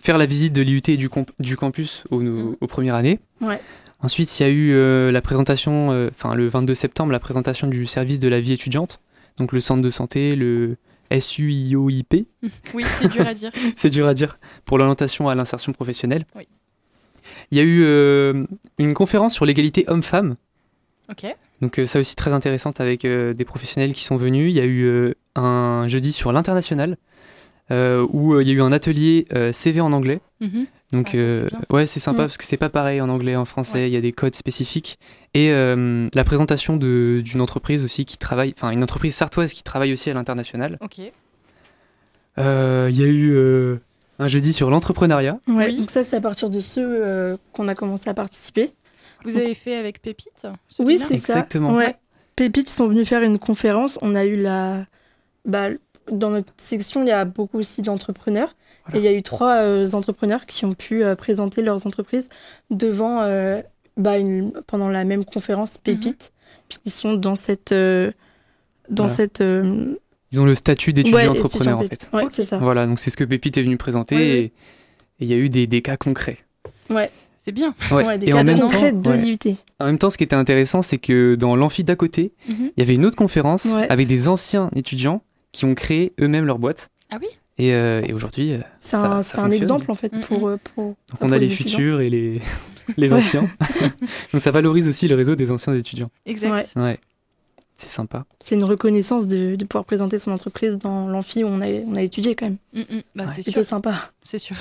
faire 0.00 0.16
la 0.18 0.24
visite 0.24 0.52
de 0.52 0.62
l'IUT 0.62 0.80
et 0.88 0.96
du, 0.96 1.11
du 1.40 1.56
campus 1.56 2.04
au- 2.11 2.20
Mhm. 2.20 2.56
aux 2.61 2.66
premières 2.68 2.94
années. 2.94 3.18
Ouais. 3.40 3.61
Ensuite, 4.00 4.38
il 4.38 4.42
y 4.44 4.46
a 4.46 4.48
eu 4.50 5.11
la 5.12 5.20
présentation, 5.20 5.88
enfin 6.12 6.35
le 6.37 6.46
22 6.46 6.76
septembre, 6.76 7.11
la 7.11 7.18
présentation 7.18 7.66
du 7.66 7.87
service 7.87 8.20
de 8.20 8.28
la 8.28 8.40
vie 8.40 8.52
étudiante, 8.52 9.00
donc 9.37 9.52
le 9.52 9.59
centre 9.59 9.82
de 9.82 9.90
santé, 9.90 10.37
le 10.37 10.76
SUIOIP, 11.10 12.26
Oui, 12.74 12.84
c'est 12.84 13.08
dur 13.08 13.26
à 13.26 13.34
dire. 13.34 13.52
c'est 13.76 13.90
dur 13.90 14.06
à 14.06 14.14
dire, 14.14 14.38
pour 14.64 14.78
l'orientation 14.78 15.28
à 15.28 15.34
l'insertion 15.34 15.72
professionnelle. 15.72 16.24
Oui. 16.34 16.46
Il 17.50 17.58
y 17.58 17.60
a 17.60 17.64
eu 17.64 17.82
euh, 17.84 18.44
une 18.78 18.94
conférence 18.94 19.34
sur 19.34 19.44
l'égalité 19.46 19.84
homme-femme, 19.88 20.34
Ok. 21.10 21.26
donc 21.60 21.78
euh, 21.78 21.86
ça 21.86 21.98
aussi 22.00 22.16
très 22.16 22.32
intéressante 22.32 22.80
avec 22.80 23.04
euh, 23.04 23.34
des 23.34 23.44
professionnels 23.44 23.92
qui 23.94 24.04
sont 24.04 24.16
venus. 24.16 24.52
Il 24.52 24.56
y 24.56 24.60
a 24.60 24.66
eu 24.66 25.14
un 25.34 25.86
jeudi 25.88 26.12
sur 26.12 26.32
l'international, 26.32 26.96
où 27.70 28.40
il 28.40 28.46
y 28.46 28.50
a 28.50 28.54
eu 28.54 28.62
un 28.62 28.72
atelier 28.72 29.26
CV 29.52 29.80
en 29.80 29.92
anglais. 29.92 30.20
Mhm. 30.40 30.66
Donc 30.92 31.11
Ah, 31.14 31.16
euh, 31.16 31.49
ça. 31.51 31.75
ouais, 31.75 31.87
c'est 31.87 31.99
sympa 32.01 32.22
Mm. 32.22 32.27
parce 32.27 32.37
que 32.38 32.44
c'est 32.44 32.57
pas 32.57 32.68
pareil 32.68 33.01
en 33.01 33.09
anglais, 33.09 33.35
en 33.37 33.44
français, 33.44 33.81
il 33.81 33.83
Ouais. 33.85 33.90
y 33.90 33.96
a 33.96 34.01
des 34.01 34.12
codes 34.12 34.35
spécifiques. 34.37 34.99
Et 35.35 35.51
euh, 35.51 36.09
la 36.14 36.24
présentation 36.24 36.76
de- 36.76 37.20
d'une 37.24 37.41
entreprise 37.41 37.82
aussi 37.84 38.05
qui 38.05 38.18
travaille, 38.18 38.55
enfin 38.57 38.70
une 38.70 38.82
entreprise 38.82 39.14
sartoise 39.14 39.53
qui 39.53 39.62
travaille 39.64 39.93
aussi 39.93 40.11
à 40.11 40.14
l'international. 40.14 40.78
Ok. 40.80 41.01
Euh, 42.39 42.89
Il 42.91 42.99
y 43.01 43.03
a 43.03 43.07
eu 43.07 43.32
euh, 43.34 43.78
un 44.18 44.28
jeudi 44.28 44.53
sur 44.53 44.70
l'entrepreneuriat. 44.70 45.39
Ouais, 45.49 45.66
Oui. 45.68 45.76
donc 45.76 45.91
ça, 45.91 46.05
c'est 46.05 46.16
à 46.16 46.20
partir 46.20 46.51
de 46.51 46.61
ceux 46.61 46.87
euh, 46.87 47.37
qu'on 47.53 47.68
a 47.68 47.74
commencé 47.74 48.09
à 48.09 48.14
participer. 48.14 48.72
Vous 49.24 49.37
avez 49.37 49.55
fait 49.55 49.74
avec 49.74 50.01
Pépite 50.03 50.47
Oui, 50.78 50.99
c'est 50.99 51.16
ça. 51.16 51.34
Exactement. 51.34 51.74
Ouais. 51.74 51.97
Pépite, 52.37 52.70
ils 52.70 52.74
sont 52.74 52.87
venus 52.87 53.09
faire 53.09 53.22
une 53.22 53.39
conférence. 53.39 53.99
On 54.03 54.14
a 54.14 54.24
eu 54.24 54.37
la. 54.37 54.84
Bah, 55.47 55.68
dans 56.12 56.30
notre 56.30 56.53
section, 56.59 57.03
il 57.03 57.09
y 57.09 57.12
a 57.12 57.24
beaucoup 57.24 57.59
aussi 57.59 57.82
d'entrepreneurs. 57.82 58.55
Voilà. 58.87 58.99
Et 58.99 59.01
il 59.01 59.05
y 59.05 59.09
a 59.09 59.16
eu 59.16 59.22
trois 59.22 59.57
euh, 59.57 59.91
entrepreneurs 59.93 60.47
qui 60.47 60.64
ont 60.64 60.74
pu 60.74 61.03
euh, 61.05 61.14
présenter 61.16 61.62
leurs 61.62 61.87
entreprises 61.87 62.28
devant, 62.70 63.20
euh, 63.22 63.61
bah, 63.97 64.18
une- 64.18 64.53
pendant 64.66 64.89
la 64.89 65.05
même 65.05 65.24
conférence 65.24 65.78
Pépite, 65.78 66.32
puisqu'ils 66.68 66.91
sont 66.93 67.14
dans 67.14 67.37
cette. 67.37 67.72
euh, 67.72 68.12
dans 68.89 69.05
Voilà. 69.07 69.14
cette. 69.16 69.41
euh, 69.41 69.95
Ils 70.32 70.41
ont 70.41 70.45
le 70.45 70.55
statut 70.55 70.93
d'étudiant 70.93 71.18
ouais, 71.18 71.28
entrepreneur 71.28 71.78
en 71.78 71.82
fait. 71.82 72.09
Ouais, 72.12 72.24
c'est 72.30 72.45
ça. 72.45 72.59
Voilà, 72.59 72.87
donc 72.87 72.99
c'est 72.99 73.11
ce 73.11 73.16
que 73.16 73.24
Pépite 73.24 73.57
est 73.57 73.62
venu 73.62 73.76
présenter 73.76 74.16
Ouais, 74.16 74.22
et 74.39 74.53
il 75.20 75.28
y 75.28 75.32
a 75.34 75.37
eu 75.37 75.49
des, 75.49 75.66
des 75.66 75.82
cas 75.82 75.97
concrets. 75.97 76.39
Ouais. 76.91 77.11
C'est 77.39 77.53
bien. 77.53 77.74
Ouais. 77.93 78.05
Ouais, 78.05 78.18
des 78.18 78.26
Et 78.26 78.32
cas 78.32 78.41
en 78.41 78.45
même 78.45 78.59
temps, 78.59 78.68
concrets 78.68 78.91
de 78.93 79.09
ouais. 79.09 79.16
l'IUT. 79.18 79.57
En 79.78 79.87
même 79.87 79.99
temps, 79.99 80.11
ce 80.11 80.18
qui 80.18 80.24
était 80.24 80.34
intéressant, 80.34 80.82
c'est 80.82 80.99
que 80.99 81.37
dans 81.37 81.55
l'amphi 81.55 81.84
d'à 81.84 81.95
côté, 81.95 82.32
Mhm. 82.49 82.72
il 82.76 82.80
y 82.80 82.82
avait 82.82 82.97
une 82.97 83.07
autre 83.07 83.14
conférence 83.16 83.66
Ouais. 83.66 83.87
avec 83.89 84.09
des 84.09 84.26
anciens 84.26 84.68
étudiants 84.74 85.22
qui 85.53 85.64
ont 85.64 85.76
créé 85.76 86.12
eux-mêmes 86.20 86.45
leur 86.45 86.59
boîte. 86.59 86.89
Ah 87.11 87.18
oui? 87.20 87.28
Et, 87.59 87.72
euh, 87.72 88.02
et 88.07 88.12
aujourd'hui, 88.12 88.52
euh, 88.52 88.59
C'est 88.78 88.90
Ça- 88.96 89.12
un, 89.18 89.22
ça 89.22 89.36
c'est 89.36 89.40
un 89.42 89.50
exemple 89.50 89.90
en 89.90 89.94
fait 89.94 90.12
Mm, 90.12 90.20
pour, 90.20 90.48
euh, 90.48 90.59
pour, 90.74 90.84
donc 90.88 90.96
pour 91.09 91.18
on 91.28 91.30
a 91.32 91.38
les 91.38 91.46
futurs 91.46 92.00
et 92.02 92.11
les, 92.11 92.40
les 92.96 93.12
anciens. 93.12 93.48
donc 94.32 94.42
ça 94.42 94.50
valorise 94.50 94.88
aussi 94.88 95.09
le 95.09 95.14
réseau 95.14 95.36
des 95.36 95.50
anciens 95.50 95.74
étudiants. 95.74 96.11
Exact. 96.26 96.72
Ouais. 96.76 96.82
Ouais, 96.82 97.00
c'est 97.76 97.88
sympa. 97.88 98.26
C'est 98.40 98.57
une 98.57 98.64
reconnaissance 98.64 99.26
de, 99.26 99.57
de 99.57 99.64
pouvoir 99.64 99.84
présenter 99.86 100.18
son 100.18 100.32
entreprise 100.32 100.76
dans 100.78 101.09
l'amphi 101.09 101.44
où 101.44 101.46
on 101.48 101.61
a, 101.62 101.66
on 101.66 101.94
a 101.96 102.02
étudié 102.02 102.34
quand 102.34 102.46
même. 102.46 102.59
Mm, 102.74 102.80
mm. 102.80 103.02
Bah, 103.14 103.24
Ouais. 103.24 103.30
c'est 103.34 103.42
Plutôt 103.42 103.62
sympa. 103.62 103.94
C'est 104.22 104.38
sûr. 104.38 104.57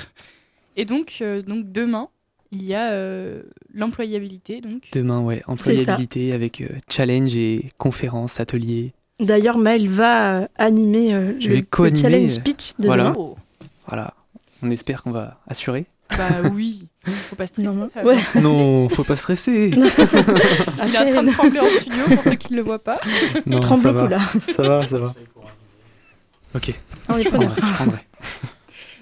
Et 0.76 0.84
donc, 0.86 1.18
euh, 1.20 1.42
donc 1.42 1.70
demain, 1.72 2.08
il 2.52 2.62
y 2.64 2.74
a 2.74 2.92
euh, 2.92 3.42
l'employabilité. 3.74 4.60
Donc. 4.62 4.84
Demain, 4.92 5.20
ouais, 5.20 5.42
employabilité 5.46 6.32
avec 6.32 6.60
euh, 6.62 6.68
challenge 6.88 7.36
et 7.36 7.66
conférences, 7.76 8.40
ateliers. 8.40 8.92
D'ailleurs, 9.20 9.56
Maël 9.58 9.88
va 9.88 10.40
euh, 10.40 10.46
animer 10.56 11.14
euh, 11.14 11.32
le, 11.40 11.56
le 11.88 11.94
challenge 11.94 12.24
euh, 12.24 12.28
speech 12.28 12.72
de 12.78 12.86
voilà. 12.86 13.10
demain. 13.10 13.34
Voilà, 13.86 14.14
on 14.62 14.70
espère 14.70 15.02
qu'on 15.02 15.10
va 15.12 15.38
assurer. 15.48 15.86
Bah 16.10 16.28
oui. 16.52 16.86
Faut 17.04 17.36
pas 17.36 17.46
stresser. 17.46 17.66
Non, 17.68 17.88
ça 17.92 18.02
ouais. 18.04 18.16
non, 18.40 18.88
faut 18.88 19.04
pas 19.04 19.16
stresser. 19.16 19.70
Il 19.74 19.78
est 19.82 20.98
en 20.98 21.12
train 21.12 21.22
de 21.22 21.32
trembler 21.32 21.60
en 21.60 21.68
studio 21.80 22.04
pour 22.08 22.22
ceux 22.24 22.34
qui 22.34 22.52
ne 22.52 22.56
le 22.58 22.62
voient 22.62 22.78
pas. 22.82 23.00
Non, 23.46 23.60
Tremble 23.60 23.90
va. 23.90 24.08
là. 24.08 24.20
Ça 24.20 24.62
va, 24.62 24.86
ça 24.86 24.98
va. 24.98 25.14
Ok, 26.54 26.72
On 27.08 27.16
est 27.16 27.22
je 27.24 27.28
preneur. 27.28 27.54
prendrai, 27.54 27.68
je 27.68 27.74
prendrai. 27.74 27.98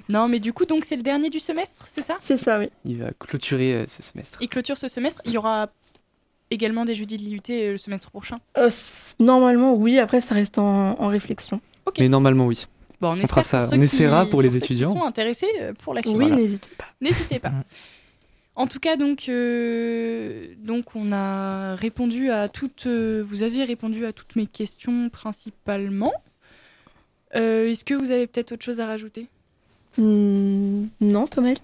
Non, 0.08 0.28
mais 0.28 0.38
du 0.38 0.52
coup, 0.52 0.64
donc 0.66 0.84
c'est 0.86 0.96
le 0.96 1.02
dernier 1.02 1.30
du 1.30 1.38
semestre, 1.40 1.86
c'est 1.94 2.04
ça? 2.06 2.16
C'est 2.20 2.36
ça, 2.36 2.58
oui. 2.58 2.68
Il 2.84 2.98
va 3.02 3.10
clôturer 3.18 3.74
euh, 3.74 3.84
ce 3.86 4.02
semestre. 4.02 4.38
Il 4.40 4.48
clôture 4.48 4.76
ce 4.76 4.88
semestre. 4.88 5.22
Il 5.24 5.32
y 5.32 5.38
aura 5.38 5.68
également 6.54 6.84
des 6.84 6.94
jeudis 6.94 7.16
de 7.18 7.22
l'IUT 7.22 7.40
le 7.72 7.76
semestre 7.76 8.10
prochain. 8.10 8.36
Euh, 8.56 8.70
normalement, 9.18 9.74
oui. 9.74 9.98
Après, 9.98 10.20
ça 10.20 10.34
reste 10.34 10.58
en, 10.58 10.98
en 11.00 11.08
réflexion. 11.08 11.60
Mais 11.98 12.08
normalement, 12.08 12.46
oui. 12.46 12.64
Bon, 13.00 13.08
on, 13.08 13.10
On 13.10 13.14
espère 13.16 13.28
fera 13.28 13.42
ça, 13.42 13.60
pour 13.62 13.70
qui- 13.78 13.84
essaiera 13.84 14.26
pour 14.26 14.40
les 14.40 14.48
ceux 14.50 14.58
qui 14.60 14.64
étudiants. 14.64 14.92
sont 14.94 15.04
intéressés 15.04 15.48
euh, 15.60 15.72
pour 15.74 15.92
la 15.94 16.00
suite. 16.02 16.16
Oui, 16.16 16.26
Voilà. 16.26 16.40
n'hésitez 16.40 16.70
pas. 16.78 16.84
N'hésitez 17.00 17.38
pas. 17.38 17.50
Mm. 17.50 17.62
En 18.56 18.66
tout 18.68 18.78
cas, 18.78 18.96
donc, 18.96 19.28
euh, 19.28 20.46
donc 20.58 20.94
on 20.94 21.10
a 21.12 21.74
répondu 21.74 22.30
à 22.30 22.48
toutes. 22.48 22.86
euh, 22.86 23.22
vous 23.26 23.42
avez 23.42 23.64
répondu 23.64 24.06
à 24.06 24.12
toutes 24.12 24.36
mes 24.36 24.46
questions 24.46 25.08
principalement. 25.10 26.12
Euh, 27.34 27.68
Est-ce 27.68 27.84
que 27.84 27.94
vous 27.94 28.12
avez 28.12 28.28
peut-être 28.28 28.52
autre 28.52 28.64
chose 28.64 28.78
à 28.80 28.86
rajouter? 28.86 29.26
Hmm, 29.98 30.86
non, 31.00 31.26
Thomas 31.26 31.54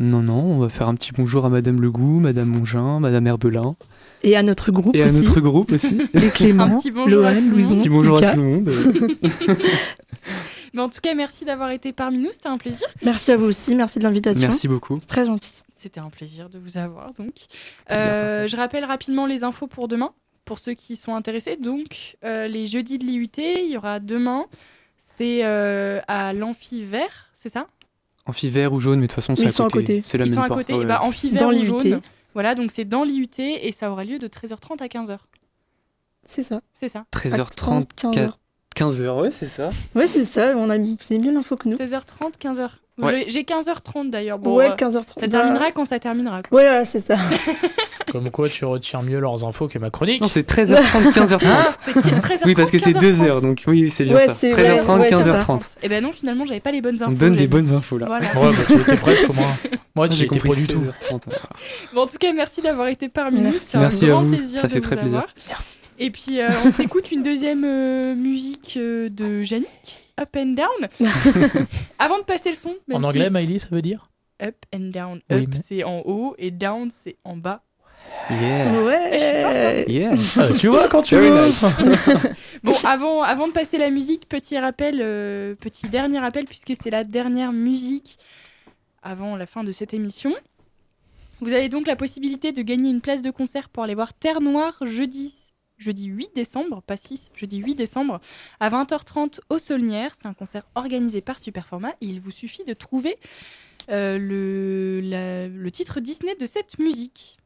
Non, 0.00 0.22
non, 0.22 0.40
on 0.42 0.58
va 0.58 0.68
faire 0.68 0.88
un 0.88 0.94
petit 0.96 1.12
bonjour 1.12 1.44
à 1.44 1.48
Madame 1.48 1.80
Legout, 1.80 2.18
Madame 2.20 2.48
Mongin, 2.48 2.98
Madame 3.00 3.26
Herbelin. 3.26 3.76
Et 4.22 4.36
à 4.36 4.42
notre 4.42 4.72
groupe 4.72 4.96
Et 4.96 5.02
à 5.02 5.04
aussi. 5.04 5.22
notre 5.22 5.40
groupe 5.40 5.70
aussi. 5.72 5.98
Les 6.14 6.30
Clément, 6.30 6.64
Un 6.64 6.76
petit 6.78 6.90
bonjour 6.90 7.24
à 7.24 7.32
Lohan, 7.32 7.40
tout 7.40 7.44
le 7.44 7.50
monde. 7.50 7.58
Louison, 7.60 7.76
Petit 7.76 7.88
bonjour 7.88 8.16
Lucas. 8.16 8.30
à 8.30 8.34
tout 8.34 8.40
le 8.40 8.46
monde. 8.46 8.70
Mais 10.74 10.82
en 10.82 10.88
tout 10.88 10.98
cas, 11.00 11.14
merci 11.14 11.44
d'avoir 11.44 11.70
été 11.70 11.92
parmi 11.92 12.18
nous. 12.18 12.32
C'était 12.32 12.48
un 12.48 12.58
plaisir. 12.58 12.88
Merci 13.04 13.30
à 13.30 13.36
vous 13.36 13.44
aussi. 13.44 13.76
Merci 13.76 14.00
de 14.00 14.04
l'invitation. 14.04 14.48
Merci 14.48 14.66
beaucoup. 14.66 14.98
C'est 15.00 15.06
très 15.06 15.24
gentil. 15.24 15.62
C'était 15.76 16.00
un 16.00 16.10
plaisir 16.10 16.48
de 16.48 16.58
vous 16.58 16.76
avoir. 16.78 17.12
Donc, 17.12 17.34
Euh, 17.92 18.48
je 18.48 18.56
rappelle 18.56 18.84
rapidement 18.84 19.26
les 19.26 19.44
infos 19.44 19.68
pour 19.68 19.86
demain, 19.86 20.10
pour 20.44 20.58
ceux 20.58 20.74
qui 20.74 20.96
sont 20.96 21.14
intéressés. 21.14 21.56
Donc, 21.56 22.16
euh, 22.24 22.48
les 22.48 22.66
jeudis 22.66 22.98
de 22.98 23.04
l'IUT, 23.04 23.28
il 23.36 23.70
y 23.70 23.76
aura 23.76 24.00
demain. 24.00 24.46
C'est 24.96 25.44
euh, 25.44 26.00
à 26.08 26.32
l'amphi 26.32 26.84
vert, 26.84 27.28
c'est 27.34 27.50
ça? 27.50 27.68
Amphi 28.26 28.48
vert 28.50 28.72
ou 28.72 28.80
jaune, 28.80 29.00
mais 29.00 29.06
de 29.06 29.12
toute 29.12 29.16
façon, 29.22 29.36
c'est 29.36 29.42
Ils 29.42 29.48
à 29.48 29.50
sont 29.52 29.64
à 29.66 29.70
côté. 29.70 29.96
côté. 29.96 30.02
C'est 30.02 30.16
la 30.18 30.24
Ils 30.24 30.30
même 30.30 30.38
sont 30.38 30.42
à 30.42 30.48
côté. 30.54 30.72
Ouais, 30.74 30.84
bah, 30.86 31.00
ouais. 31.00 31.06
amphi 31.08 31.30
vert 31.30 31.40
Dans 31.42 31.48
ou 31.48 31.50
l'IUT. 31.60 31.64
jaune. 31.66 32.00
Voilà, 32.32 32.54
donc 32.54 32.70
c'est 32.70 32.84
dans 32.84 33.04
l'IUT 33.04 33.28
et 33.38 33.70
ça 33.72 33.90
aura 33.90 34.04
lieu 34.04 34.18
de 34.18 34.26
13h30 34.28 34.82
à 34.82 34.86
15h. 34.86 35.18
C'est 36.24 36.42
ça. 36.42 36.62
C'est 36.72 36.88
ça. 36.88 37.04
13h30, 37.12 37.86
15h. 37.96 38.32
15h, 38.74 39.22
ouais, 39.22 39.30
c'est 39.30 39.46
ça. 39.46 39.68
Ouais, 39.94 40.06
c'est 40.06 40.24
ça. 40.24 40.54
On 40.56 40.68
a 40.70 40.74
avez 40.74 41.18
mieux 41.18 41.32
l'info 41.32 41.56
que 41.56 41.68
nous. 41.68 41.76
16h30, 41.76 42.32
15h. 42.42 42.68
Ouais. 42.96 43.24
J'ai- 43.26 43.30
J'ai 43.30 43.42
15h30 43.42 44.10
d'ailleurs. 44.10 44.38
Bon, 44.38 44.54
ouais, 44.56 44.70
euh, 44.70 44.76
15h30. 44.76 45.18
ça 45.20 45.28
terminera 45.28 45.72
quand 45.72 45.84
ça 45.84 45.98
terminera. 45.98 46.42
quoi. 46.42 46.58
Ouais, 46.58 46.64
voilà, 46.64 46.84
c'est 46.84 47.00
ça. 47.00 47.16
Comme 48.12 48.30
quoi, 48.30 48.48
tu 48.48 48.64
retiens 48.64 49.02
mieux 49.02 49.18
leurs 49.18 49.44
infos 49.44 49.66
que 49.66 49.78
ma 49.80 49.90
chronique. 49.90 50.20
Non, 50.20 50.28
c'est 50.28 50.48
13h30, 50.48 51.10
15h30. 51.12 51.40
C'est 51.84 51.92
qui 51.94 51.98
13h30, 51.98 52.38
oui, 52.46 52.54
parce 52.54 52.70
que 52.70 52.78
c'est 52.78 52.92
2 52.92 53.12
15h30. 53.12 53.26
heures, 53.26 53.40
donc 53.42 53.64
oui, 53.66 53.90
c'est 53.90 54.04
bien 54.04 54.14
Ouais, 54.14 54.26
ça. 54.28 54.34
c'est 54.34 54.52
13h30, 54.52 54.82
vrai, 54.84 54.98
ouais, 55.00 55.08
c'est 55.08 55.24
ça. 55.30 55.40
15h30. 55.44 55.62
Et 55.82 55.88
ben 55.88 56.02
non, 56.04 56.12
finalement, 56.12 56.44
j'avais 56.46 56.60
pas 56.60 56.70
les 56.70 56.80
bonnes 56.80 56.98
On 57.00 57.06
infos. 57.06 57.14
donne 57.14 57.34
des 57.34 57.48
bonnes 57.48 57.72
infos 57.74 57.98
là. 57.98 58.06
Voilà. 58.06 58.26
Ouais, 58.26 58.52
bah, 58.56 58.62
tu 58.66 58.72
étais 58.74 58.96
presque 58.96 59.28
moi. 59.34 59.46
Moi, 59.96 60.08
J'ai 60.10 60.16
j'y 60.16 60.24
étais 60.24 60.38
compris 60.40 60.48
pas 60.50 60.54
du 60.56 60.66
tout. 60.68 60.84
16h30. 61.10 61.20
Bon, 61.94 62.02
en 62.02 62.06
tout 62.06 62.18
cas, 62.18 62.32
merci 62.32 62.62
d'avoir 62.62 62.86
été 62.88 63.08
parmi 63.08 63.38
nous. 63.38 63.50
Merci. 63.50 63.60
C'est 63.66 63.78
un 63.78 63.80
Merci 63.80 64.04
à 64.04 64.08
grand 64.08 64.22
vous, 64.22 64.36
plaisir 64.36 64.60
ça 64.60 64.68
fait 64.68 64.80
très 64.80 64.96
plaisir. 64.96 65.18
avoir. 65.18 65.74
Et 65.98 66.10
puis, 66.10 66.40
euh, 66.40 66.48
on 66.64 66.70
s'écoute 66.70 67.12
une 67.12 67.22
deuxième 67.22 67.64
euh, 67.64 68.14
musique 68.14 68.74
euh, 68.76 69.08
de 69.08 69.42
Yannick, 69.44 70.00
Up 70.20 70.36
and 70.36 70.54
Down. 70.54 70.88
Avant 71.98 72.18
de 72.18 72.24
passer 72.24 72.50
le 72.50 72.56
son, 72.56 72.74
même 72.88 72.98
En 72.98 73.00
si 73.02 73.06
anglais, 73.06 73.30
Miley, 73.30 73.58
ça 73.58 73.68
veut 73.70 73.82
dire 73.82 74.08
Up 74.42 74.56
and 74.74 74.90
Down. 74.92 75.20
Oui, 75.30 75.42
up, 75.42 75.48
mais- 75.52 75.58
c'est 75.64 75.84
en 75.84 76.00
haut 76.04 76.34
et 76.38 76.50
down, 76.50 76.90
c'est 76.90 77.16
en 77.24 77.36
bas. 77.36 77.62
Yeah. 78.30 79.12
Je 79.12 79.18
suis 79.18 79.42
forte, 79.42 79.54
hein. 79.54 79.62
Ouais. 79.64 79.84
Yeah. 79.88 80.12
Ah, 80.38 80.48
Tu 80.58 80.68
vois, 80.68 80.88
quand 80.88 81.02
tu 81.02 81.14
Very 81.16 81.30
veux. 81.30 81.46
nice. 81.46 81.64
Bon, 82.64 82.74
avant, 82.84 83.22
avant 83.22 83.46
de 83.48 83.52
passer 83.52 83.78
la 83.78 83.90
musique, 83.90 84.28
petit 84.28 84.58
rappel, 84.58 84.98
euh, 85.00 85.54
petit 85.54 85.86
dernier 85.88 86.18
rappel, 86.18 86.44
puisque 86.46 86.72
c'est 86.74 86.90
la 86.90 87.04
dernière 87.04 87.52
musique 87.52 88.18
avant 89.02 89.36
la 89.36 89.46
fin 89.46 89.64
de 89.64 89.72
cette 89.72 89.94
émission. 89.94 90.32
Vous 91.40 91.52
avez 91.52 91.68
donc 91.68 91.86
la 91.86 91.96
possibilité 91.96 92.52
de 92.52 92.62
gagner 92.62 92.90
une 92.90 93.00
place 93.00 93.20
de 93.22 93.30
concert 93.30 93.68
pour 93.68 93.84
aller 93.84 93.94
voir 93.94 94.14
Terre 94.14 94.40
Noire 94.40 94.76
jeudi, 94.82 95.34
jeudi 95.78 96.06
8 96.06 96.30
décembre, 96.34 96.82
pas 96.82 96.96
6, 96.96 97.30
jeudi 97.34 97.58
8 97.58 97.74
décembre, 97.74 98.20
à 98.60 98.70
20h30 98.70 99.40
au 99.50 99.58
Saulnières. 99.58 100.14
C'est 100.14 100.26
un 100.26 100.34
concert 100.34 100.66
organisé 100.74 101.20
par 101.20 101.38
Superformat 101.38 101.94
et 102.00 102.06
il 102.06 102.20
vous 102.20 102.30
suffit 102.30 102.64
de 102.64 102.74
trouver 102.74 103.18
euh, 103.90 104.18
le, 104.18 105.00
le 105.48 105.70
titre 105.70 106.00
Disney 106.00 106.34
de 106.36 106.46
cette 106.46 106.78
musique. 106.78 107.36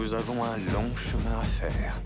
Nous 0.00 0.14
avons 0.14 0.44
un 0.44 0.56
long 0.72 0.90
chemin 0.94 1.40
à 1.40 1.44
faire. 1.44 2.00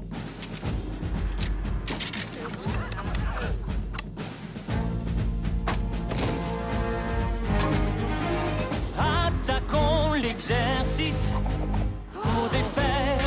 Attaquons 8.98 10.14
l'exercice 10.14 11.32
pour 12.14 12.48
défaire 12.48 13.18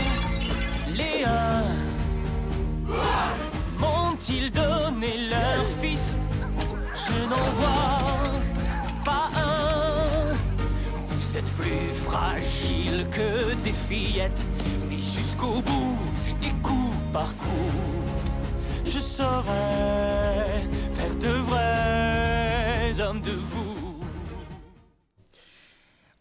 les 0.90 1.24
uns. 1.26 1.76
M'ont-ils 3.78 4.52
donné 4.52 5.30
leur 5.30 5.64
fils? 5.80 6.18
Je 7.08 7.30
n'en 7.30 7.50
vois 7.60 8.00
pas 9.06 9.30
un. 9.38 10.34
Vous 11.06 11.38
êtes 11.38 11.52
plus 11.54 11.94
fragile 11.94 13.08
que 13.12 13.54
des 13.64 13.74
fillettes, 13.74 14.35
jusqu'au 15.46 15.62
bout, 15.62 15.98
et 16.44 16.62
coup 16.62 16.92
par 17.14 17.36
coup, 17.38 17.72
je 18.86 19.00
saurais 19.00 20.68
faire 20.94 21.16
de 21.16 21.28
vrais 21.28 23.02
hommes 23.02 23.22
de 23.22 23.32
vous. 23.32 23.76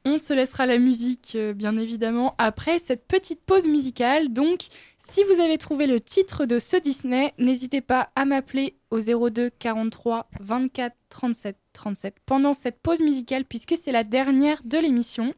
On 0.07 0.19
se 0.19 0.35
laissera 0.35 0.67
la 0.67 0.77
musique, 0.77 1.33
euh, 1.35 1.55
bien 1.55 1.79
évidemment, 1.79 2.35
après 2.37 2.79
cette 2.79 3.07
petite 3.07 3.41
pause 3.41 3.67
musicale. 3.67 4.33
Donc, 4.35 4.67
si 4.99 5.25
vous 5.25 5.41
avez 5.41 5.57
trouvé 5.57 5.87
le 5.87 5.99
titre 5.99 6.45
de 6.45 6.59
ce 6.59 6.77
Disney, 6.77 7.33
n'hésitez 7.39 7.81
pas 7.81 8.11
à 8.15 8.27
m'appeler 8.27 8.77
au 8.91 9.01
02 9.01 9.51
43 9.59 10.29
24 10.41 10.95
37 11.09 11.57
37 11.73 12.17
pendant 12.27 12.53
cette 12.53 12.81
pause 12.81 13.01
musicale, 13.01 13.47
puisque 13.47 13.77
c'est 13.83 13.93
la 13.93 14.05
dernière 14.05 14.61
de 14.65 14.77
l'émission, 14.77 15.33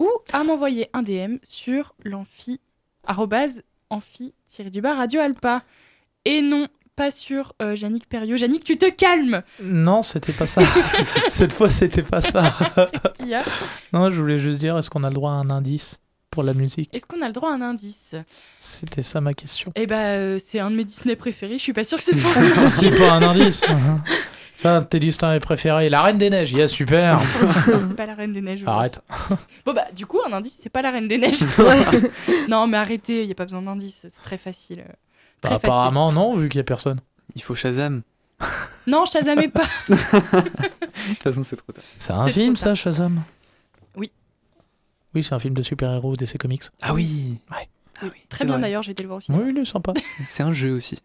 ou 0.00 0.10
à 0.32 0.42
m'envoyer 0.42 0.90
un 0.92 1.02
DM 1.02 1.36
sur 1.44 1.94
l'amphi, 2.04 2.60
amphi-du-bas 3.06 4.94
Radio 4.94 5.20
Alpa. 5.20 5.62
Et 6.24 6.40
non, 6.42 6.66
pas 6.96 7.10
sur 7.10 7.52
euh, 7.62 7.74
Yannick 7.76 8.08
Perriot. 8.08 8.36
Yannick, 8.36 8.64
tu 8.64 8.78
te 8.78 8.90
calmes 8.90 9.42
Non, 9.62 10.02
c'était 10.02 10.32
pas 10.32 10.46
ça. 10.46 10.62
Cette 11.28 11.52
fois, 11.52 11.70
c'était 11.70 12.02
pas 12.02 12.20
ça. 12.20 12.52
Qu'est-ce 12.74 13.12
qu'il 13.18 13.28
y 13.28 13.34
a? 13.34 13.42
Non, 13.92 14.10
je 14.10 14.20
voulais 14.20 14.38
juste 14.38 14.58
dire, 14.58 14.76
est-ce 14.78 14.90
qu'on 14.90 15.04
a 15.04 15.08
le 15.08 15.14
droit 15.14 15.32
à 15.32 15.34
un 15.34 15.50
indice 15.50 15.98
pour 16.30 16.42
la 16.42 16.54
musique? 16.54 16.94
Est-ce 16.96 17.06
qu'on 17.06 17.22
a 17.22 17.26
le 17.28 17.32
droit 17.32 17.50
à 17.50 17.54
un 17.54 17.60
indice? 17.62 18.14
C'était 18.58 19.02
ça 19.02 19.20
ma 19.20 19.34
question. 19.34 19.72
Eh 19.76 19.86
bah, 19.86 19.96
euh, 19.96 20.38
c'est 20.44 20.58
un 20.58 20.70
de 20.70 20.76
mes 20.76 20.84
Disney 20.84 21.16
préférés. 21.16 21.58
Je 21.58 21.62
suis 21.62 21.72
pas 21.72 21.84
sûre 21.84 21.98
que 21.98 22.04
ce 22.04 22.14
soit. 22.18 22.66
C'est 22.66 22.96
pas 22.96 23.12
un 23.12 23.22
indice. 23.22 23.62
Ça, 24.56 24.82
tes 24.82 25.00
préférés. 25.40 25.88
La 25.88 26.02
Reine 26.02 26.18
des 26.18 26.30
Neiges, 26.30 26.52
yeah, 26.52 26.68
super. 26.68 27.18
Non, 27.18 27.80
c'est 27.88 27.96
pas 27.96 28.06
la 28.06 28.14
Reine 28.14 28.32
des 28.32 28.40
Neiges. 28.40 28.64
Arrête. 28.66 29.00
Bon 29.64 29.72
bah 29.72 29.86
du 29.94 30.06
coup 30.06 30.18
un 30.26 30.32
indice 30.32 30.58
c'est 30.62 30.70
pas 30.70 30.82
la 30.82 30.90
Reine 30.90 31.08
des 31.08 31.18
Neiges. 31.18 31.44
non 32.48 32.66
mais 32.66 32.78
arrêtez, 32.78 33.22
il 33.22 33.28
y 33.28 33.32
a 33.32 33.34
pas 33.34 33.44
besoin 33.44 33.62
d'indice, 33.62 33.98
c'est 34.02 34.22
très 34.22 34.38
facile. 34.38 34.84
Très 35.40 35.50
Bah, 35.50 35.56
apparemment, 35.56 36.12
non, 36.12 36.34
vu 36.34 36.48
qu'il 36.48 36.58
y 36.58 36.60
a 36.60 36.64
personne. 36.64 37.00
Il 37.34 37.42
faut 37.42 37.54
Shazam. 37.54 38.02
Non, 38.86 39.04
Shazam 39.04 39.38
est 39.40 39.48
pas. 39.48 39.64
De 39.88 39.94
toute 39.96 41.22
façon, 41.22 41.42
c'est 41.42 41.56
trop 41.56 41.72
tard. 41.72 41.84
C'est 41.98 42.12
un 42.12 42.28
film, 42.28 42.56
ça, 42.56 42.74
Shazam? 42.74 43.22
Oui. 43.96 44.10
Oui, 45.14 45.24
c'est 45.24 45.34
un 45.34 45.38
film 45.38 45.54
de 45.54 45.62
super-héros 45.62 46.16
DC 46.16 46.38
Comics. 46.38 46.64
Ah 46.82 46.94
oui. 46.94 47.38
Oui, 48.02 48.10
Très 48.28 48.38
c'est 48.38 48.44
bien 48.44 48.54
vrai. 48.54 48.62
d'ailleurs, 48.62 48.82
j'ai 48.82 48.92
été 48.92 49.02
le 49.02 49.08
voir 49.08 49.18
aussi. 49.18 49.32
Oui, 49.32 49.50
il 49.50 49.58
est 49.58 49.64
sympa. 49.64 49.92
C'est 50.26 50.42
un 50.42 50.52
jeu 50.52 50.72
aussi. 50.72 50.98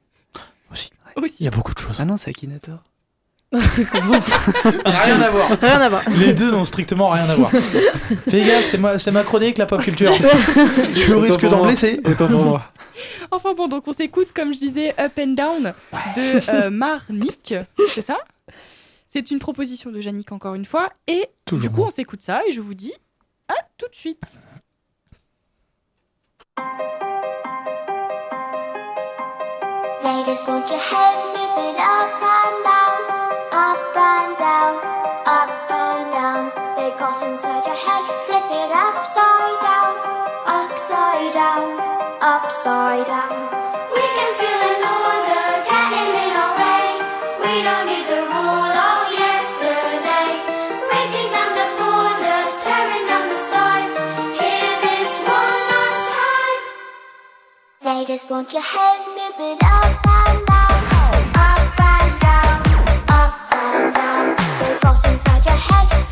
Aussi. 0.72 0.92
Il 1.40 1.46
y 1.46 1.48
a 1.48 1.52
beaucoup 1.52 1.74
de 1.74 1.80
choses. 1.80 1.96
Ah 2.00 2.06
non, 2.06 2.18
c'est 2.18 2.30
Akinator. 2.30 2.80
Rien 3.54 5.22
à 5.22 5.30
voir. 5.30 5.50
Rien 5.60 5.82
à 5.82 5.90
voir. 5.90 6.04
Les 6.20 6.34
deux 6.34 6.52
n'ont 6.52 6.64
strictement 6.64 7.10
rien 7.10 7.28
à 7.30 7.36
voir. 7.36 7.52
Fais 8.30 8.44
gaffe, 8.44 8.64
c'est 8.64 8.78
ma, 8.78 8.98
c'est 8.98 9.12
ma 9.12 9.24
chronique, 9.24 9.58
la 9.58 9.66
pop 9.66 9.82
culture. 9.82 10.14
tu 10.96 11.14
risques 11.16 11.46
d'en 11.46 11.66
blesser. 11.66 12.00
Autant 12.06 12.28
pour 12.28 12.46
moi. 12.46 12.72
Enfin 13.30 13.54
bon, 13.54 13.68
donc 13.68 13.88
on 13.88 13.92
s'écoute 13.92 14.32
comme 14.34 14.54
je 14.54 14.60
disais 14.60 14.96
Up 15.00 15.12
and 15.20 15.34
Down 15.34 15.74
de 16.16 16.50
euh, 16.54 16.70
Marnik, 16.70 17.54
c'est 17.88 18.02
ça? 18.02 18.20
C'est 19.12 19.32
une 19.32 19.40
proposition 19.40 19.92
de 19.92 20.00
Yannick 20.00 20.32
encore 20.32 20.56
une 20.56 20.66
fois 20.66 20.90
et 21.08 21.28
Toujours 21.46 21.70
du 21.70 21.76
coup 21.76 21.84
on 21.84 21.90
s'écoute 21.90 22.22
ça 22.22 22.42
et 22.48 22.52
je 22.54 22.62
vous 22.62 22.74
dis 22.74 22.94
à 23.50 23.56
tout 23.78 23.88
de 23.90 23.96
suite. 23.96 24.22
They 30.04 30.24
just 30.26 30.48
want 30.48 30.70
your 30.70 30.80
head 30.80 31.18
moving 31.36 31.76
up 31.80 32.81
down, 34.52 34.76
up 35.40 35.72
and 35.72 36.12
down. 36.12 36.44
They 36.76 36.90
got 37.00 37.18
inside 37.24 37.64
your 37.70 37.80
head, 37.86 38.04
flip 38.26 38.48
it 38.62 38.72
upside 38.86 39.60
down, 39.64 39.94
upside 40.60 41.32
down, 41.32 41.68
upside 42.20 43.08
down. 43.08 43.36
We 43.96 44.04
can 44.18 44.32
feel 44.40 44.62
an 44.72 44.84
order 45.00 45.48
getting 45.70 46.12
in 46.24 46.34
our 46.44 46.54
way. 46.60 46.86
We 47.44 47.54
don't 47.68 47.86
need 47.92 48.06
the 48.14 48.22
rule 48.34 48.76
of 48.92 49.04
yesterday. 49.24 50.30
Breaking 50.90 51.30
down 51.36 51.52
the 51.60 51.68
borders, 51.80 52.52
tearing 52.66 53.06
down 53.12 53.26
the 53.34 53.40
sides. 53.52 54.00
Hear 54.42 54.72
this 54.88 55.12
one 55.40 55.60
last 55.72 56.04
time. 56.20 56.60
They 57.88 58.00
just 58.12 58.26
want 58.30 58.52
your 58.52 58.68
head 58.74 59.00
moving 59.16 59.60
up 59.64 60.08
and 60.20 60.40
down, 60.46 60.61
fortune's 64.82 65.14
inside 65.14 65.46
your 65.46 65.56
head. 65.56 66.11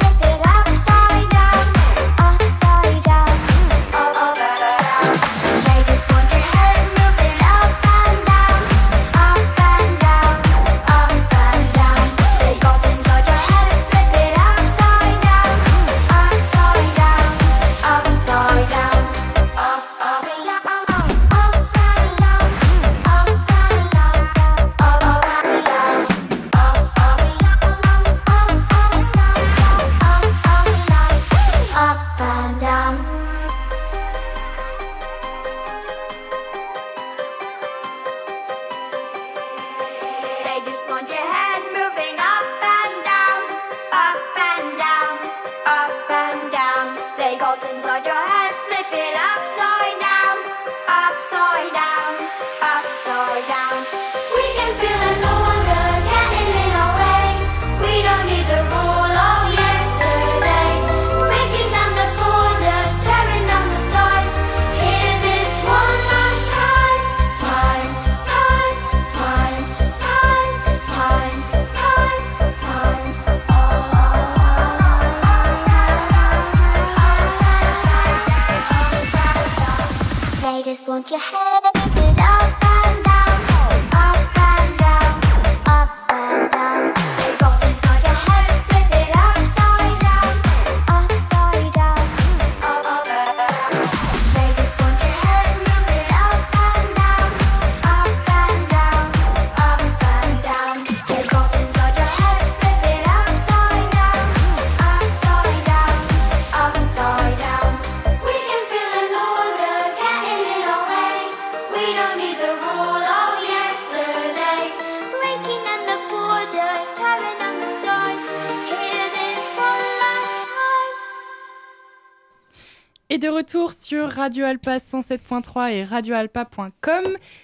De 123.19 123.27
retour 123.27 123.73
sur 123.73 124.07
Radio 124.09 124.45
Alpa 124.45 124.77
107.3 124.77 125.71
et 125.73 125.83
radioalpa.com. 125.83 127.03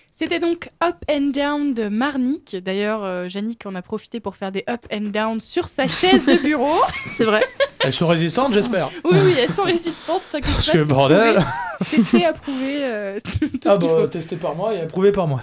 C'était 0.09 0.39
donc 0.39 0.69
Up 0.81 0.95
and 1.11 1.31
Down 1.33 1.73
de 1.73 1.89
Marnik. 1.89 2.55
D'ailleurs, 2.63 3.03
euh, 3.03 3.27
Yannick 3.27 3.65
en 3.65 3.75
a 3.75 3.81
profité 3.81 4.21
pour 4.21 4.37
faire 4.37 4.53
des 4.53 4.63
up 4.69 4.85
and 4.93 5.09
down 5.11 5.41
sur 5.41 5.67
sa 5.67 5.85
chaise 5.87 6.27
de 6.27 6.37
bureau. 6.41 6.79
C'est 7.05 7.25
vrai. 7.25 7.43
Elles 7.81 7.91
sont 7.91 8.07
résistantes, 8.07 8.53
j'espère. 8.53 8.89
Oui, 9.03 9.17
oui, 9.21 9.33
elles 9.37 9.51
sont 9.51 9.63
résistantes. 9.63 10.21
t'inquiète 10.31 10.53
Parce 10.53 10.67
pas, 10.67 10.77
que 10.77 10.83
bordel. 10.83 11.43
Testé, 11.89 12.25
approuvé, 12.25 12.79
euh, 12.85 13.19
tout 13.41 13.49
Ah 13.65 13.71
ce 13.75 13.85
bah, 13.85 13.87
faut. 13.87 14.07
testé 14.07 14.37
par 14.37 14.55
moi 14.55 14.73
et 14.73 14.79
approuvé 14.81 15.11
par 15.11 15.27
moi. 15.27 15.41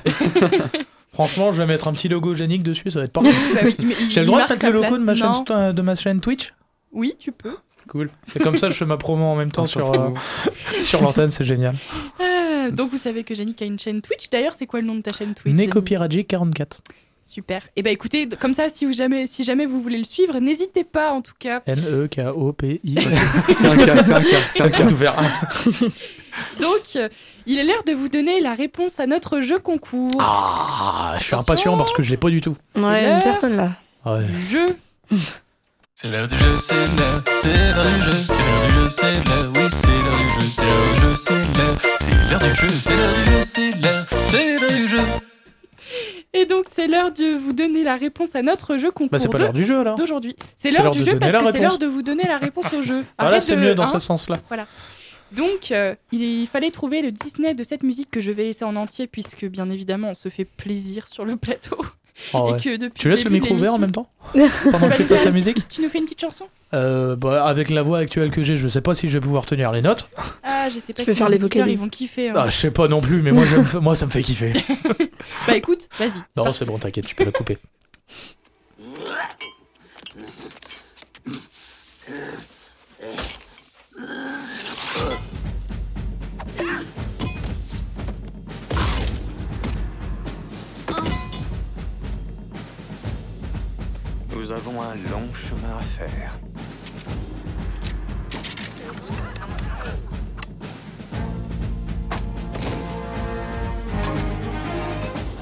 Franchement, 1.12 1.52
je 1.52 1.58
vais 1.58 1.66
mettre 1.66 1.88
un 1.88 1.92
petit 1.92 2.08
logo 2.08 2.34
Yannick 2.34 2.62
dessus, 2.62 2.90
ça 2.90 3.00
va 3.00 3.04
être 3.04 3.12
parfait. 3.12 3.30
Bah 3.54 3.60
oui, 3.78 3.94
J'ai 4.08 4.20
le 4.20 4.26
droit 4.26 4.46
de 4.46 4.50
mettre 4.50 4.64
le 4.66 4.72
logo 4.72 4.86
place. 4.88 4.98
de 5.00 5.04
ma, 5.04 5.14
chaîne, 5.14 5.26
Non. 5.26 5.44
st- 5.44 5.72
de 5.74 5.82
ma 5.82 5.94
chaîne 5.94 6.20
Twitch? 6.20 6.54
Oui, 6.92 7.14
tu 7.18 7.32
peux. 7.32 7.56
Cool. 7.92 8.08
C'est 8.32 8.42
comme 8.42 8.56
ça, 8.56 8.70
je 8.70 8.74
fais 8.74 8.86
ma 8.86 8.96
promo 8.96 9.22
en 9.26 9.36
même 9.36 9.52
temps 9.52 9.64
Attention, 9.64 9.92
sur, 9.92 10.00
euh, 10.02 10.10
sur 10.82 11.02
l'antenne, 11.02 11.30
c'est 11.30 11.44
génial. 11.44 11.74
Ah, 12.18 12.70
donc 12.70 12.90
vous 12.90 12.96
savez 12.96 13.22
que 13.22 13.34
Yannick 13.34 13.60
a 13.60 13.66
une 13.66 13.78
chaîne 13.78 14.00
Twitch. 14.00 14.30
D'ailleurs, 14.30 14.54
c'est 14.58 14.64
quoi 14.64 14.80
le 14.80 14.86
nom 14.86 14.94
de 14.94 15.02
ta 15.02 15.12
chaîne 15.12 15.34
Twitch 15.34 15.54
Neko 15.54 15.74
Yannick 15.80 15.84
Piragic 15.84 16.28
44. 16.28 16.80
Super. 17.22 17.60
Et 17.76 17.82
bah 17.82 17.90
écoutez, 17.90 18.24
d- 18.24 18.36
comme 18.40 18.54
ça, 18.54 18.70
si 18.70 18.86
vous 18.86 18.94
jamais, 18.94 19.26
si 19.26 19.44
jamais 19.44 19.66
vous 19.66 19.82
voulez 19.82 19.98
le 19.98 20.04
suivre, 20.04 20.38
n'hésitez 20.40 20.84
pas 20.84 21.12
en 21.12 21.20
tout 21.20 21.34
cas. 21.38 21.60
N-E-K-O-P-I. 21.66 22.94
C'est 23.52 23.66
un 23.66 23.76
cas, 23.76 24.02
c'est 24.02 24.12
un 24.14 24.20
cas, 24.22 24.36
c'est 24.48 24.62
un 24.62 24.68
cas. 24.70 24.86
tout 24.86 24.92
ouvert. 24.94 25.14
Donc, 26.60 26.96
euh, 26.96 27.08
il 27.46 27.58
est 27.58 27.64
l'heure 27.64 27.84
de 27.86 27.92
vous 27.92 28.08
donner 28.08 28.40
la 28.40 28.54
réponse 28.54 29.00
à 29.00 29.06
notre 29.06 29.40
jeu 29.42 29.58
concours. 29.58 30.16
Ah, 30.18 31.14
je 31.18 31.24
suis 31.24 31.34
impatient 31.36 31.76
parce 31.76 31.92
que 31.92 32.02
je 32.02 32.10
l'ai 32.10 32.16
pas 32.16 32.30
du 32.30 32.40
tout. 32.40 32.56
Ouais, 32.74 33.04
une 33.12 33.22
personne 33.22 33.54
là. 33.56 33.72
Ouais. 34.06 34.24
Jeu. 34.50 34.66
C'est 36.02 36.08
l'heure 36.08 36.26
du 36.26 36.36
jeu, 36.36 36.58
c'est 36.58 36.74
l'heure, 36.74 37.22
c'est 37.40 37.74
l'heure 37.74 37.86
du 37.86 38.00
jeu, 38.00 38.10
c'est 38.10 38.34
l'heure 38.34 38.66
du 38.66 38.74
jeu, 38.74 38.88
c'est 38.90 39.12
l'heure, 39.12 39.52
oui, 39.54 39.62
c'est 39.70 39.86
l'heure 39.86 40.18
du 40.18 40.28
jeu, 40.28 40.50
c'est 40.50 40.64
l'heure 40.66 40.90
du 40.90 41.00
jeu, 41.00 41.14
c'est 41.14 41.30
l'heure, 41.30 41.78
c'est 42.00 42.10
l'heure 42.28 42.40
du 42.40 42.54
jeu, 42.56 42.68
c'est 42.68 42.96
l'heure 42.96 43.12
du 43.14 43.24
jeu, 43.24 43.42
c'est 43.44 43.70
l'heure, 43.70 44.06
c'est 44.26 44.58
l'heure 44.58 44.70
du 44.72 44.88
jeu. 44.88 45.00
Et 46.32 46.44
donc, 46.44 46.64
c'est 46.68 46.88
l'heure 46.88 47.12
de 47.12 47.36
vous 47.36 47.52
donner 47.52 47.84
la 47.84 47.94
réponse 47.94 48.34
à 48.34 48.42
notre 48.42 48.78
jeu 48.78 48.90
concours 48.90 49.10
Bah, 49.12 49.20
c'est 49.20 49.28
pas 49.28 49.38
l'heure 49.38 49.52
du 49.52 49.64
jeu 49.64 49.78
alors. 49.78 49.94
d'aujourd'hui. 49.94 50.34
C'est 50.56 50.72
C'est 50.72 50.82
l'heure 50.82 50.90
du 50.90 51.04
jeu 51.04 51.16
parce 51.20 51.32
que 51.32 51.52
c'est 51.52 51.60
l'heure 51.60 51.78
de 51.78 51.86
vous 51.86 52.02
donner 52.02 52.24
la 52.24 52.38
réponse 52.38 52.72
au 52.72 52.82
jeu. 52.82 53.04
Voilà, 53.16 53.40
c'est 53.40 53.54
mieux 53.54 53.76
dans 53.76 53.84
hein. 53.84 53.86
ce 53.86 54.00
sens-là. 54.00 54.38
Donc, 55.30 55.70
euh, 55.70 55.94
il 56.10 56.48
fallait 56.48 56.72
trouver 56.72 57.02
le 57.02 57.12
Disney 57.12 57.54
de 57.54 57.62
cette 57.62 57.84
musique 57.84 58.10
que 58.10 58.20
je 58.20 58.32
vais 58.32 58.42
laisser 58.42 58.64
en 58.64 58.74
entier, 58.74 59.06
puisque 59.06 59.44
bien 59.44 59.70
évidemment, 59.70 60.08
on 60.08 60.14
se 60.16 60.30
fait 60.30 60.46
plaisir 60.46 61.06
sur 61.06 61.24
le 61.24 61.36
plateau. 61.36 61.78
Oh, 62.34 62.48
Et 62.48 62.52
ouais. 62.52 62.60
que 62.60 62.76
depuis 62.76 62.98
Tu 63.00 63.08
laisses 63.08 63.24
le 63.24 63.30
micro 63.30 63.54
ouvert 63.54 63.74
en 63.74 63.78
même 63.78 63.90
temps 63.92 64.08
Pendant 64.70 64.88
que 64.90 64.96
tu 64.96 65.04
passes 65.04 65.24
la 65.24 65.30
musique 65.30 65.66
Tu 65.68 65.80
nous 65.82 65.88
fais 65.88 65.98
une 65.98 66.04
petite 66.04 66.20
chanson 66.20 66.46
euh, 66.74 67.16
bah, 67.16 67.44
Avec 67.44 67.70
la 67.70 67.82
voix 67.82 67.98
actuelle 67.98 68.30
que 68.30 68.42
j'ai, 68.42 68.56
je 68.56 68.68
sais 68.68 68.80
pas 68.80 68.94
si 68.94 69.08
je 69.08 69.14
vais 69.14 69.20
pouvoir 69.20 69.46
tenir 69.46 69.72
les 69.72 69.82
notes. 69.82 70.08
Ah, 70.42 70.68
je 70.68 70.78
sais 70.78 70.92
pas 70.92 71.04
peux 71.04 71.12
si 71.12 71.18
faire 71.18 71.28
les 71.28 71.36
auditeurs, 71.36 71.66
ils 71.66 71.76
vocalises. 71.76 71.80
vont 71.80 71.88
kiffer. 71.88 72.28
hein. 72.28 72.34
Ah, 72.36 72.46
je 72.50 72.56
sais 72.56 72.70
pas 72.70 72.86
non 72.88 73.00
plus, 73.00 73.22
mais 73.22 73.32
moi 73.80 73.94
ça 73.94 74.06
me 74.06 74.10
fait 74.10 74.22
kiffer. 74.22 74.52
Bah 75.46 75.56
écoute, 75.56 75.88
vas-y. 75.98 76.20
Non, 76.36 76.52
c'est 76.52 76.64
bon, 76.64 76.78
t'inquiète, 76.78 77.06
tu 77.06 77.14
peux 77.14 77.24
la 77.24 77.30
couper. 77.32 77.58
Un 94.80 94.94
long 95.10 95.28
chemin 95.34 95.76
à 95.78 95.82
faire. 95.82 96.32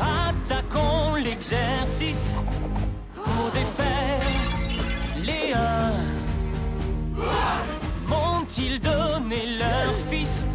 Attaquons 0.00 1.14
l'exercice 1.16 2.32
pour 3.14 3.50
défaire 3.52 4.20
uns. 5.54 5.92
M'ont-ils 8.06 8.80
donné 8.80 9.58
leur 9.58 9.92
fils? 10.10 10.46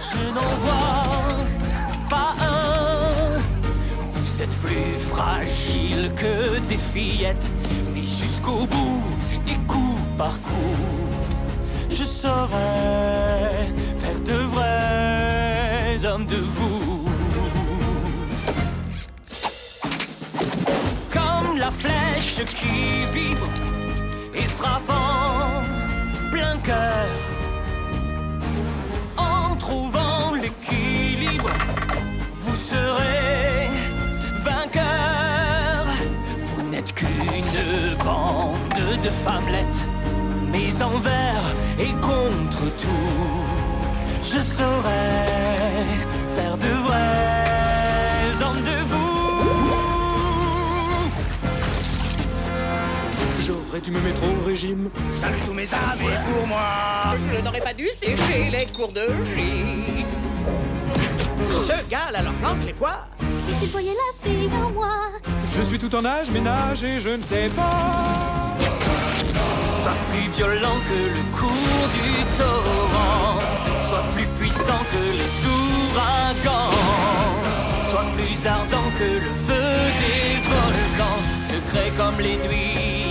Je 0.00 0.34
n'en 0.34 0.54
vois 0.64 1.44
pas 2.08 2.34
un. 2.40 3.38
Vous 4.10 4.42
êtes 4.42 4.56
plus 4.58 4.98
fragile 4.98 6.12
que 6.14 6.58
des 6.68 6.78
fillettes, 6.78 7.50
jusqu'au 8.46 8.66
bout 8.66 9.02
et 9.48 9.56
coup 9.66 9.98
par 10.16 10.40
coup, 10.42 10.76
je 11.90 12.04
saurais 12.04 13.72
faire 13.98 14.20
de 14.24 14.38
vrais 14.52 16.04
hommes 16.04 16.26
de 16.26 16.36
vous. 16.36 17.04
Comme 21.10 21.58
la 21.58 21.70
flèche 21.70 22.44
qui 22.46 23.06
vibre 23.12 23.48
et 24.34 24.48
frappe 24.48 24.90
en 24.90 26.30
plein 26.30 26.56
cœur. 26.58 27.35
De 39.06 39.10
femmelettes, 39.10 39.84
mais 40.50 40.82
envers 40.82 41.44
et 41.78 41.92
contre 42.00 42.64
tout, 42.76 43.14
je 44.20 44.42
saurais 44.42 45.26
faire 46.34 46.56
de 46.56 46.66
vrais 46.66 48.44
hommes 48.44 48.60
de 48.60 48.78
vous. 48.90 49.46
J'aurais 53.46 53.80
dû 53.80 53.92
me 53.92 54.00
mettre 54.00 54.22
au 54.24 54.44
régime. 54.44 54.90
Salut 55.12 55.38
tous 55.46 55.54
mes 55.54 55.72
amis 55.72 56.16
pour 56.32 56.48
moi. 56.48 57.14
Je 57.32 57.40
n'aurais 57.42 57.60
pas 57.60 57.74
dû 57.74 57.86
sécher 57.88 58.50
les 58.50 58.66
cours 58.74 58.92
de 58.92 59.06
gym. 59.36 60.04
Ce 61.48 61.88
gars 61.88 62.08
à 62.12 62.22
leur 62.22 62.34
flanque 62.42 62.64
les 62.66 62.74
fois. 62.74 63.06
Et 63.48 63.54
s'il 63.54 63.68
voyait 63.68 63.94
la 63.94 64.28
fille 64.28 64.50
en 64.64 64.70
moi 64.70 64.90
Je 65.56 65.62
suis 65.62 65.78
tout 65.78 65.94
en 65.94 66.04
âge, 66.04 66.28
ménage 66.32 66.82
et 66.82 66.98
je 66.98 67.10
ne 67.10 67.22
sais 67.22 67.48
pas. 67.54 68.35
Soit 69.86 69.94
plus 70.10 70.28
violent 70.36 70.80
que 70.88 71.00
le 71.16 71.22
cours 71.38 71.88
du 71.94 72.10
torrent, 72.36 73.38
soit 73.84 74.02
plus 74.16 74.26
puissant 74.36 74.82
que 74.90 75.02
les 75.20 75.32
ouragans, 75.46 76.72
soit 77.88 78.04
plus 78.16 78.46
ardent 78.48 78.90
que 78.98 79.04
le 79.04 79.32
feu 79.46 79.70
des 80.02 80.40
volcans, 80.50 81.22
secret 81.48 81.92
comme 81.96 82.18
les 82.18 82.36
nuits 82.48 83.05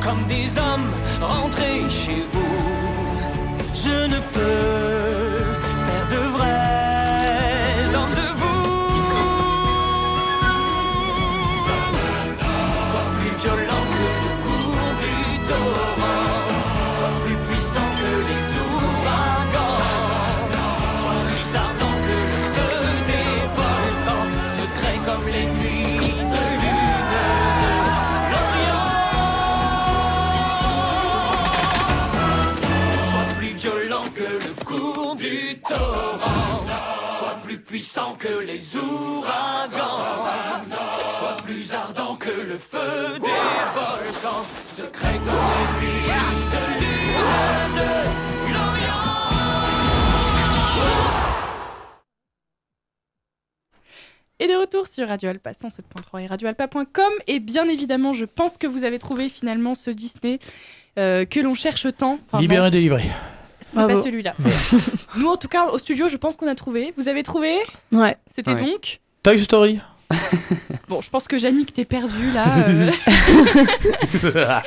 comme 0.00 0.26
des 0.26 0.46
hommes 0.58 0.90
rentrés 1.20 1.82
chez 1.88 2.24
vous. 2.32 2.56
Je 3.74 4.06
ne 4.06 4.18
peux 4.34 4.99
puissant 37.70 38.16
que 38.18 38.44
les 38.44 38.76
ouragans. 38.76 40.02
Sois 41.20 41.36
plus 41.44 41.72
ardent 41.72 42.16
que 42.16 42.28
le 42.28 42.58
feu 42.58 43.12
des 43.20 43.28
volcans. 43.74 44.42
Secret 44.64 45.18
comme 45.18 45.80
les 45.80 45.86
nuits 45.86 46.10
de 46.50 46.64
lune 46.80 47.76
de 47.76 48.52
l'Orient. 48.52 49.10
Et 54.40 54.48
de 54.48 54.54
retour 54.54 54.88
sur 54.88 55.06
Radio 55.06 55.30
Alpa 55.30 55.52
107.3 55.52 56.22
et 56.22 56.26
radioalpa.com. 56.26 57.12
Et 57.28 57.38
bien 57.38 57.68
évidemment, 57.68 58.14
je 58.14 58.24
pense 58.24 58.58
que 58.58 58.66
vous 58.66 58.82
avez 58.82 58.98
trouvé 58.98 59.28
finalement 59.28 59.76
ce 59.76 59.90
Disney 59.90 60.40
euh, 60.98 61.24
que 61.24 61.38
l'on 61.38 61.54
cherche 61.54 61.86
tant. 61.96 62.18
Enfin, 62.26 62.40
Libéré, 62.40 62.66
bon, 62.66 62.70
délivré. 62.70 63.04
C'est 63.62 63.74
pas 63.86 64.02
celui-là. 64.02 64.34
Nous, 65.16 65.28
en 65.28 65.36
tout 65.36 65.48
cas, 65.48 65.66
au 65.66 65.78
studio, 65.78 66.08
je 66.08 66.16
pense 66.16 66.36
qu'on 66.36 66.48
a 66.48 66.54
trouvé. 66.54 66.92
Vous 66.96 67.08
avez 67.08 67.22
trouvé 67.22 67.56
Ouais. 67.92 68.16
C'était 68.34 68.52
Ouais. 68.54 68.60
donc 68.60 69.00
Toy 69.22 69.38
Story. 69.38 69.80
Bon, 70.88 71.00
je 71.00 71.08
pense 71.10 71.28
que 71.28 71.36
Yannick, 71.36 71.72
t'es 71.72 71.84
perdu 71.84 72.32
là. 72.32 72.46
euh. 72.68 72.90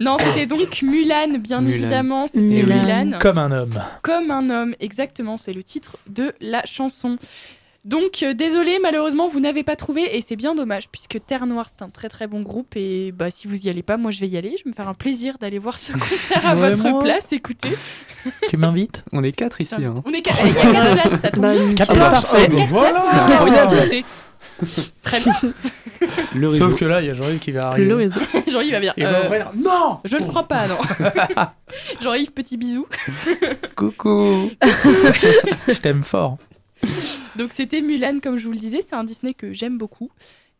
non, 0.00 0.16
c'était 0.18 0.46
donc 0.46 0.82
Mulan, 0.82 1.38
bien 1.38 1.60
Mulan. 1.60 1.66
évidemment. 1.74 2.26
C'était 2.26 2.40
Mulan. 2.40 3.04
Mulan. 3.04 3.18
Comme 3.20 3.38
un 3.38 3.50
homme. 3.52 3.82
Comme 4.02 4.30
un 4.30 4.50
homme, 4.50 4.74
exactement, 4.80 5.36
c'est 5.36 5.52
le 5.52 5.62
titre 5.62 5.96
de 6.08 6.34
la 6.40 6.64
chanson. 6.66 7.16
Donc, 7.84 8.22
euh, 8.22 8.32
désolé, 8.32 8.78
malheureusement, 8.80 9.28
vous 9.28 9.40
n'avez 9.40 9.62
pas 9.62 9.76
trouvé, 9.76 10.16
et 10.16 10.22
c'est 10.26 10.36
bien 10.36 10.54
dommage, 10.54 10.88
puisque 10.90 11.18
Terre 11.26 11.44
Noire, 11.46 11.66
c'est 11.68 11.84
un 11.84 11.90
très 11.90 12.08
très 12.08 12.26
bon 12.26 12.40
groupe, 12.40 12.76
et 12.76 13.12
bah, 13.12 13.30
si 13.30 13.46
vous 13.46 13.66
y 13.66 13.68
allez 13.68 13.82
pas, 13.82 13.96
moi 13.98 14.10
je 14.10 14.20
vais 14.20 14.28
y 14.28 14.36
aller, 14.38 14.54
je 14.58 14.64
vais 14.64 14.70
me 14.70 14.74
faire 14.74 14.88
un 14.88 14.94
plaisir 14.94 15.36
d'aller 15.38 15.58
voir 15.58 15.76
ce 15.76 15.92
concert 15.98 16.46
à 16.46 16.54
votre 16.54 17.00
place, 17.02 17.32
écoutez. 17.32 17.70
Tu 18.48 18.56
m'invites? 18.56 19.04
On 19.12 19.22
est 19.22 19.32
quatre 19.32 19.60
ici. 19.60 19.74
Hein. 19.74 19.96
On 20.06 20.12
est 20.12 20.22
quatre, 20.22 20.40
il 20.46 20.54
y 20.54 20.58
a 20.58 20.62
quatre 20.62 20.92
places, 21.02 21.20
ça 21.20 21.30
tombe 21.30 21.42
Bah, 21.42 21.52
bien. 21.54 21.74
Quatre 21.74 21.92
places. 21.92 22.22
Parfait. 22.24 22.48
Oh, 22.50 22.56
bah 22.56 22.62
voilà. 22.70 23.02
C'est 23.02 23.32
incroyable. 23.34 23.76
Très 25.02 25.20
bien. 25.20 25.32
Le 26.34 26.48
réseau. 26.48 26.70
Sauf 26.70 26.78
que 26.78 26.84
là, 26.86 27.00
il 27.02 27.06
y 27.08 27.10
a 27.10 27.14
Jean-Yves 27.14 27.38
qui 27.40 27.50
va 27.52 27.68
arriver. 27.68 27.86
Le 27.86 27.96
réseau. 27.96 28.20
Jean-Yves 28.46 28.72
va. 28.72 28.92
Il 28.96 29.04
va 29.04 29.10
Euh, 29.10 29.24
ouvrir. 29.26 29.50
Non 29.56 29.98
je 30.04 30.16
ne 30.16 30.24
crois 30.26 30.44
pas, 30.48 30.66
non. 30.68 30.76
Jean-Yves, 32.00 32.30
petit 32.32 32.56
bisou. 32.56 32.86
Coucou 33.76 34.50
Je 35.68 35.78
t'aime 35.80 36.02
fort. 36.02 36.38
Donc 37.36 37.52
c'était 37.52 37.80
Mulan, 37.80 38.18
comme 38.22 38.38
je 38.38 38.46
vous 38.46 38.52
le 38.52 38.58
disais, 38.58 38.80
c'est 38.82 38.94
un 38.94 39.04
Disney 39.04 39.34
que 39.34 39.52
j'aime 39.52 39.78
beaucoup. 39.78 40.10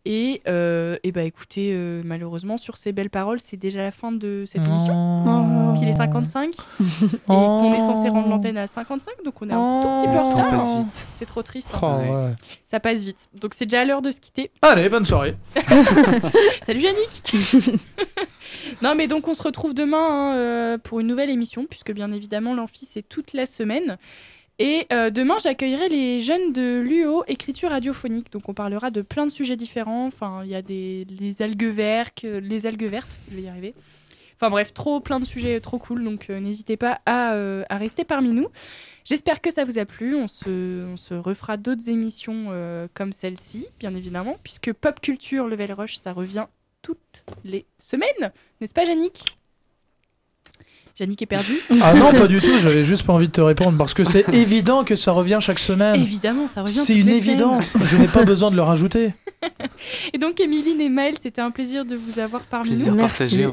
Et, 0.06 0.42
euh, 0.46 0.98
et 1.02 1.12
bah 1.12 1.22
écoutez, 1.22 1.70
euh, 1.72 2.02
malheureusement, 2.04 2.58
sur 2.58 2.76
ces 2.76 2.92
belles 2.92 3.08
paroles, 3.08 3.40
c'est 3.40 3.56
déjà 3.56 3.82
la 3.82 3.90
fin 3.90 4.12
de 4.12 4.44
cette 4.46 4.60
émission. 4.62 5.22
Parce 5.24 5.78
qu'il 5.78 5.88
est 5.88 5.94
55 5.94 6.52
et 6.80 7.16
qu'on 7.26 7.72
est 7.72 7.78
censé 7.78 8.10
rendre 8.10 8.28
l'antenne 8.28 8.58
à 8.58 8.66
55, 8.66 9.14
donc 9.24 9.40
on 9.40 9.48
est 9.48 9.54
un 9.54 9.80
tout 9.80 9.88
petit 9.88 10.12
peu 10.12 10.18
en 10.18 10.26
Oh. 10.26 10.30
retard. 10.30 10.50
passe 10.50 10.78
vite. 10.78 10.88
C'est 11.18 11.24
trop 11.24 11.42
triste. 11.42 11.68
hein. 11.72 11.78
Oh, 12.06 12.12
ouais. 12.26 12.34
Ça 12.66 12.80
passe 12.80 13.02
vite. 13.02 13.30
Donc 13.40 13.54
c'est 13.54 13.64
déjà 13.64 13.82
l'heure 13.86 14.02
de 14.02 14.10
se 14.10 14.20
quitter. 14.20 14.50
Allez, 14.60 14.90
bonne 14.90 15.06
soirée. 15.06 15.36
Salut 16.66 16.80
Yannick 16.80 17.72
Non 18.82 18.94
mais 18.94 19.06
donc 19.08 19.26
on 19.26 19.32
se 19.34 19.42
retrouve 19.42 19.72
demain 19.72 19.98
hein, 19.98 20.34
euh, 20.36 20.78
pour 20.78 21.00
une 21.00 21.06
nouvelle 21.06 21.30
émission, 21.30 21.64
puisque 21.68 21.92
bien 21.92 22.12
évidemment 22.12 22.54
l'amphi 22.54 22.86
c'est 22.90 23.02
toute 23.08 23.32
la 23.32 23.46
semaine. 23.46 23.96
Et 24.58 24.86
euh, 24.92 25.10
demain 25.10 25.36
j'accueillerai 25.42 25.88
les 25.88 26.20
jeunes 26.20 26.52
de 26.52 26.80
l'UO 26.80 27.24
écriture 27.26 27.70
radiophonique. 27.70 28.30
Donc 28.32 28.48
on 28.48 28.54
parlera 28.54 28.90
de 28.90 29.02
plein 29.02 29.26
de 29.26 29.30
sujets 29.30 29.56
différents. 29.56 30.06
Enfin 30.06 30.42
il 30.44 30.50
y 30.50 30.54
a 30.54 30.62
des 30.62 31.06
les 31.10 31.42
algues 31.42 31.64
vertes, 31.64 32.22
les 32.22 32.66
algues 32.66 32.84
vertes, 32.84 33.16
je 33.30 33.36
vais 33.36 33.42
y 33.42 33.48
arriver. 33.48 33.74
Enfin 34.36 34.50
bref, 34.50 34.74
trop 34.74 35.00
plein 35.00 35.20
de 35.20 35.24
sujets 35.24 35.60
trop 35.60 35.78
cool. 35.78 36.04
Donc 36.04 36.28
euh, 36.30 36.40
n'hésitez 36.40 36.76
pas 36.76 37.00
à, 37.06 37.34
euh, 37.34 37.64
rester 37.70 38.04
parmi 38.04 38.32
nous. 38.32 38.48
J'espère 39.04 39.40
que 39.40 39.50
ça 39.50 39.64
vous 39.64 39.78
a 39.78 39.84
plu. 39.84 40.14
On 40.14 40.28
se, 40.28 40.86
on 40.86 40.96
se 40.96 41.14
refera 41.14 41.56
d'autres 41.56 41.88
émissions 41.88 42.46
euh, 42.50 42.88
comme 42.94 43.12
celle-ci, 43.12 43.66
bien 43.78 43.94
évidemment, 43.94 44.36
puisque 44.42 44.72
Pop 44.72 45.00
Culture 45.00 45.46
Level 45.46 45.72
Rush, 45.72 45.96
ça 45.96 46.12
revient 46.12 46.46
toutes 46.82 47.24
les 47.44 47.66
semaines. 47.78 48.32
N'est-ce 48.60 48.74
pas, 48.74 48.84
Yannick? 48.84 49.24
Yannick 50.98 51.22
est 51.22 51.26
perdu. 51.26 51.58
Ah 51.82 51.94
non, 51.94 52.12
pas 52.12 52.26
du 52.28 52.40
tout, 52.40 52.58
j'avais 52.60 52.84
juste 52.84 53.04
pas 53.04 53.12
envie 53.12 53.26
de 53.26 53.32
te 53.32 53.40
répondre 53.40 53.76
parce 53.76 53.94
que 53.94 54.04
c'est 54.04 54.28
évident 54.34 54.84
que 54.84 54.96
ça 54.96 55.12
revient 55.12 55.38
chaque 55.40 55.58
semaine. 55.58 55.96
Évidemment, 55.96 56.46
ça 56.46 56.62
revient. 56.62 56.72
C'est 56.72 56.96
une 56.96 57.06
les 57.08 57.16
évidence, 57.16 57.70
semaines. 57.72 57.86
je 57.88 57.96
n'ai 57.96 58.06
pas 58.08 58.24
besoin 58.24 58.50
de 58.50 58.56
le 58.56 58.62
rajouter. 58.62 59.12
Et 60.12 60.18
donc, 60.18 60.40
Émiline 60.40 60.80
et 60.80 60.88
Maël, 60.88 61.14
c'était 61.20 61.40
un 61.42 61.50
plaisir 61.50 61.84
de 61.84 61.96
vous 61.96 62.18
avoir 62.18 62.42
parmi 62.42 62.68
Plaisir 62.70 62.94
nous. 62.94 63.00
partagé. 63.00 63.48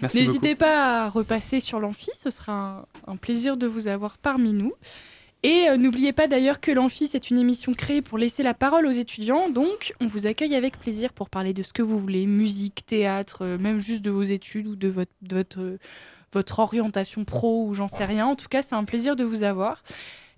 Merci 0.00 0.18
beaucoup. 0.18 0.28
N'hésitez 0.28 0.54
pas 0.54 1.04
à 1.04 1.08
repasser 1.10 1.60
sur 1.60 1.80
l'amphi, 1.80 2.10
ce 2.18 2.30
sera 2.30 2.86
un, 3.06 3.12
un 3.12 3.16
plaisir 3.16 3.56
de 3.56 3.66
vous 3.66 3.88
avoir 3.88 4.16
parmi 4.16 4.52
nous. 4.52 4.72
Et 5.42 5.68
euh, 5.68 5.76
n'oubliez 5.76 6.12
pas 6.12 6.26
d'ailleurs 6.26 6.60
que 6.60 6.70
l'amphi, 6.72 7.06
c'est 7.06 7.30
une 7.30 7.38
émission 7.38 7.72
créée 7.74 8.00
pour 8.02 8.18
laisser 8.18 8.42
la 8.42 8.54
parole 8.54 8.86
aux 8.86 8.90
étudiants, 8.90 9.50
donc 9.50 9.92
on 10.00 10.06
vous 10.06 10.26
accueille 10.26 10.54
avec 10.56 10.78
plaisir 10.78 11.12
pour 11.12 11.28
parler 11.30 11.52
de 11.52 11.62
ce 11.62 11.72
que 11.72 11.82
vous 11.82 11.98
voulez, 11.98 12.26
musique, 12.26 12.84
théâtre, 12.86 13.42
euh, 13.44 13.58
même 13.58 13.78
juste 13.78 14.02
de 14.02 14.10
vos 14.10 14.22
études 14.22 14.66
ou 14.66 14.76
de 14.76 14.88
votre, 14.88 15.12
de 15.22 15.36
votre, 15.36 15.60
euh, 15.60 15.78
votre 16.32 16.58
orientation 16.58 17.24
pro 17.24 17.64
ou 17.66 17.74
j'en 17.74 17.88
sais 17.88 18.04
rien. 18.04 18.26
En 18.26 18.36
tout 18.36 18.48
cas, 18.48 18.62
c'est 18.62 18.74
un 18.74 18.84
plaisir 18.84 19.16
de 19.16 19.24
vous 19.24 19.42
avoir. 19.42 19.82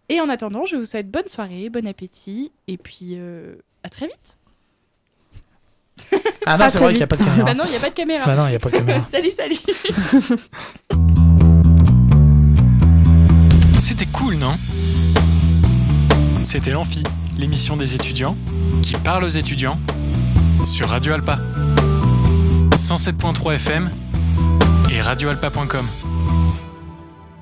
Et 0.08 0.20
en 0.20 0.28
attendant, 0.28 0.64
je 0.64 0.76
vous 0.76 0.84
souhaite 0.84 1.10
bonne 1.10 1.28
soirée, 1.28 1.68
bon 1.68 1.86
appétit, 1.86 2.52
et 2.66 2.78
puis 2.78 3.10
euh, 3.12 3.56
à 3.82 3.88
très 3.88 4.06
vite. 4.06 4.36
Ah 6.46 6.56
non, 6.56 6.68
c'est 6.68 6.78
vrai 6.78 6.88
qu'il 6.90 6.98
n'y 6.98 7.02
a 7.02 7.06
pas 7.08 7.16
de 7.16 7.24
caméra. 7.24 7.44
Bah 7.44 7.54
non, 7.54 7.64
il 7.66 7.70
n'y 7.70 7.76
a 7.76 7.80
pas 7.80 7.90
de 7.90 7.94
caméra. 7.94 8.24
Bah 8.24 8.36
non, 8.36 8.46
il 8.46 8.50
n'y 8.50 8.56
a 8.56 8.58
pas 8.58 8.70
de 8.70 8.76
caméra. 8.76 9.04
salut, 9.10 9.30
salut. 9.30 9.56
C'était 13.80 14.06
cool, 14.06 14.36
non? 14.36 14.56
C'était 16.44 16.70
l'Amphi, 16.70 17.02
l'émission 17.36 17.76
des 17.76 17.94
étudiants 17.94 18.36
qui 18.82 18.94
parle 18.94 19.24
aux 19.24 19.28
étudiants 19.28 19.78
sur 20.64 20.88
Radio 20.88 21.12
Alpa. 21.12 21.38
107.3 22.76 23.54
FM 23.54 23.90
et 24.90 25.00
radioalpa.com. 25.00 25.86